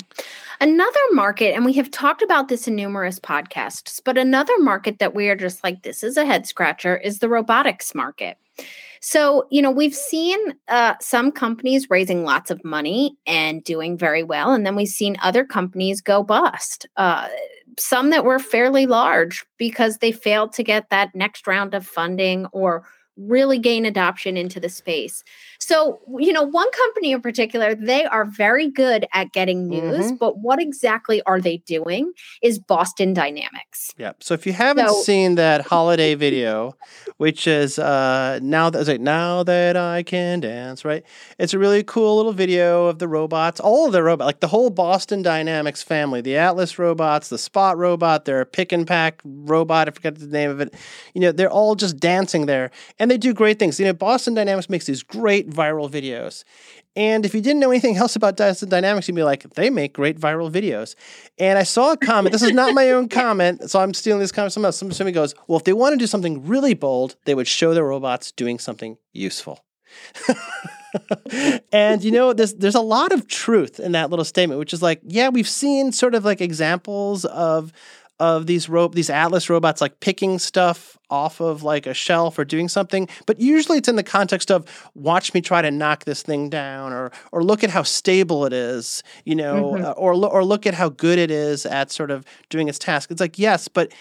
Another 0.60 1.00
market, 1.12 1.54
and 1.54 1.64
we 1.64 1.72
have 1.72 1.90
talked 1.90 2.22
about 2.22 2.48
this 2.48 2.68
in 2.68 2.76
numerous 2.76 3.18
podcasts, 3.18 4.00
but 4.04 4.18
another 4.18 4.56
market 4.58 4.98
that 4.98 5.14
we 5.14 5.28
are 5.28 5.36
just 5.36 5.64
like, 5.64 5.82
this 5.82 6.02
is 6.04 6.16
a 6.16 6.26
head 6.26 6.46
scratcher, 6.46 6.96
is 6.96 7.18
the 7.18 7.28
robotics 7.28 7.94
market. 7.94 8.36
So, 9.00 9.48
you 9.50 9.60
know, 9.60 9.70
we've 9.70 9.94
seen 9.94 10.38
uh, 10.68 10.94
some 11.00 11.32
companies 11.32 11.90
raising 11.90 12.24
lots 12.24 12.52
of 12.52 12.64
money 12.64 13.16
and 13.26 13.64
doing 13.64 13.98
very 13.98 14.22
well. 14.22 14.52
And 14.52 14.64
then 14.64 14.76
we've 14.76 14.86
seen 14.86 15.16
other 15.22 15.44
companies 15.44 16.00
go 16.00 16.22
bust. 16.22 16.86
Uh, 16.96 17.26
some 17.78 18.10
that 18.10 18.24
were 18.24 18.38
fairly 18.38 18.86
large 18.86 19.44
because 19.58 19.98
they 19.98 20.12
failed 20.12 20.52
to 20.52 20.62
get 20.62 20.90
that 20.90 21.14
next 21.14 21.46
round 21.48 21.74
of 21.74 21.86
funding 21.86 22.46
or 22.52 22.84
really 23.16 23.58
gain 23.58 23.84
adoption 23.84 24.36
into 24.36 24.58
the 24.58 24.68
space. 24.68 25.22
So, 25.60 26.00
you 26.18 26.32
know, 26.32 26.42
one 26.42 26.70
company 26.72 27.12
in 27.12 27.20
particular, 27.20 27.74
they 27.74 28.04
are 28.04 28.24
very 28.24 28.68
good 28.68 29.06
at 29.12 29.32
getting 29.32 29.68
news, 29.68 30.06
Mm-hmm. 30.06 30.14
but 30.16 30.38
what 30.38 30.60
exactly 30.60 31.22
are 31.24 31.40
they 31.40 31.58
doing 31.58 32.12
is 32.42 32.58
Boston 32.58 33.14
Dynamics. 33.14 33.92
Yeah. 33.96 34.12
So 34.20 34.34
if 34.34 34.46
you 34.46 34.52
haven't 34.54 34.88
So- 34.88 35.02
seen 35.02 35.34
that 35.36 35.66
holiday 35.66 36.14
video, 36.14 36.76
which 37.18 37.46
is 37.46 37.78
uh, 37.78 38.40
now 38.42 38.70
that 38.70 38.88
like, 38.88 39.00
now 39.00 39.42
that 39.44 39.76
I 39.76 40.02
can 40.02 40.40
dance, 40.40 40.84
right? 40.84 41.04
It's 41.38 41.54
a 41.54 41.58
really 41.58 41.82
cool 41.84 42.16
little 42.16 42.32
video 42.32 42.86
of 42.86 42.98
the 42.98 43.06
robots, 43.08 43.60
all 43.60 43.86
of 43.86 43.92
the 43.92 44.02
robots, 44.02 44.26
like 44.26 44.40
the 44.40 44.48
whole 44.48 44.70
Boston 44.70 45.22
Dynamics 45.22 45.82
family, 45.82 46.20
the 46.22 46.36
Atlas 46.36 46.78
robots, 46.78 47.28
the 47.28 47.38
Spot 47.38 47.76
robot, 47.78 48.24
their 48.24 48.44
pick 48.44 48.72
and 48.72 48.86
pack 48.86 49.20
robot, 49.24 49.88
I 49.88 49.90
forget 49.92 50.18
the 50.18 50.26
name 50.26 50.50
of 50.50 50.60
it. 50.60 50.74
You 51.14 51.20
know, 51.20 51.32
they're 51.32 51.50
all 51.50 51.74
just 51.74 51.98
dancing 51.98 52.46
there, 52.46 52.70
and 53.02 53.10
they 53.10 53.18
do 53.18 53.34
great 53.34 53.58
things. 53.58 53.80
You 53.80 53.86
know, 53.86 53.92
Boston 53.92 54.34
Dynamics 54.34 54.70
makes 54.70 54.86
these 54.86 55.02
great 55.02 55.50
viral 55.50 55.90
videos. 55.90 56.44
And 56.94 57.26
if 57.26 57.34
you 57.34 57.40
didn't 57.40 57.58
know 57.58 57.70
anything 57.70 57.96
else 57.96 58.14
about 58.14 58.36
Boston 58.36 58.68
Dynamics, 58.68 59.08
you'd 59.08 59.16
be 59.16 59.24
like, 59.24 59.42
they 59.54 59.70
make 59.70 59.92
great 59.92 60.20
viral 60.20 60.48
videos. 60.48 60.94
And 61.36 61.58
I 61.58 61.64
saw 61.64 61.90
a 61.90 61.96
comment. 61.96 62.32
This 62.32 62.42
is 62.42 62.52
not 62.52 62.74
my 62.74 62.92
own 62.92 63.08
comment, 63.20 63.68
so 63.68 63.80
I'm 63.80 63.92
stealing 63.92 64.20
this 64.20 64.30
comment. 64.30 64.54
from 64.54 64.62
Someone 64.62 64.66
else. 64.68 64.96
Somebody 64.96 65.10
goes, 65.10 65.34
well, 65.48 65.58
if 65.58 65.64
they 65.64 65.72
want 65.72 65.94
to 65.94 65.96
do 65.96 66.06
something 66.06 66.46
really 66.46 66.74
bold, 66.74 67.16
they 67.24 67.34
would 67.34 67.48
show 67.48 67.74
their 67.74 67.84
robots 67.84 68.30
doing 68.30 68.60
something 68.60 68.96
useful. 69.12 69.64
and 71.72 72.04
you 72.04 72.10
know, 72.10 72.32
there's 72.32 72.54
there's 72.54 72.74
a 72.74 72.80
lot 72.80 73.12
of 73.12 73.26
truth 73.26 73.80
in 73.80 73.92
that 73.92 74.10
little 74.10 74.24
statement, 74.24 74.58
which 74.58 74.72
is 74.72 74.80
like, 74.80 75.00
yeah, 75.04 75.28
we've 75.28 75.48
seen 75.48 75.92
sort 75.92 76.14
of 76.14 76.24
like 76.24 76.40
examples 76.40 77.24
of 77.24 77.72
of 78.20 78.46
these 78.46 78.68
rope 78.68 78.94
these 78.94 79.10
Atlas 79.10 79.50
robots 79.50 79.80
like 79.80 79.98
picking 80.00 80.38
stuff 80.38 80.96
off 81.10 81.40
of 81.40 81.62
like 81.62 81.86
a 81.86 81.94
shelf 81.94 82.38
or 82.38 82.44
doing 82.44 82.68
something, 82.68 83.08
but 83.26 83.40
usually 83.40 83.78
it's 83.78 83.88
in 83.88 83.96
the 83.96 84.02
context 84.02 84.50
of 84.50 84.64
watch 84.94 85.34
me 85.34 85.40
try 85.40 85.60
to 85.60 85.70
knock 85.70 86.04
this 86.04 86.22
thing 86.22 86.48
down 86.48 86.92
or 86.92 87.10
or 87.32 87.42
look 87.42 87.64
at 87.64 87.70
how 87.70 87.82
stable 87.82 88.44
it 88.46 88.52
is, 88.52 89.02
you 89.24 89.34
know, 89.34 89.72
Mhm. 89.72 89.84
uh, 89.84 89.90
or 89.92 90.12
or 90.12 90.44
look 90.44 90.66
at 90.66 90.74
how 90.74 90.88
good 90.88 91.18
it 91.18 91.30
is 91.30 91.66
at 91.66 91.90
sort 91.90 92.10
of 92.10 92.24
doing 92.48 92.68
its 92.68 92.78
task. 92.78 93.10
It's 93.10 93.20
like, 93.20 93.38
yes, 93.38 93.68
but 93.68 93.92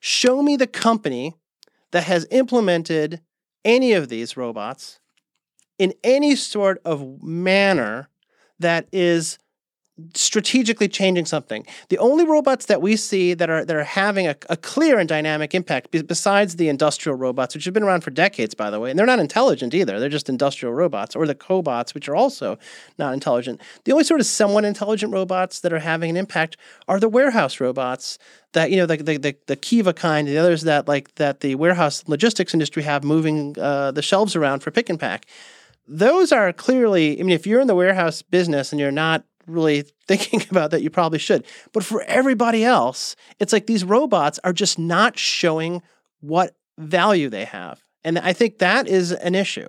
show 0.00 0.42
me 0.42 0.56
the 0.56 0.66
company 0.66 1.34
that 1.92 2.04
has 2.04 2.26
implemented 2.30 3.20
any 3.64 3.92
of 3.92 4.08
these 4.08 4.36
robots 4.36 4.98
in 5.78 5.92
any 6.02 6.34
sort 6.34 6.80
of 6.84 7.22
manner 7.22 8.08
that 8.58 8.88
is 8.92 9.38
strategically 10.14 10.88
changing 10.88 11.26
something. 11.26 11.66
The 11.88 11.98
only 11.98 12.24
robots 12.24 12.66
that 12.66 12.80
we 12.80 12.96
see 12.96 13.34
that 13.34 13.50
are 13.50 13.64
that 13.64 13.76
are 13.76 13.84
having 13.84 14.26
a, 14.26 14.36
a 14.48 14.56
clear 14.56 14.98
and 14.98 15.08
dynamic 15.08 15.54
impact, 15.54 15.90
be- 15.90 16.02
besides 16.02 16.56
the 16.56 16.68
industrial 16.68 17.16
robots, 17.16 17.54
which 17.54 17.64
have 17.64 17.74
been 17.74 17.82
around 17.82 18.02
for 18.02 18.10
decades, 18.10 18.54
by 18.54 18.70
the 18.70 18.80
way, 18.80 18.90
and 18.90 18.98
they're 18.98 19.06
not 19.06 19.18
intelligent 19.18 19.74
either. 19.74 19.98
They're 19.98 20.08
just 20.08 20.28
industrial 20.28 20.74
robots, 20.74 21.16
or 21.16 21.26
the 21.26 21.34
cobots, 21.34 21.94
which 21.94 22.08
are 22.08 22.16
also 22.16 22.58
not 22.98 23.12
intelligent. 23.12 23.60
The 23.84 23.92
only 23.92 24.04
sort 24.04 24.20
of 24.20 24.26
somewhat 24.26 24.64
intelligent 24.64 25.12
robots 25.12 25.60
that 25.60 25.72
are 25.72 25.80
having 25.80 26.10
an 26.10 26.16
impact 26.16 26.56
are 26.86 27.00
the 27.00 27.08
warehouse 27.08 27.60
robots 27.60 28.18
that 28.52 28.70
you 28.70 28.76
know 28.76 28.86
the 28.86 28.96
the 28.98 29.16
the, 29.16 29.36
the 29.46 29.56
Kiva 29.56 29.92
kind, 29.92 30.28
the 30.28 30.38
others 30.38 30.62
that 30.62 30.86
like 30.86 31.14
that 31.16 31.40
the 31.40 31.54
warehouse 31.56 32.04
logistics 32.06 32.54
industry 32.54 32.82
have 32.84 33.04
moving 33.04 33.56
uh, 33.58 33.90
the 33.90 34.02
shelves 34.02 34.36
around 34.36 34.60
for 34.60 34.70
pick 34.70 34.88
and 34.88 35.00
pack 35.00 35.26
those 35.88 36.32
are 36.32 36.52
clearly, 36.52 37.18
I 37.18 37.22
mean, 37.22 37.34
if 37.34 37.46
you're 37.46 37.60
in 37.60 37.66
the 37.66 37.74
warehouse 37.74 38.20
business 38.20 38.72
and 38.72 38.80
you're 38.80 38.90
not 38.90 39.24
really 39.48 39.84
thinking 40.06 40.42
about 40.50 40.70
that, 40.70 40.82
you 40.82 40.90
probably 40.90 41.18
should. 41.18 41.44
But 41.72 41.84
for 41.84 42.02
everybody 42.02 42.64
else, 42.64 43.16
it's 43.38 43.52
like 43.52 43.66
these 43.66 43.84
robots 43.84 44.38
are 44.44 44.52
just 44.52 44.78
not 44.78 45.18
showing 45.18 45.82
what 46.20 46.54
value 46.78 47.28
they 47.28 47.44
have. 47.44 47.82
And 48.04 48.18
I 48.18 48.32
think 48.32 48.58
that 48.58 48.88
is 48.88 49.12
an 49.12 49.34
issue. 49.34 49.68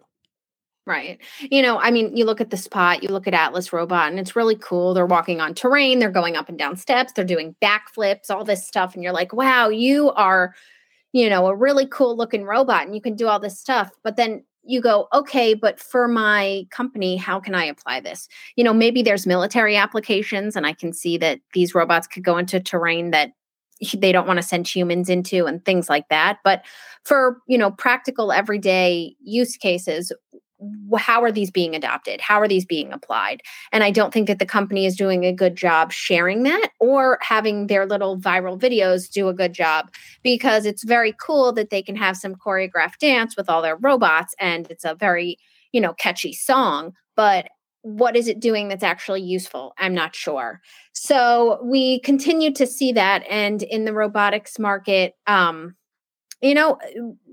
Right. 0.86 1.20
You 1.40 1.62
know, 1.62 1.78
I 1.78 1.92
mean, 1.92 2.18
you 2.18 2.26
look 2.26 2.42
at 2.42 2.50
the 2.50 2.58
spot, 2.58 3.04
you 3.04 3.10
look 3.10 3.28
at 3.28 3.34
Atlas 3.36 3.72
Robot, 3.72 4.10
and 4.10 4.20
it's 4.20 4.36
really 4.36 4.56
cool. 4.56 4.96
They're 4.96 5.06
walking 5.06 5.40
on 5.40 5.54
terrain, 5.54 6.00
they're 6.00 6.10
going 6.10 6.36
up 6.36 6.50
and 6.50 6.58
down 6.58 6.78
steps, 6.78 7.14
they're 7.14 7.26
doing 7.26 7.56
backflips, 7.62 8.32
all 8.32 8.44
this 8.44 8.66
stuff. 8.66 8.96
And 8.96 9.04
you're 9.04 9.14
like, 9.14 9.32
wow, 9.32 9.70
you 9.70 10.10
are, 10.12 10.56
you 11.12 11.30
know, 11.30 11.46
a 11.46 11.56
really 11.56 11.86
cool 11.86 12.18
looking 12.18 12.44
robot 12.44 12.88
and 12.88 12.96
you 12.96 13.02
can 13.02 13.16
do 13.16 13.28
all 13.28 13.40
this 13.40 13.60
stuff. 13.60 13.92
But 14.04 14.16
then 14.16 14.46
you 14.64 14.82
go, 14.82 15.08
okay, 15.14 15.54
but 15.54 15.80
for 15.80 16.08
my 16.08 16.66
company, 16.70 17.16
how 17.16 17.40
can 17.40 17.56
I 17.56 17.66
apply 17.66 18.02
this? 18.02 18.28
You 18.56 18.64
know, 18.64 18.74
maybe 18.74 19.02
there's 19.02 19.26
military 19.26 19.76
applications, 19.76 20.56
and 20.56 20.66
I 20.66 20.74
can 20.74 20.94
see 20.94 21.18
that 21.18 21.40
these 21.54 21.74
robots 21.74 22.08
could 22.08 22.24
go 22.24 22.38
into 22.38 22.60
terrain 22.60 23.12
that 23.12 23.32
they 23.96 24.12
don't 24.12 24.28
want 24.28 24.38
to 24.38 24.44
send 24.44 24.68
humans 24.68 25.10
into 25.10 25.46
and 25.46 25.64
things 25.64 25.90
like 25.90 26.10
that. 26.10 26.40
But 26.44 26.66
for, 27.04 27.38
you 27.48 27.58
know, 27.58 27.72
practical 27.72 28.32
everyday 28.32 29.16
use 29.24 29.56
cases, 29.56 30.12
how 30.98 31.24
are 31.24 31.32
these 31.32 31.52
being 31.52 31.76
adopted? 31.76 32.20
How 32.22 32.40
are 32.42 32.48
these 32.48 32.66
being 32.66 32.92
applied? 32.92 33.42
And 33.72 33.84
I 33.84 33.92
don't 33.92 34.14
think 34.14 34.28
that 34.28 34.40
the 34.40 34.46
company 34.46 34.86
is 34.86 34.96
doing 34.96 35.24
a 35.24 35.34
good 35.34 35.56
job 35.56 35.92
sharing 35.92 36.44
that 36.44 36.70
or 36.80 37.18
having 37.22 37.68
their 37.68 37.86
little 37.86 38.20
viral 38.20 38.60
videos 38.60 39.10
do 39.10 39.30
a 39.30 39.34
good 39.34 39.54
job 39.54 39.92
because 40.24 40.66
it's 40.66 40.84
very 40.84 41.14
cool 41.20 41.52
that 41.54 41.70
they 41.70 41.82
can 41.82 41.96
have 41.96 42.18
some 42.18 42.36
choreographed 42.36 42.98
dance 43.00 43.38
with 43.38 43.50
all 43.50 43.62
their 43.62 43.78
robots 43.78 44.36
and 44.40 44.70
it's 44.70 44.86
a 44.86 44.96
very, 44.96 45.38
you 45.72 45.80
know, 45.80 45.94
catchy 45.94 46.34
song, 46.34 46.94
but 47.16 47.50
what 47.82 48.16
is 48.16 48.28
it 48.28 48.42
doing 48.42 48.68
that's 48.68 48.84
actually 48.84 49.22
useful? 49.22 49.74
I'm 49.78 49.94
not 49.94 50.14
sure. 50.14 50.60
So 50.94 51.60
we 51.64 52.02
continue 52.02 52.54
to 52.54 52.68
see 52.68 52.92
that 52.92 53.24
and 53.30 53.64
in 53.64 53.86
the 53.86 53.94
robotics 53.94 54.60
market 54.60 55.14
um 55.28 55.76
you 56.42 56.54
know 56.54 56.78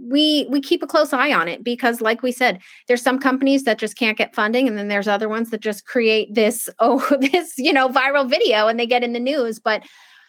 we 0.00 0.46
we 0.50 0.60
keep 0.60 0.82
a 0.82 0.86
close 0.86 1.12
eye 1.12 1.32
on 1.32 1.48
it 1.48 1.62
because 1.62 2.00
like 2.00 2.22
we 2.22 2.32
said 2.32 2.60
there's 2.88 3.02
some 3.02 3.18
companies 3.18 3.64
that 3.64 3.78
just 3.78 3.96
can't 3.96 4.18
get 4.18 4.34
funding 4.34 4.68
and 4.68 4.76
then 4.76 4.88
there's 4.88 5.08
other 5.08 5.28
ones 5.28 5.50
that 5.50 5.60
just 5.60 5.86
create 5.86 6.34
this 6.34 6.68
oh 6.78 7.06
this 7.20 7.54
you 7.58 7.72
know 7.72 7.88
viral 7.88 8.28
video 8.28 8.68
and 8.68 8.78
they 8.78 8.86
get 8.86 9.04
in 9.04 9.12
the 9.12 9.20
news 9.20 9.58
but 9.58 9.82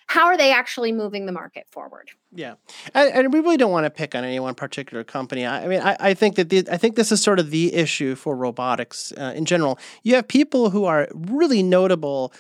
how 0.07 0.27
are 0.27 0.37
they 0.37 0.53
actually 0.53 0.93
moving 0.93 1.25
the 1.25 1.33
market 1.33 1.67
forward? 1.69 2.11
Yeah. 2.31 2.55
And, 2.93 3.13
and 3.13 3.33
we 3.33 3.41
really 3.41 3.57
don't 3.57 3.71
want 3.71 3.85
to 3.85 3.89
pick 3.89 4.15
on 4.15 4.23
any 4.23 4.39
one 4.39 4.55
particular 4.55 5.03
company. 5.03 5.45
I, 5.45 5.65
I 5.65 5.67
mean 5.67 5.81
I, 5.81 5.97
I, 5.99 6.13
think 6.13 6.35
that 6.35 6.49
the, 6.49 6.65
i 6.71 6.77
think 6.77 6.95
this 6.95 7.11
is 7.11 7.21
sort 7.21 7.39
of 7.39 7.51
the 7.51 7.73
issue 7.73 8.15
for 8.15 8.35
robotics 8.35 9.11
uh, 9.17 9.33
in 9.35 9.43
general. 9.43 9.77
You 10.03 10.15
have 10.15 10.27
people 10.27 10.69
who 10.69 10.85
are 10.85 11.09
really 11.13 11.61
notable 11.61 12.33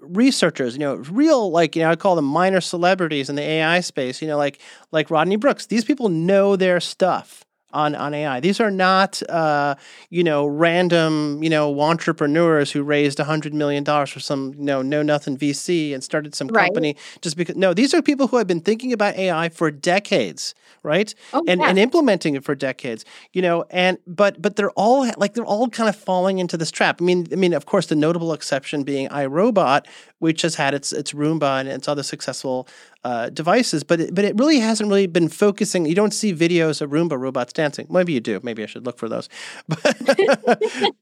researchers, 0.00 0.74
you 0.74 0.80
know, 0.80 0.96
real 0.96 1.50
like 1.50 1.76
you 1.76 1.82
know, 1.82 1.90
I 1.90 1.96
call 1.96 2.16
them 2.16 2.24
minor 2.24 2.60
celebrities 2.60 3.28
in 3.28 3.36
the 3.36 3.42
AI 3.42 3.80
space, 3.80 4.20
you 4.20 4.28
know, 4.28 4.36
like 4.36 4.60
like 4.92 5.10
Rodney 5.10 5.36
Brooks. 5.36 5.66
These 5.66 5.84
people 5.84 6.08
know 6.08 6.56
their 6.56 6.80
stuff 6.80 7.44
on 7.72 7.94
on 7.94 8.14
AI. 8.14 8.40
These 8.40 8.60
are 8.60 8.70
not 8.70 9.22
uh, 9.28 9.74
you 10.08 10.24
know 10.24 10.46
random 10.46 11.42
you 11.42 11.50
know 11.50 11.80
entrepreneurs 11.80 12.72
who 12.72 12.82
raised 12.82 13.18
hundred 13.18 13.54
million 13.54 13.84
dollars 13.84 14.10
for 14.10 14.20
some 14.20 14.54
you 14.58 14.64
know 14.64 14.82
know 14.82 15.02
nothing 15.02 15.36
VC 15.36 15.94
and 15.94 16.02
started 16.02 16.34
some 16.34 16.48
right. 16.48 16.66
company 16.66 16.96
just 17.20 17.36
because. 17.36 17.56
No, 17.56 17.74
these 17.74 17.94
are 17.94 18.02
people 18.02 18.26
who 18.28 18.36
have 18.36 18.46
been 18.46 18.60
thinking 18.60 18.92
about 18.92 19.16
AI 19.16 19.48
for 19.50 19.70
decades, 19.70 20.54
right? 20.82 21.14
Oh, 21.32 21.42
and 21.46 21.60
yeah. 21.60 21.68
and 21.68 21.78
implementing 21.78 22.34
it 22.34 22.44
for 22.44 22.54
decades. 22.54 23.04
You 23.32 23.42
know, 23.42 23.64
and 23.70 23.98
but 24.06 24.40
but 24.40 24.56
they're 24.56 24.70
all 24.72 25.10
like 25.16 25.34
they're 25.34 25.44
all 25.44 25.68
kind 25.68 25.88
of 25.88 25.96
falling 25.96 26.38
into 26.38 26.56
this 26.56 26.70
trap. 26.70 27.00
I 27.00 27.04
mean, 27.04 27.26
I 27.32 27.36
mean, 27.36 27.52
of 27.52 27.66
course, 27.66 27.86
the 27.86 27.96
notable 27.96 28.32
exception 28.32 28.82
being 28.82 29.08
iRobot, 29.08 29.86
which 30.20 30.42
has 30.42 30.54
had 30.54 30.72
its 30.72 30.92
its 30.92 31.12
Roomba 31.12 31.60
and 31.60 31.68
its 31.68 31.88
other 31.88 32.02
successful 32.02 32.68
uh, 33.02 33.30
devices, 33.30 33.82
but 33.82 34.00
it, 34.00 34.14
but 34.14 34.24
it 34.24 34.36
really 34.36 34.60
hasn't 34.60 34.88
really 34.88 35.06
been 35.06 35.28
focusing. 35.28 35.86
You 35.86 35.94
don't 35.94 36.12
see 36.12 36.34
videos 36.34 36.80
of 36.80 36.90
Roomba 36.90 37.18
robots 37.18 37.52
dancing. 37.52 37.86
Maybe 37.90 38.12
you 38.12 38.20
do. 38.20 38.38
Maybe 38.42 38.62
I 38.62 38.66
should 38.66 38.86
look 38.86 38.98
for 38.98 39.08
those. 39.08 39.28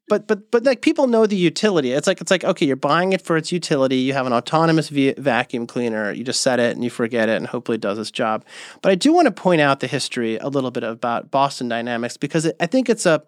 But 0.08 0.26
but 0.26 0.26
but, 0.26 0.50
but 0.50 0.64
like 0.64 0.80
people 0.80 1.06
know 1.06 1.26
the 1.26 1.36
utility. 1.36 1.92
It's 1.92 2.06
like 2.06 2.20
it's 2.22 2.30
like 2.30 2.44
okay, 2.44 2.64
you're 2.64 2.76
buying 2.76 3.12
it 3.12 3.20
for 3.20 3.36
its 3.36 3.52
utility. 3.52 3.96
You 3.96 4.14
have 4.14 4.26
an 4.26 4.32
autonomous 4.32 4.88
v- 4.88 5.12
vacuum 5.18 5.66
cleaner. 5.66 6.12
You 6.12 6.24
just 6.24 6.40
set 6.40 6.58
it 6.60 6.74
and 6.74 6.82
you 6.82 6.88
forget 6.88 7.28
it, 7.28 7.36
and 7.36 7.46
hopefully 7.46 7.76
it 7.76 7.82
does 7.82 7.98
its 7.98 8.10
job. 8.10 8.42
But 8.80 8.92
I 8.92 8.94
do 8.94 9.12
want 9.12 9.26
to 9.26 9.32
point 9.32 9.60
out 9.60 9.80
the 9.80 9.86
history 9.86 10.38
a 10.38 10.48
little 10.48 10.70
bit 10.70 10.82
about 10.82 11.30
Boston 11.30 11.68
Dynamics 11.68 12.16
because 12.16 12.46
it, 12.46 12.56
I 12.58 12.66
think 12.66 12.88
it's 12.88 13.04
a 13.04 13.22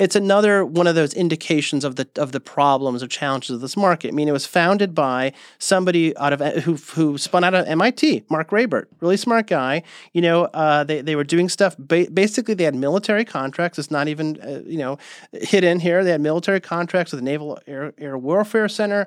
it's 0.00 0.16
another 0.16 0.64
one 0.64 0.86
of 0.86 0.94
those 0.94 1.12
indications 1.12 1.84
of 1.84 1.96
the 1.96 2.08
of 2.16 2.32
the 2.32 2.40
problems 2.40 3.02
or 3.02 3.06
challenges 3.06 3.50
of 3.50 3.60
this 3.60 3.76
market. 3.76 4.08
I 4.08 4.10
mean, 4.12 4.28
it 4.28 4.32
was 4.32 4.46
founded 4.46 4.94
by 4.94 5.34
somebody 5.58 6.16
out 6.16 6.32
of 6.32 6.40
who 6.64 6.76
who 6.76 7.18
spun 7.18 7.44
out 7.44 7.54
of 7.54 7.66
MIT, 7.66 8.24
Mark 8.30 8.48
Raibert, 8.48 8.86
really 9.00 9.18
smart 9.18 9.46
guy. 9.46 9.82
You 10.14 10.22
know, 10.22 10.44
uh, 10.46 10.84
they 10.84 11.02
they 11.02 11.16
were 11.16 11.24
doing 11.24 11.50
stuff. 11.50 11.76
Ba- 11.78 12.08
basically, 12.12 12.54
they 12.54 12.64
had 12.64 12.74
military 12.74 13.26
contracts. 13.26 13.78
It's 13.78 13.90
not 13.90 14.08
even 14.08 14.40
uh, 14.40 14.62
you 14.64 14.78
know 14.78 14.96
hidden 15.32 15.80
here. 15.80 16.02
They 16.02 16.12
had 16.12 16.22
military 16.22 16.60
contracts 16.60 17.12
with 17.12 17.20
the 17.20 17.24
Naval 17.24 17.58
Air, 17.66 17.92
Air 17.98 18.16
Warfare 18.16 18.70
Center, 18.70 19.06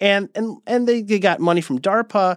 and 0.00 0.28
and 0.34 0.58
and 0.66 0.88
they, 0.88 1.02
they 1.02 1.20
got 1.20 1.38
money 1.38 1.60
from 1.60 1.78
DARPA. 1.78 2.36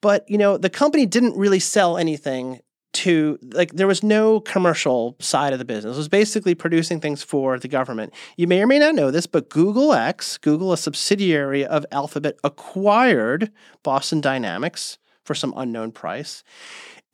But 0.00 0.28
you 0.28 0.38
know, 0.38 0.58
the 0.58 0.70
company 0.70 1.06
didn't 1.06 1.36
really 1.36 1.60
sell 1.60 1.96
anything 1.96 2.60
to 2.94 3.38
like 3.42 3.72
there 3.72 3.86
was 3.86 4.02
no 4.02 4.40
commercial 4.40 5.16
side 5.18 5.52
of 5.52 5.58
the 5.58 5.64
business. 5.64 5.96
It 5.96 5.98
was 5.98 6.08
basically 6.08 6.54
producing 6.54 7.00
things 7.00 7.22
for 7.22 7.58
the 7.58 7.68
government. 7.68 8.14
You 8.36 8.46
may 8.46 8.62
or 8.62 8.66
may 8.66 8.78
not 8.78 8.94
know 8.94 9.10
this, 9.10 9.26
but 9.26 9.50
Google 9.50 9.92
X, 9.92 10.38
Google, 10.38 10.72
a 10.72 10.76
subsidiary 10.76 11.66
of 11.66 11.84
Alphabet, 11.92 12.38
acquired 12.44 13.50
Boston 13.82 14.20
Dynamics 14.20 14.98
for 15.24 15.34
some 15.34 15.52
unknown 15.56 15.92
price. 15.92 16.44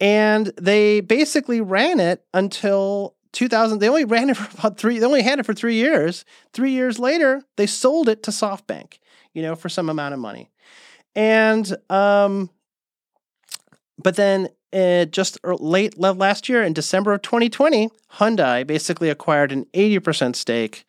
And 0.00 0.52
they 0.60 1.00
basically 1.00 1.60
ran 1.60 2.00
it 2.00 2.24
until 2.32 3.16
2000. 3.32 3.78
They 3.78 3.88
only 3.88 4.04
ran 4.04 4.30
it 4.30 4.36
for 4.36 4.58
about 4.58 4.78
three, 4.78 4.98
they 4.98 5.06
only 5.06 5.22
had 5.22 5.38
it 5.38 5.46
for 5.46 5.54
three 5.54 5.74
years. 5.74 6.24
Three 6.52 6.72
years 6.72 6.98
later, 6.98 7.42
they 7.56 7.66
sold 7.66 8.08
it 8.08 8.22
to 8.24 8.30
SoftBank, 8.30 8.98
you 9.32 9.42
know, 9.42 9.54
for 9.54 9.68
some 9.68 9.88
amount 9.88 10.14
of 10.14 10.20
money. 10.20 10.50
And, 11.14 11.76
um, 11.90 12.50
but 13.98 14.16
then 14.16 14.48
uh, 14.72 15.04
just 15.06 15.38
late 15.44 15.98
last 15.98 16.48
year 16.48 16.62
in 16.62 16.72
December 16.72 17.12
of 17.12 17.22
2020, 17.22 17.90
Hyundai 18.14 18.66
basically 18.66 19.08
acquired 19.08 19.52
an 19.52 19.66
80% 19.74 20.36
stake 20.36 20.86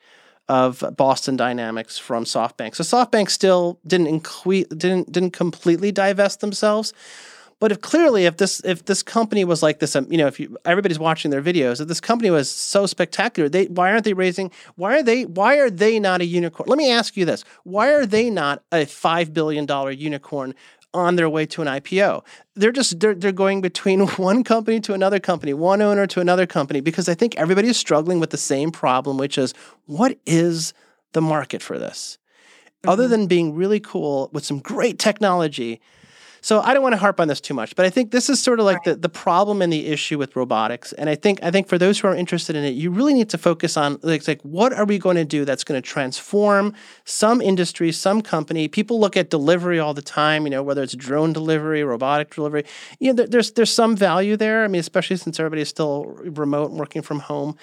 of 0.49 0.83
Boston 0.97 1.37
Dynamics 1.37 1.97
from 1.97 2.25
SoftBank. 2.25 2.75
So 2.75 2.83
SoftBank 2.83 3.29
still 3.29 3.79
didn't 3.87 4.25
didn't 4.45 5.11
didn't 5.11 5.31
completely 5.31 5.91
divest 5.91 6.41
themselves. 6.41 6.93
But 7.61 7.71
if 7.71 7.79
clearly, 7.79 8.25
if 8.25 8.37
this 8.37 8.59
if 8.65 8.85
this 8.85 9.03
company 9.03 9.45
was 9.45 9.61
like 9.61 9.77
this, 9.79 9.95
um, 9.95 10.07
you 10.09 10.17
know, 10.17 10.25
if 10.25 10.39
you, 10.39 10.57
everybody's 10.65 10.97
watching 10.97 11.29
their 11.29 11.43
videos, 11.43 11.79
if 11.79 11.87
this 11.87 12.01
company 12.01 12.31
was 12.31 12.49
so 12.49 12.87
spectacular, 12.87 13.47
they 13.47 13.65
why 13.65 13.91
aren't 13.91 14.03
they 14.03 14.13
raising? 14.13 14.51
Why 14.75 14.97
are 14.97 15.03
they 15.03 15.25
why 15.25 15.57
are 15.59 15.69
they 15.69 15.99
not 15.99 16.21
a 16.21 16.25
unicorn? 16.25 16.67
Let 16.67 16.79
me 16.79 16.91
ask 16.91 17.15
you 17.15 17.23
this: 17.23 17.45
Why 17.63 17.93
are 17.93 18.07
they 18.07 18.31
not 18.31 18.63
a 18.71 18.85
five 18.85 19.31
billion 19.31 19.67
dollar 19.67 19.91
unicorn 19.91 20.55
on 20.93 21.15
their 21.15 21.29
way 21.29 21.45
to 21.45 21.61
an 21.61 21.67
IPO. 21.67 22.23
They're 22.55 22.71
just 22.71 22.99
they're, 22.99 23.15
they're 23.15 23.31
going 23.31 23.61
between 23.61 24.07
one 24.07 24.43
company 24.43 24.79
to 24.81 24.93
another 24.93 25.19
company, 25.19 25.53
one 25.53 25.81
owner 25.81 26.07
to 26.07 26.19
another 26.19 26.45
company 26.45 26.81
because 26.81 27.07
I 27.07 27.13
think 27.13 27.35
everybody 27.37 27.67
is 27.67 27.77
struggling 27.77 28.19
with 28.19 28.31
the 28.31 28.37
same 28.37 28.71
problem 28.71 29.17
which 29.17 29.37
is 29.37 29.53
what 29.85 30.17
is 30.25 30.73
the 31.13 31.21
market 31.21 31.61
for 31.61 31.77
this? 31.77 32.17
Mm-hmm. 32.83 32.89
Other 32.89 33.07
than 33.07 33.27
being 33.27 33.55
really 33.55 33.79
cool 33.79 34.29
with 34.33 34.45
some 34.45 34.59
great 34.59 34.99
technology, 34.99 35.81
so 36.41 36.59
I 36.59 36.73
don't 36.73 36.81
want 36.81 36.93
to 36.93 36.97
harp 36.97 37.19
on 37.19 37.27
this 37.27 37.39
too 37.39 37.53
much, 37.53 37.75
but 37.75 37.85
I 37.85 37.91
think 37.91 38.09
this 38.09 38.29
is 38.29 38.41
sort 38.41 38.59
of 38.59 38.65
like 38.65 38.77
right. 38.77 38.95
the, 38.95 38.95
the 38.95 39.09
problem 39.09 39.61
and 39.61 39.71
the 39.71 39.87
issue 39.87 40.17
with 40.17 40.35
robotics. 40.35 40.91
And 40.93 41.07
I 41.07 41.15
think 41.15 41.41
I 41.43 41.51
think 41.51 41.67
for 41.67 41.77
those 41.77 41.99
who 41.99 42.07
are 42.07 42.15
interested 42.15 42.55
in 42.55 42.63
it, 42.63 42.71
you 42.71 42.89
really 42.89 43.13
need 43.13 43.29
to 43.29 43.37
focus 43.37 43.77
on 43.77 43.99
like, 44.01 44.27
like 44.27 44.41
what 44.41 44.73
are 44.73 44.85
we 44.85 44.97
going 44.97 45.17
to 45.17 45.25
do 45.25 45.45
that's 45.45 45.63
going 45.63 45.79
to 45.79 45.87
transform 45.87 46.73
some 47.05 47.41
industry, 47.41 47.91
some 47.91 48.21
company. 48.21 48.67
People 48.67 48.99
look 48.99 49.15
at 49.15 49.29
delivery 49.29 49.79
all 49.79 49.93
the 49.93 50.01
time, 50.01 50.43
you 50.43 50.49
know, 50.49 50.63
whether 50.63 50.81
it's 50.81 50.95
drone 50.95 51.31
delivery, 51.31 51.83
robotic 51.83 52.33
delivery. 52.33 52.65
You 52.99 53.09
know, 53.09 53.13
there, 53.13 53.27
there's 53.27 53.51
there's 53.51 53.71
some 53.71 53.95
value 53.95 54.35
there. 54.35 54.63
I 54.63 54.67
mean, 54.67 54.79
especially 54.79 55.17
since 55.17 55.39
everybody 55.39 55.61
is 55.61 55.69
still 55.69 56.05
remote 56.05 56.71
and 56.71 56.79
working 56.79 57.03
from 57.03 57.19
home. 57.19 57.55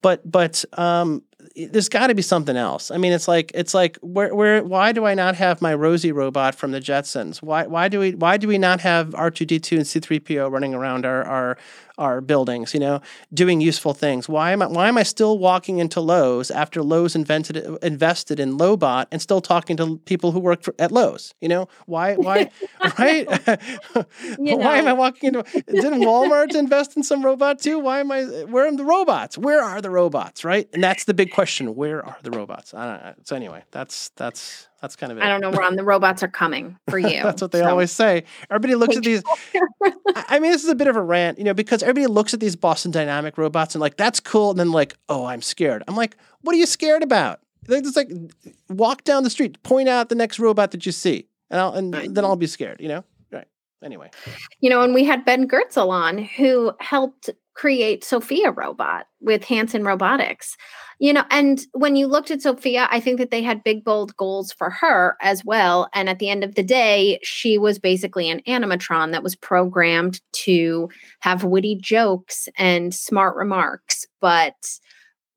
But 0.00 0.30
but 0.30 0.64
um, 0.72 1.22
there's 1.56 1.88
got 1.88 2.08
to 2.08 2.14
be 2.14 2.22
something 2.22 2.56
else. 2.56 2.90
I 2.90 2.96
mean, 2.96 3.12
it's 3.12 3.28
like 3.28 3.52
it's 3.54 3.74
like 3.74 3.98
where 4.02 4.34
where 4.34 4.62
why 4.62 4.92
do 4.92 5.04
I 5.06 5.14
not 5.14 5.34
have 5.36 5.60
my 5.60 5.74
Rosie 5.74 6.12
robot 6.12 6.54
from 6.54 6.72
the 6.72 6.80
Jetsons? 6.80 7.42
Why 7.42 7.66
why 7.66 7.88
do 7.88 7.98
we 8.00 8.14
why 8.14 8.36
do 8.36 8.48
we 8.48 8.58
not 8.58 8.80
have 8.80 9.14
R 9.14 9.30
two 9.30 9.44
D 9.44 9.58
two 9.58 9.76
and 9.76 9.86
C 9.86 10.00
three 10.00 10.20
PO 10.20 10.48
running 10.48 10.74
around 10.74 11.04
our 11.04 11.24
our 11.24 11.58
our 11.98 12.20
buildings, 12.20 12.74
you 12.74 12.80
know, 12.80 13.00
doing 13.32 13.60
useful 13.60 13.94
things. 13.94 14.28
Why 14.28 14.52
am 14.52 14.62
I 14.62 14.66
why 14.66 14.88
am 14.88 14.98
I 14.98 15.02
still 15.02 15.38
walking 15.38 15.78
into 15.78 16.00
Lowe's 16.00 16.50
after 16.50 16.82
Lowe's 16.82 17.14
invented 17.14 17.56
invested 17.82 18.40
in 18.40 18.58
LoweBot 18.58 19.06
and 19.12 19.20
still 19.20 19.40
talking 19.40 19.76
to 19.76 19.98
people 20.04 20.32
who 20.32 20.40
work 20.40 20.62
for, 20.62 20.74
at 20.78 20.90
Lowe's? 20.90 21.34
You 21.40 21.48
know, 21.48 21.68
why 21.86 22.14
why 22.14 22.50
right? 22.98 23.28
why 23.28 24.04
know. 24.38 24.60
am 24.72 24.88
I 24.88 24.92
walking 24.92 25.34
into 25.34 25.44
didn't 25.52 26.02
Walmart 26.02 26.54
invest 26.54 26.96
in 26.96 27.02
some 27.02 27.24
robot 27.24 27.60
too? 27.60 27.78
Why 27.78 28.00
am 28.00 28.10
I 28.10 28.24
where 28.24 28.66
are 28.66 28.76
the 28.76 28.84
robots? 28.84 29.38
Where 29.38 29.62
are 29.62 29.80
the 29.80 29.90
robots? 29.90 30.44
Right? 30.44 30.68
And 30.72 30.82
that's 30.82 31.04
the 31.04 31.14
big 31.14 31.30
question 31.30 31.42
question: 31.42 31.74
Where 31.74 32.04
are 32.04 32.16
the 32.22 32.30
robots? 32.30 32.72
I 32.74 32.86
don't 32.86 33.04
know. 33.04 33.14
So 33.24 33.36
anyway, 33.36 33.64
that's 33.70 34.10
that's 34.10 34.68
that's 34.82 34.96
kind 34.96 35.12
of 35.12 35.18
it. 35.18 35.24
I 35.24 35.28
don't 35.28 35.40
know, 35.40 35.52
Ron. 35.52 35.76
The 35.76 35.84
robots 35.84 36.24
are 36.24 36.28
coming 36.28 36.76
for 36.88 36.98
you. 36.98 37.22
that's 37.22 37.40
what 37.40 37.52
they 37.52 37.60
so. 37.60 37.68
always 37.68 37.92
say. 37.92 38.24
Everybody 38.50 38.74
looks 38.74 38.96
at 38.96 39.04
these. 39.04 39.22
I 40.14 40.40
mean, 40.40 40.50
this 40.50 40.64
is 40.64 40.68
a 40.68 40.74
bit 40.74 40.88
of 40.88 40.96
a 40.96 41.02
rant, 41.02 41.38
you 41.38 41.44
know, 41.44 41.54
because 41.54 41.84
everybody 41.84 42.08
looks 42.08 42.34
at 42.34 42.40
these 42.40 42.56
Boston 42.56 42.90
Dynamic 42.90 43.38
robots 43.38 43.76
and 43.76 43.80
like 43.80 43.96
that's 43.96 44.18
cool, 44.18 44.50
and 44.50 44.58
then 44.58 44.72
like, 44.72 44.94
oh, 45.08 45.24
I'm 45.24 45.40
scared. 45.40 45.84
I'm 45.86 45.94
like, 45.94 46.16
what 46.42 46.54
are 46.54 46.58
you 46.58 46.66
scared 46.66 47.04
about? 47.04 47.40
They 47.68 47.80
just 47.80 47.96
like 47.96 48.10
walk 48.68 49.04
down 49.04 49.22
the 49.22 49.30
street, 49.30 49.62
point 49.62 49.88
out 49.88 50.08
the 50.08 50.16
next 50.16 50.40
robot 50.40 50.72
that 50.72 50.84
you 50.84 50.90
see, 50.90 51.28
and 51.48 51.60
I'll 51.60 51.72
and 51.74 51.94
then 51.94 52.24
I'll 52.24 52.34
be 52.34 52.48
scared. 52.48 52.80
You 52.80 52.88
know, 52.88 53.04
right? 53.30 53.46
Anyway, 53.84 54.10
you 54.58 54.68
know, 54.68 54.82
and 54.82 54.94
we 54.94 55.04
had 55.04 55.24
Ben 55.24 55.46
Goertzel 55.46 55.90
on 55.90 56.18
who 56.18 56.72
helped 56.80 57.30
create 57.54 58.04
Sophia 58.04 58.50
robot 58.50 59.06
with 59.20 59.44
Hanson 59.44 59.84
Robotics. 59.84 60.56
You 60.98 61.12
know, 61.12 61.24
and 61.30 61.64
when 61.72 61.96
you 61.96 62.06
looked 62.06 62.30
at 62.30 62.42
Sophia, 62.42 62.88
I 62.90 63.00
think 63.00 63.18
that 63.18 63.30
they 63.30 63.42
had 63.42 63.64
big 63.64 63.84
bold 63.84 64.16
goals 64.16 64.52
for 64.52 64.70
her 64.70 65.16
as 65.20 65.44
well. 65.44 65.88
And 65.92 66.08
at 66.08 66.18
the 66.18 66.30
end 66.30 66.44
of 66.44 66.54
the 66.54 66.62
day, 66.62 67.18
she 67.22 67.58
was 67.58 67.78
basically 67.78 68.30
an 68.30 68.40
animatron 68.46 69.12
that 69.12 69.22
was 69.22 69.36
programmed 69.36 70.20
to 70.32 70.88
have 71.20 71.44
witty 71.44 71.76
jokes 71.76 72.48
and 72.56 72.94
smart 72.94 73.36
remarks. 73.36 74.06
But 74.20 74.54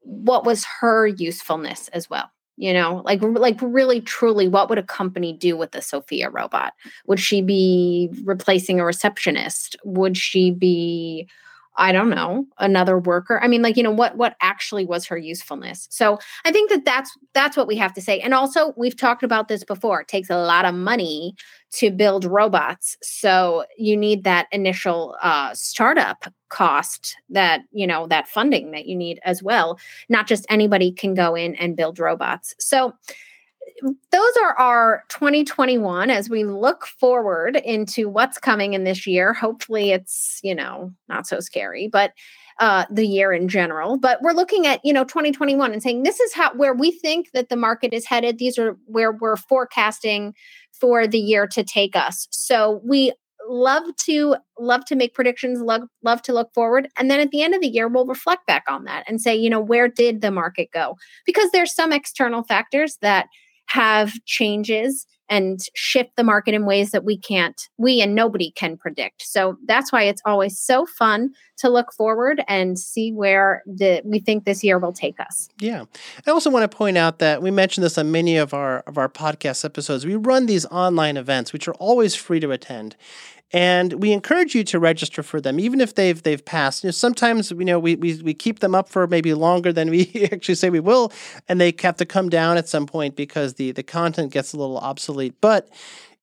what 0.02 0.46
was 0.46 0.66
her 0.80 1.08
usefulness 1.08 1.88
as 1.90 2.10
well? 2.10 2.30
you 2.58 2.72
know 2.72 3.02
like 3.04 3.22
like 3.22 3.60
really 3.62 4.00
truly 4.00 4.48
what 4.48 4.70
would 4.70 4.78
a 4.78 4.84
company 4.84 5.34
do 5.34 5.58
with 5.58 5.72
the 5.72 5.82
sophia 5.82 6.30
robot 6.30 6.74
would 7.06 7.20
she 7.20 7.42
be 7.42 8.10
replacing 8.24 8.80
a 8.80 8.86
receptionist 8.86 9.76
would 9.84 10.16
she 10.16 10.52
be 10.52 11.28
I 11.78 11.92
don't 11.92 12.10
know, 12.10 12.46
another 12.58 12.98
worker. 12.98 13.40
I 13.42 13.48
mean, 13.48 13.62
like, 13.62 13.76
you 13.76 13.84
know, 13.84 13.92
what 13.92 14.16
what 14.18 14.36
actually 14.42 14.86
was 14.86 15.06
her 15.06 15.18
usefulness? 15.18 15.88
So 15.92 16.20
I 16.46 16.52
think 16.52 16.70
that 16.70 16.86
that's 16.86 17.12
that's 17.34 17.58
what 17.58 17.68
we 17.68 17.76
have 17.76 17.94
to 17.96 18.02
say. 18.02 18.20
And 18.20 18.34
also, 18.34 18.74
we've 18.78 18.96
talked 18.96 19.24
about 19.24 19.48
this 19.48 19.64
before. 19.64 20.02
It 20.02 20.08
takes 20.08 20.30
a 20.30 20.38
lot 20.38 20.66
of 20.66 20.74
money 20.74 21.36
to 21.74 21.92
build 21.92 22.24
robots, 22.24 22.96
so 23.02 23.66
you 23.78 23.98
need 23.98 24.24
that 24.24 24.48
initial 24.52 25.16
uh, 25.22 25.54
startup 25.54 26.26
cost 26.50 27.18
that 27.30 27.62
you 27.72 27.86
know 27.86 28.08
that 28.08 28.28
funding 28.28 28.72
that 28.72 28.86
you 28.86 28.96
need 28.96 29.20
as 29.24 29.44
well. 29.44 29.78
Not 30.08 30.28
just 30.28 30.46
anybody 30.50 30.92
can 30.92 31.14
go 31.14 31.36
in 31.36 31.56
and 31.56 31.76
build 31.76 32.00
robots. 32.00 32.56
So 32.60 32.94
those 34.12 34.38
are 34.44 34.54
our 34.58 35.04
2021 35.10 36.10
as 36.10 36.30
we 36.30 36.44
look 36.44 36.86
forward 36.86 37.58
into 37.58 38.08
what's 38.10 38.38
coming 38.38 38.74
in 38.74 38.84
this 38.84 39.06
year. 39.06 39.34
Hopefully, 39.34 39.92
it's, 39.92 40.40
you 40.44 40.56
know, 40.56 40.92
not 41.10 41.28
so 41.28 41.40
scary, 41.40 41.88
but 41.88 42.14
uh, 42.60 42.86
the 42.90 43.06
year 43.06 43.34
in 43.34 43.48
general. 43.48 43.98
But 43.98 44.22
we're 44.22 44.32
looking 44.32 44.66
at, 44.66 44.80
you 44.84 44.94
know, 44.94 45.04
2021 45.04 45.74
and 45.74 45.84
saying 45.84 46.04
this 46.04 46.20
is 46.20 46.34
how 46.34 46.54
where 46.54 46.74
we 46.74 46.92
think 46.92 47.32
that 47.34 47.50
the 47.50 47.58
market 47.58 47.94
is 47.94 48.06
headed. 48.06 48.38
These 48.38 48.58
are 48.58 48.78
where 48.86 49.12
we're 49.12 49.36
forecasting 49.36 50.34
for 50.72 51.08
the 51.08 51.20
year 51.20 51.48
to 51.48 51.64
take 51.64 51.96
us. 51.96 52.28
So 52.32 52.82
we 52.84 53.14
love 53.48 53.84
to 53.98 54.36
love 54.58 54.86
to 54.86 54.96
make 54.96 55.14
predictions 55.14 55.62
love, 55.62 55.84
love 56.04 56.20
to 56.20 56.34
look 56.34 56.52
forward 56.54 56.90
and 56.98 57.12
then 57.12 57.20
at 57.20 57.30
the 57.30 57.44
end 57.44 57.54
of 57.54 57.62
the 57.62 57.68
year 57.68 57.88
we'll 57.88 58.08
reflect 58.08 58.48
back 58.48 58.64
on 58.68 58.86
that 58.86 59.04
and 59.08 59.22
say 59.22 59.36
you 59.36 59.52
know 59.52 59.60
where 59.60 59.88
did 59.88 60.22
the 60.22 60.32
market 60.32 60.68
go 60.74 60.96
because 61.28 61.52
there's 61.52 61.76
some 61.76 61.94
external 61.94 62.44
factors 62.44 62.98
that 63.02 63.28
have 63.68 64.14
changes 64.26 65.06
and 65.30 65.60
shift 65.74 66.12
the 66.16 66.24
market 66.24 66.54
in 66.54 66.66
ways 66.66 66.92
that 66.92 67.04
we 67.04 67.18
can't 67.18 67.70
we 67.78 68.02
and 68.02 68.14
nobody 68.14 68.52
can 68.52 68.78
predict. 68.78 69.24
So 69.24 69.58
that's 69.66 69.92
why 69.92 70.04
it's 70.04 70.22
always 70.26 70.60
so 70.60 70.86
fun 70.86 71.32
to 71.58 71.70
look 71.70 71.92
forward 71.94 72.44
and 72.48 72.78
see 72.78 73.12
where 73.12 73.64
the 73.66 74.02
we 74.06 74.20
think 74.20 74.46
this 74.46 74.64
year 74.64 74.78
will 74.78 74.94
take 74.94 75.20
us. 75.20 75.50
Yeah. 75.60 75.86
I 76.28 76.32
also 76.32 76.50
want 76.50 76.70
to 76.70 76.78
point 76.78 76.98
out 76.98 77.20
that 77.20 77.42
we 77.42 77.52
mentioned 77.52 77.84
this 77.84 77.98
on 77.98 78.12
many 78.12 78.38
of 78.38 78.54
our 78.54 78.80
of 78.82 78.98
our 78.98 79.10
podcast 79.10 79.66
episodes. 79.66 80.06
We 80.06 80.16
run 80.16 80.46
these 80.46 80.66
online 80.68 81.18
events 81.18 81.54
which 81.54 81.68
are 81.68 81.76
always 81.76 82.16
free 82.16 82.40
to 82.40 82.52
attend 82.52 82.96
and 83.56 83.94
we 83.94 84.12
encourage 84.12 84.54
you 84.54 84.66
to 84.66 84.80
register 84.80 85.24
for 85.24 85.40
them, 85.40 85.62
even 85.62 85.80
if 85.80 85.96
they've 85.96 86.22
they've 86.22 86.44
passed. 86.44 86.84
You 86.84 86.90
know, 86.90 86.92
sometimes 86.92 87.52
you 87.52 87.64
know 87.64 87.80
we, 87.80 87.96
we 87.96 88.22
we 88.22 88.34
keep 88.34 88.60
them 88.60 88.76
up 88.76 88.90
for 88.90 89.08
maybe 89.08 89.34
longer 89.34 89.72
than 89.72 89.90
we 89.90 90.28
actually 90.32 90.56
say 90.56 90.70
we 90.70 90.82
will, 90.82 91.14
and 91.48 91.60
they 91.62 91.74
have 91.80 91.96
to 91.96 92.06
come 92.06 92.28
down 92.28 92.58
at 92.58 92.68
some 92.68 92.86
point 92.86 93.16
because 93.16 93.54
the 93.54 93.72
the 93.72 93.82
content 93.82 94.34
gets 94.34 94.52
a 94.52 94.58
little 94.58 94.78
obsolete. 94.78 95.36
But 95.40 95.70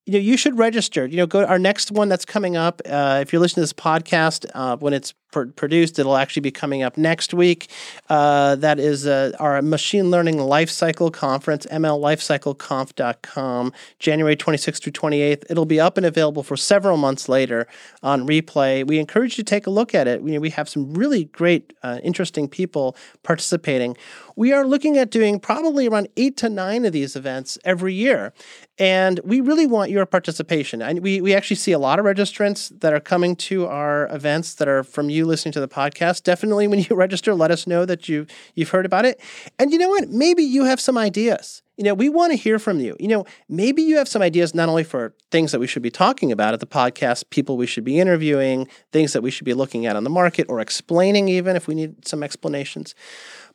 you 0.05 0.13
know, 0.13 0.19
you 0.19 0.37
should 0.37 0.59
register. 0.59 1.07
You 1.07 1.17
know, 1.17 1.25
go 1.25 1.41
to 1.41 1.47
our 1.47 1.57
next 1.57 1.91
one 1.91 2.07
that's 2.07 2.23
coming 2.23 2.55
up. 2.55 2.83
Uh, 2.85 3.17
if 3.23 3.33
you're 3.33 3.41
listening 3.41 3.65
to 3.65 3.73
this 3.73 3.73
podcast 3.73 4.45
uh, 4.53 4.77
when 4.77 4.93
it's 4.93 5.15
pr- 5.33 5.47
produced, 5.47 5.99
it'll 5.99 6.15
actually 6.15 6.41
be 6.41 6.51
coming 6.51 6.83
up 6.83 6.97
next 6.97 7.33
week. 7.33 7.69
Uh, 8.09 8.55
that 8.55 8.79
is 8.79 9.05
uh, 9.05 9.33
our 9.39 9.61
machine 9.61 10.09
learning 10.09 10.37
lifecycle 10.37 11.11
conference, 11.11 11.65
mllifecycleconf.com, 11.65 13.73
January 13.99 14.37
26th 14.37 14.81
through 14.81 14.93
28th. 14.93 15.43
It'll 15.49 15.65
be 15.65 15.79
up 15.79 15.97
and 15.97 16.05
available 16.05 16.43
for 16.43 16.55
several 16.55 16.95
months 16.95 17.27
later 17.27 17.67
on 18.01 18.25
replay. 18.25 18.87
We 18.87 18.99
encourage 18.99 19.37
you 19.37 19.43
to 19.43 19.49
take 19.49 19.67
a 19.67 19.71
look 19.71 19.93
at 19.93 20.07
it. 20.07 20.23
We, 20.23 20.37
we 20.37 20.51
have 20.51 20.69
some 20.69 20.93
really 20.93 21.25
great, 21.25 21.73
uh, 21.83 21.99
interesting 22.03 22.47
people 22.47 22.95
participating. 23.23 23.97
We 24.35 24.53
are 24.53 24.65
looking 24.65 24.97
at 24.97 25.11
doing 25.11 25.39
probably 25.39 25.87
around 25.87 26.07
eight 26.15 26.37
to 26.37 26.49
nine 26.49 26.85
of 26.85 26.93
these 26.93 27.15
events 27.15 27.57
every 27.65 27.93
year. 27.93 28.33
And 28.79 29.19
we 29.23 29.39
really 29.39 29.67
want 29.67 29.91
your 29.91 30.05
participation. 30.05 30.81
And 30.81 31.01
we, 31.01 31.21
we 31.21 31.35
actually 31.35 31.57
see 31.57 31.73
a 31.73 31.79
lot 31.79 31.99
of 31.99 32.05
registrants 32.05 32.79
that 32.79 32.91
are 32.91 32.99
coming 32.99 33.35
to 33.35 33.67
our 33.67 34.07
events 34.13 34.55
that 34.55 34.67
are 34.67 34.83
from 34.83 35.09
you 35.09 35.22
listening 35.23 35.51
to 35.53 35.59
the 35.59 35.67
podcast. 35.67 36.23
Definitely 36.23 36.67
when 36.67 36.79
you 36.79 36.87
register, 36.95 37.33
let 37.33 37.51
us 37.51 37.67
know 37.67 37.85
that 37.85 38.07
you 38.09 38.25
you've 38.55 38.69
heard 38.69 38.85
about 38.85 39.05
it. 39.05 39.19
And 39.59 39.71
you 39.71 39.77
know 39.77 39.89
what? 39.89 40.09
Maybe 40.09 40.43
you 40.43 40.65
have 40.65 40.79
some 40.79 40.97
ideas. 40.97 41.61
You 41.77 41.83
know, 41.85 41.95
we 41.95 42.07
want 42.07 42.31
to 42.31 42.37
hear 42.37 42.59
from 42.59 42.79
you. 42.79 42.95
You 42.99 43.07
know, 43.07 43.25
maybe 43.49 43.81
you 43.81 43.97
have 43.97 44.07
some 44.07 44.21
ideas 44.21 44.53
not 44.53 44.69
only 44.69 44.83
for 44.83 45.15
things 45.31 45.51
that 45.51 45.59
we 45.59 45.65
should 45.65 45.81
be 45.81 45.89
talking 45.89 46.31
about 46.31 46.53
at 46.53 46.59
the 46.59 46.67
podcast, 46.67 47.31
people 47.31 47.57
we 47.57 47.65
should 47.65 47.83
be 47.83 47.99
interviewing, 47.99 48.67
things 48.91 49.13
that 49.13 49.23
we 49.23 49.31
should 49.31 49.45
be 49.45 49.55
looking 49.55 49.87
at 49.87 49.95
on 49.95 50.03
the 50.03 50.09
market 50.11 50.45
or 50.49 50.59
explaining 50.59 51.29
even 51.29 51.55
if 51.55 51.67
we 51.67 51.73
need 51.73 52.07
some 52.07 52.21
explanations 52.21 52.93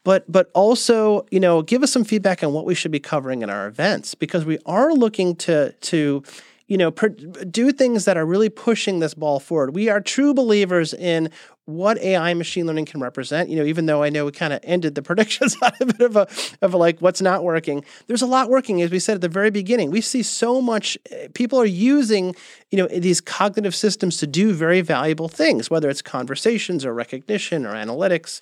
but 0.04 0.30
but 0.30 0.50
also 0.54 1.26
you 1.30 1.40
know 1.40 1.62
give 1.62 1.82
us 1.82 1.92
some 1.92 2.04
feedback 2.04 2.42
on 2.42 2.52
what 2.52 2.64
we 2.64 2.74
should 2.74 2.90
be 2.90 3.00
covering 3.00 3.42
in 3.42 3.50
our 3.50 3.66
events 3.66 4.14
because 4.14 4.44
we 4.44 4.58
are 4.66 4.92
looking 4.92 5.34
to 5.36 5.72
to 5.80 6.22
you 6.68 6.76
know 6.76 6.90
do 6.90 7.72
things 7.72 8.04
that 8.04 8.16
are 8.16 8.26
really 8.26 8.50
pushing 8.50 9.00
this 9.00 9.14
ball 9.14 9.40
forward. 9.40 9.74
We 9.74 9.88
are 9.88 10.00
true 10.00 10.34
believers 10.34 10.94
in 10.94 11.30
what 11.64 11.98
AI 11.98 12.32
machine 12.32 12.66
learning 12.66 12.86
can 12.86 13.00
represent. 13.00 13.48
You 13.50 13.56
know, 13.56 13.64
even 13.64 13.86
though 13.86 14.02
I 14.02 14.10
know 14.10 14.26
we 14.26 14.32
kind 14.32 14.52
of 14.52 14.60
ended 14.62 14.94
the 14.94 15.02
predictions 15.08 15.56
on 15.62 15.72
a 15.80 15.86
bit 15.86 16.00
of 16.00 16.16
a 16.16 16.28
of 16.62 16.74
like 16.74 17.00
what's 17.00 17.22
not 17.22 17.42
working. 17.42 17.84
There's 18.06 18.22
a 18.22 18.26
lot 18.26 18.50
working, 18.50 18.80
as 18.82 18.90
we 18.90 18.98
said 18.98 19.16
at 19.16 19.20
the 19.22 19.28
very 19.28 19.50
beginning. 19.50 19.90
We 19.90 20.02
see 20.02 20.22
so 20.22 20.60
much. 20.60 20.96
Eh, 21.10 21.28
people 21.34 21.58
are 21.58 21.66
using 21.66 22.36
you 22.70 22.78
know 22.78 22.86
these 22.86 23.20
cognitive 23.20 23.74
systems 23.74 24.18
to 24.18 24.26
do 24.26 24.52
very 24.52 24.82
valuable 24.82 25.28
things, 25.28 25.70
whether 25.70 25.88
it's 25.88 26.02
conversations 26.02 26.84
or 26.84 26.92
recognition 26.92 27.64
or 27.64 27.72
analytics 27.72 28.40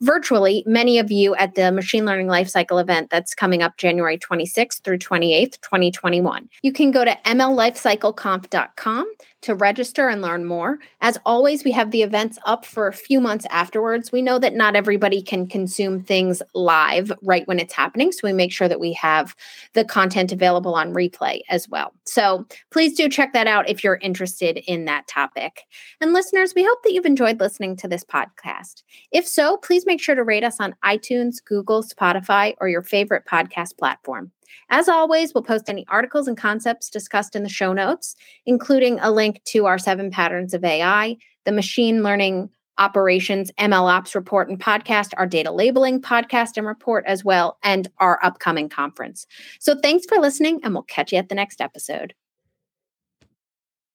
virtually 0.01 0.63
many 0.65 0.99
of 0.99 1.11
you 1.11 1.35
at 1.35 1.55
the 1.55 1.71
Machine 1.71 2.05
Learning 2.05 2.27
Lifecycle 2.27 2.81
event 2.81 3.09
that's 3.09 3.33
coming 3.33 3.61
up 3.61 3.77
January 3.77 4.17
26th 4.17 4.83
through 4.83 4.99
28th, 4.99 5.59
2021. 5.61 6.49
You 6.61 6.73
can 6.73 6.91
go 6.91 7.05
to 7.05 7.17
mllifecycleconf.com 7.25 9.13
to 9.45 9.55
register 9.55 10.09
and 10.09 10.23
learn 10.23 10.43
more. 10.43 10.79
As 11.01 11.19
always, 11.23 11.63
we 11.63 11.71
have 11.71 11.91
the 11.91 12.01
events 12.01 12.39
up 12.47 12.65
for 12.65 12.87
a 12.87 12.93
few 12.93 13.21
months 13.21 13.45
afterwards. 13.51 14.11
We 14.11 14.23
know 14.23 14.39
that 14.39 14.55
not 14.55 14.75
everybody 14.75 15.21
can 15.21 15.45
consume 15.45 16.01
things 16.01 16.41
live 16.55 17.11
right 17.21 17.47
when 17.47 17.59
it's 17.59 17.73
happening, 17.73 18.11
so 18.11 18.21
we 18.23 18.33
make 18.33 18.51
sure 18.51 18.67
that 18.67 18.79
we 18.79 18.91
have 18.93 19.35
the 19.73 19.85
content 19.85 20.31
available 20.31 20.73
on 20.73 20.93
replay 20.93 21.41
as 21.49 21.69
well. 21.69 21.93
So 22.05 22.47
please 22.71 22.95
do 22.95 23.07
check 23.07 23.33
that 23.33 23.45
out 23.45 23.69
if 23.69 23.83
you're 23.83 23.99
interested 24.01 24.57
in 24.65 24.85
that 24.85 25.07
topic. 25.07 25.67
And 26.01 26.11
listeners, 26.11 26.53
we 26.55 26.63
hope 26.63 26.81
that 26.83 26.93
you've 26.93 27.05
enjoyed 27.05 27.39
listening 27.39 27.75
to 27.77 27.87
this 27.87 28.03
podcast. 28.03 28.81
If 29.11 29.27
so, 29.27 29.57
please 29.57 29.85
make 29.85 30.01
sure 30.01 30.15
to 30.15 30.23
rate 30.23 30.43
us 30.43 30.59
on 30.59 30.75
iTunes, 30.83 31.35
Google, 31.43 31.83
Spotify, 31.83 32.55
or 32.59 32.67
your 32.67 32.81
favorite 32.81 33.25
podcast 33.25 33.77
platform. 33.77 34.31
As 34.69 34.89
always, 34.89 35.33
we'll 35.33 35.43
post 35.43 35.69
any 35.69 35.85
articles 35.89 36.27
and 36.27 36.37
concepts 36.37 36.89
discussed 36.89 37.35
in 37.35 37.43
the 37.43 37.49
show 37.49 37.73
notes, 37.73 38.15
including 38.45 38.99
a 38.99 39.11
link 39.11 39.41
to 39.45 39.65
our 39.65 39.77
seven 39.77 40.11
patterns 40.11 40.53
of 40.53 40.63
AI, 40.63 41.17
the 41.45 41.51
machine 41.51 42.03
learning 42.03 42.49
operations 42.77 43.51
ML 43.59 43.89
Ops 43.89 44.15
report 44.15 44.49
and 44.49 44.59
podcast, 44.59 45.13
our 45.17 45.25
data 45.25 45.51
labeling 45.51 46.01
podcast 46.01 46.57
and 46.57 46.67
report 46.67 47.05
as 47.07 47.23
well, 47.23 47.57
and 47.63 47.87
our 47.99 48.19
upcoming 48.23 48.69
conference. 48.69 49.25
So 49.59 49.75
thanks 49.75 50.05
for 50.05 50.17
listening, 50.17 50.59
and 50.63 50.73
we'll 50.73 50.83
catch 50.83 51.11
you 51.11 51.17
at 51.17 51.29
the 51.29 51.35
next 51.35 51.61
episode. 51.61 52.13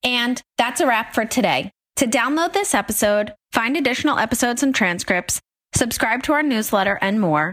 And 0.03 0.41
that's 0.57 0.81
a 0.81 0.87
wrap 0.87 1.15
for 1.15 1.25
today. 1.25 1.71
To 1.97 2.07
download 2.07 2.55
this 2.55 2.75
episode, 2.75 3.35
find 3.53 3.77
additional 3.77 4.19
episodes 4.19 4.63
and 4.63 4.75
transcripts, 4.75 5.41
subscribe 5.75 6.23
to 6.23 6.33
our 6.33 6.43
newsletter, 6.43 6.99
and 7.03 7.21
more, 7.21 7.53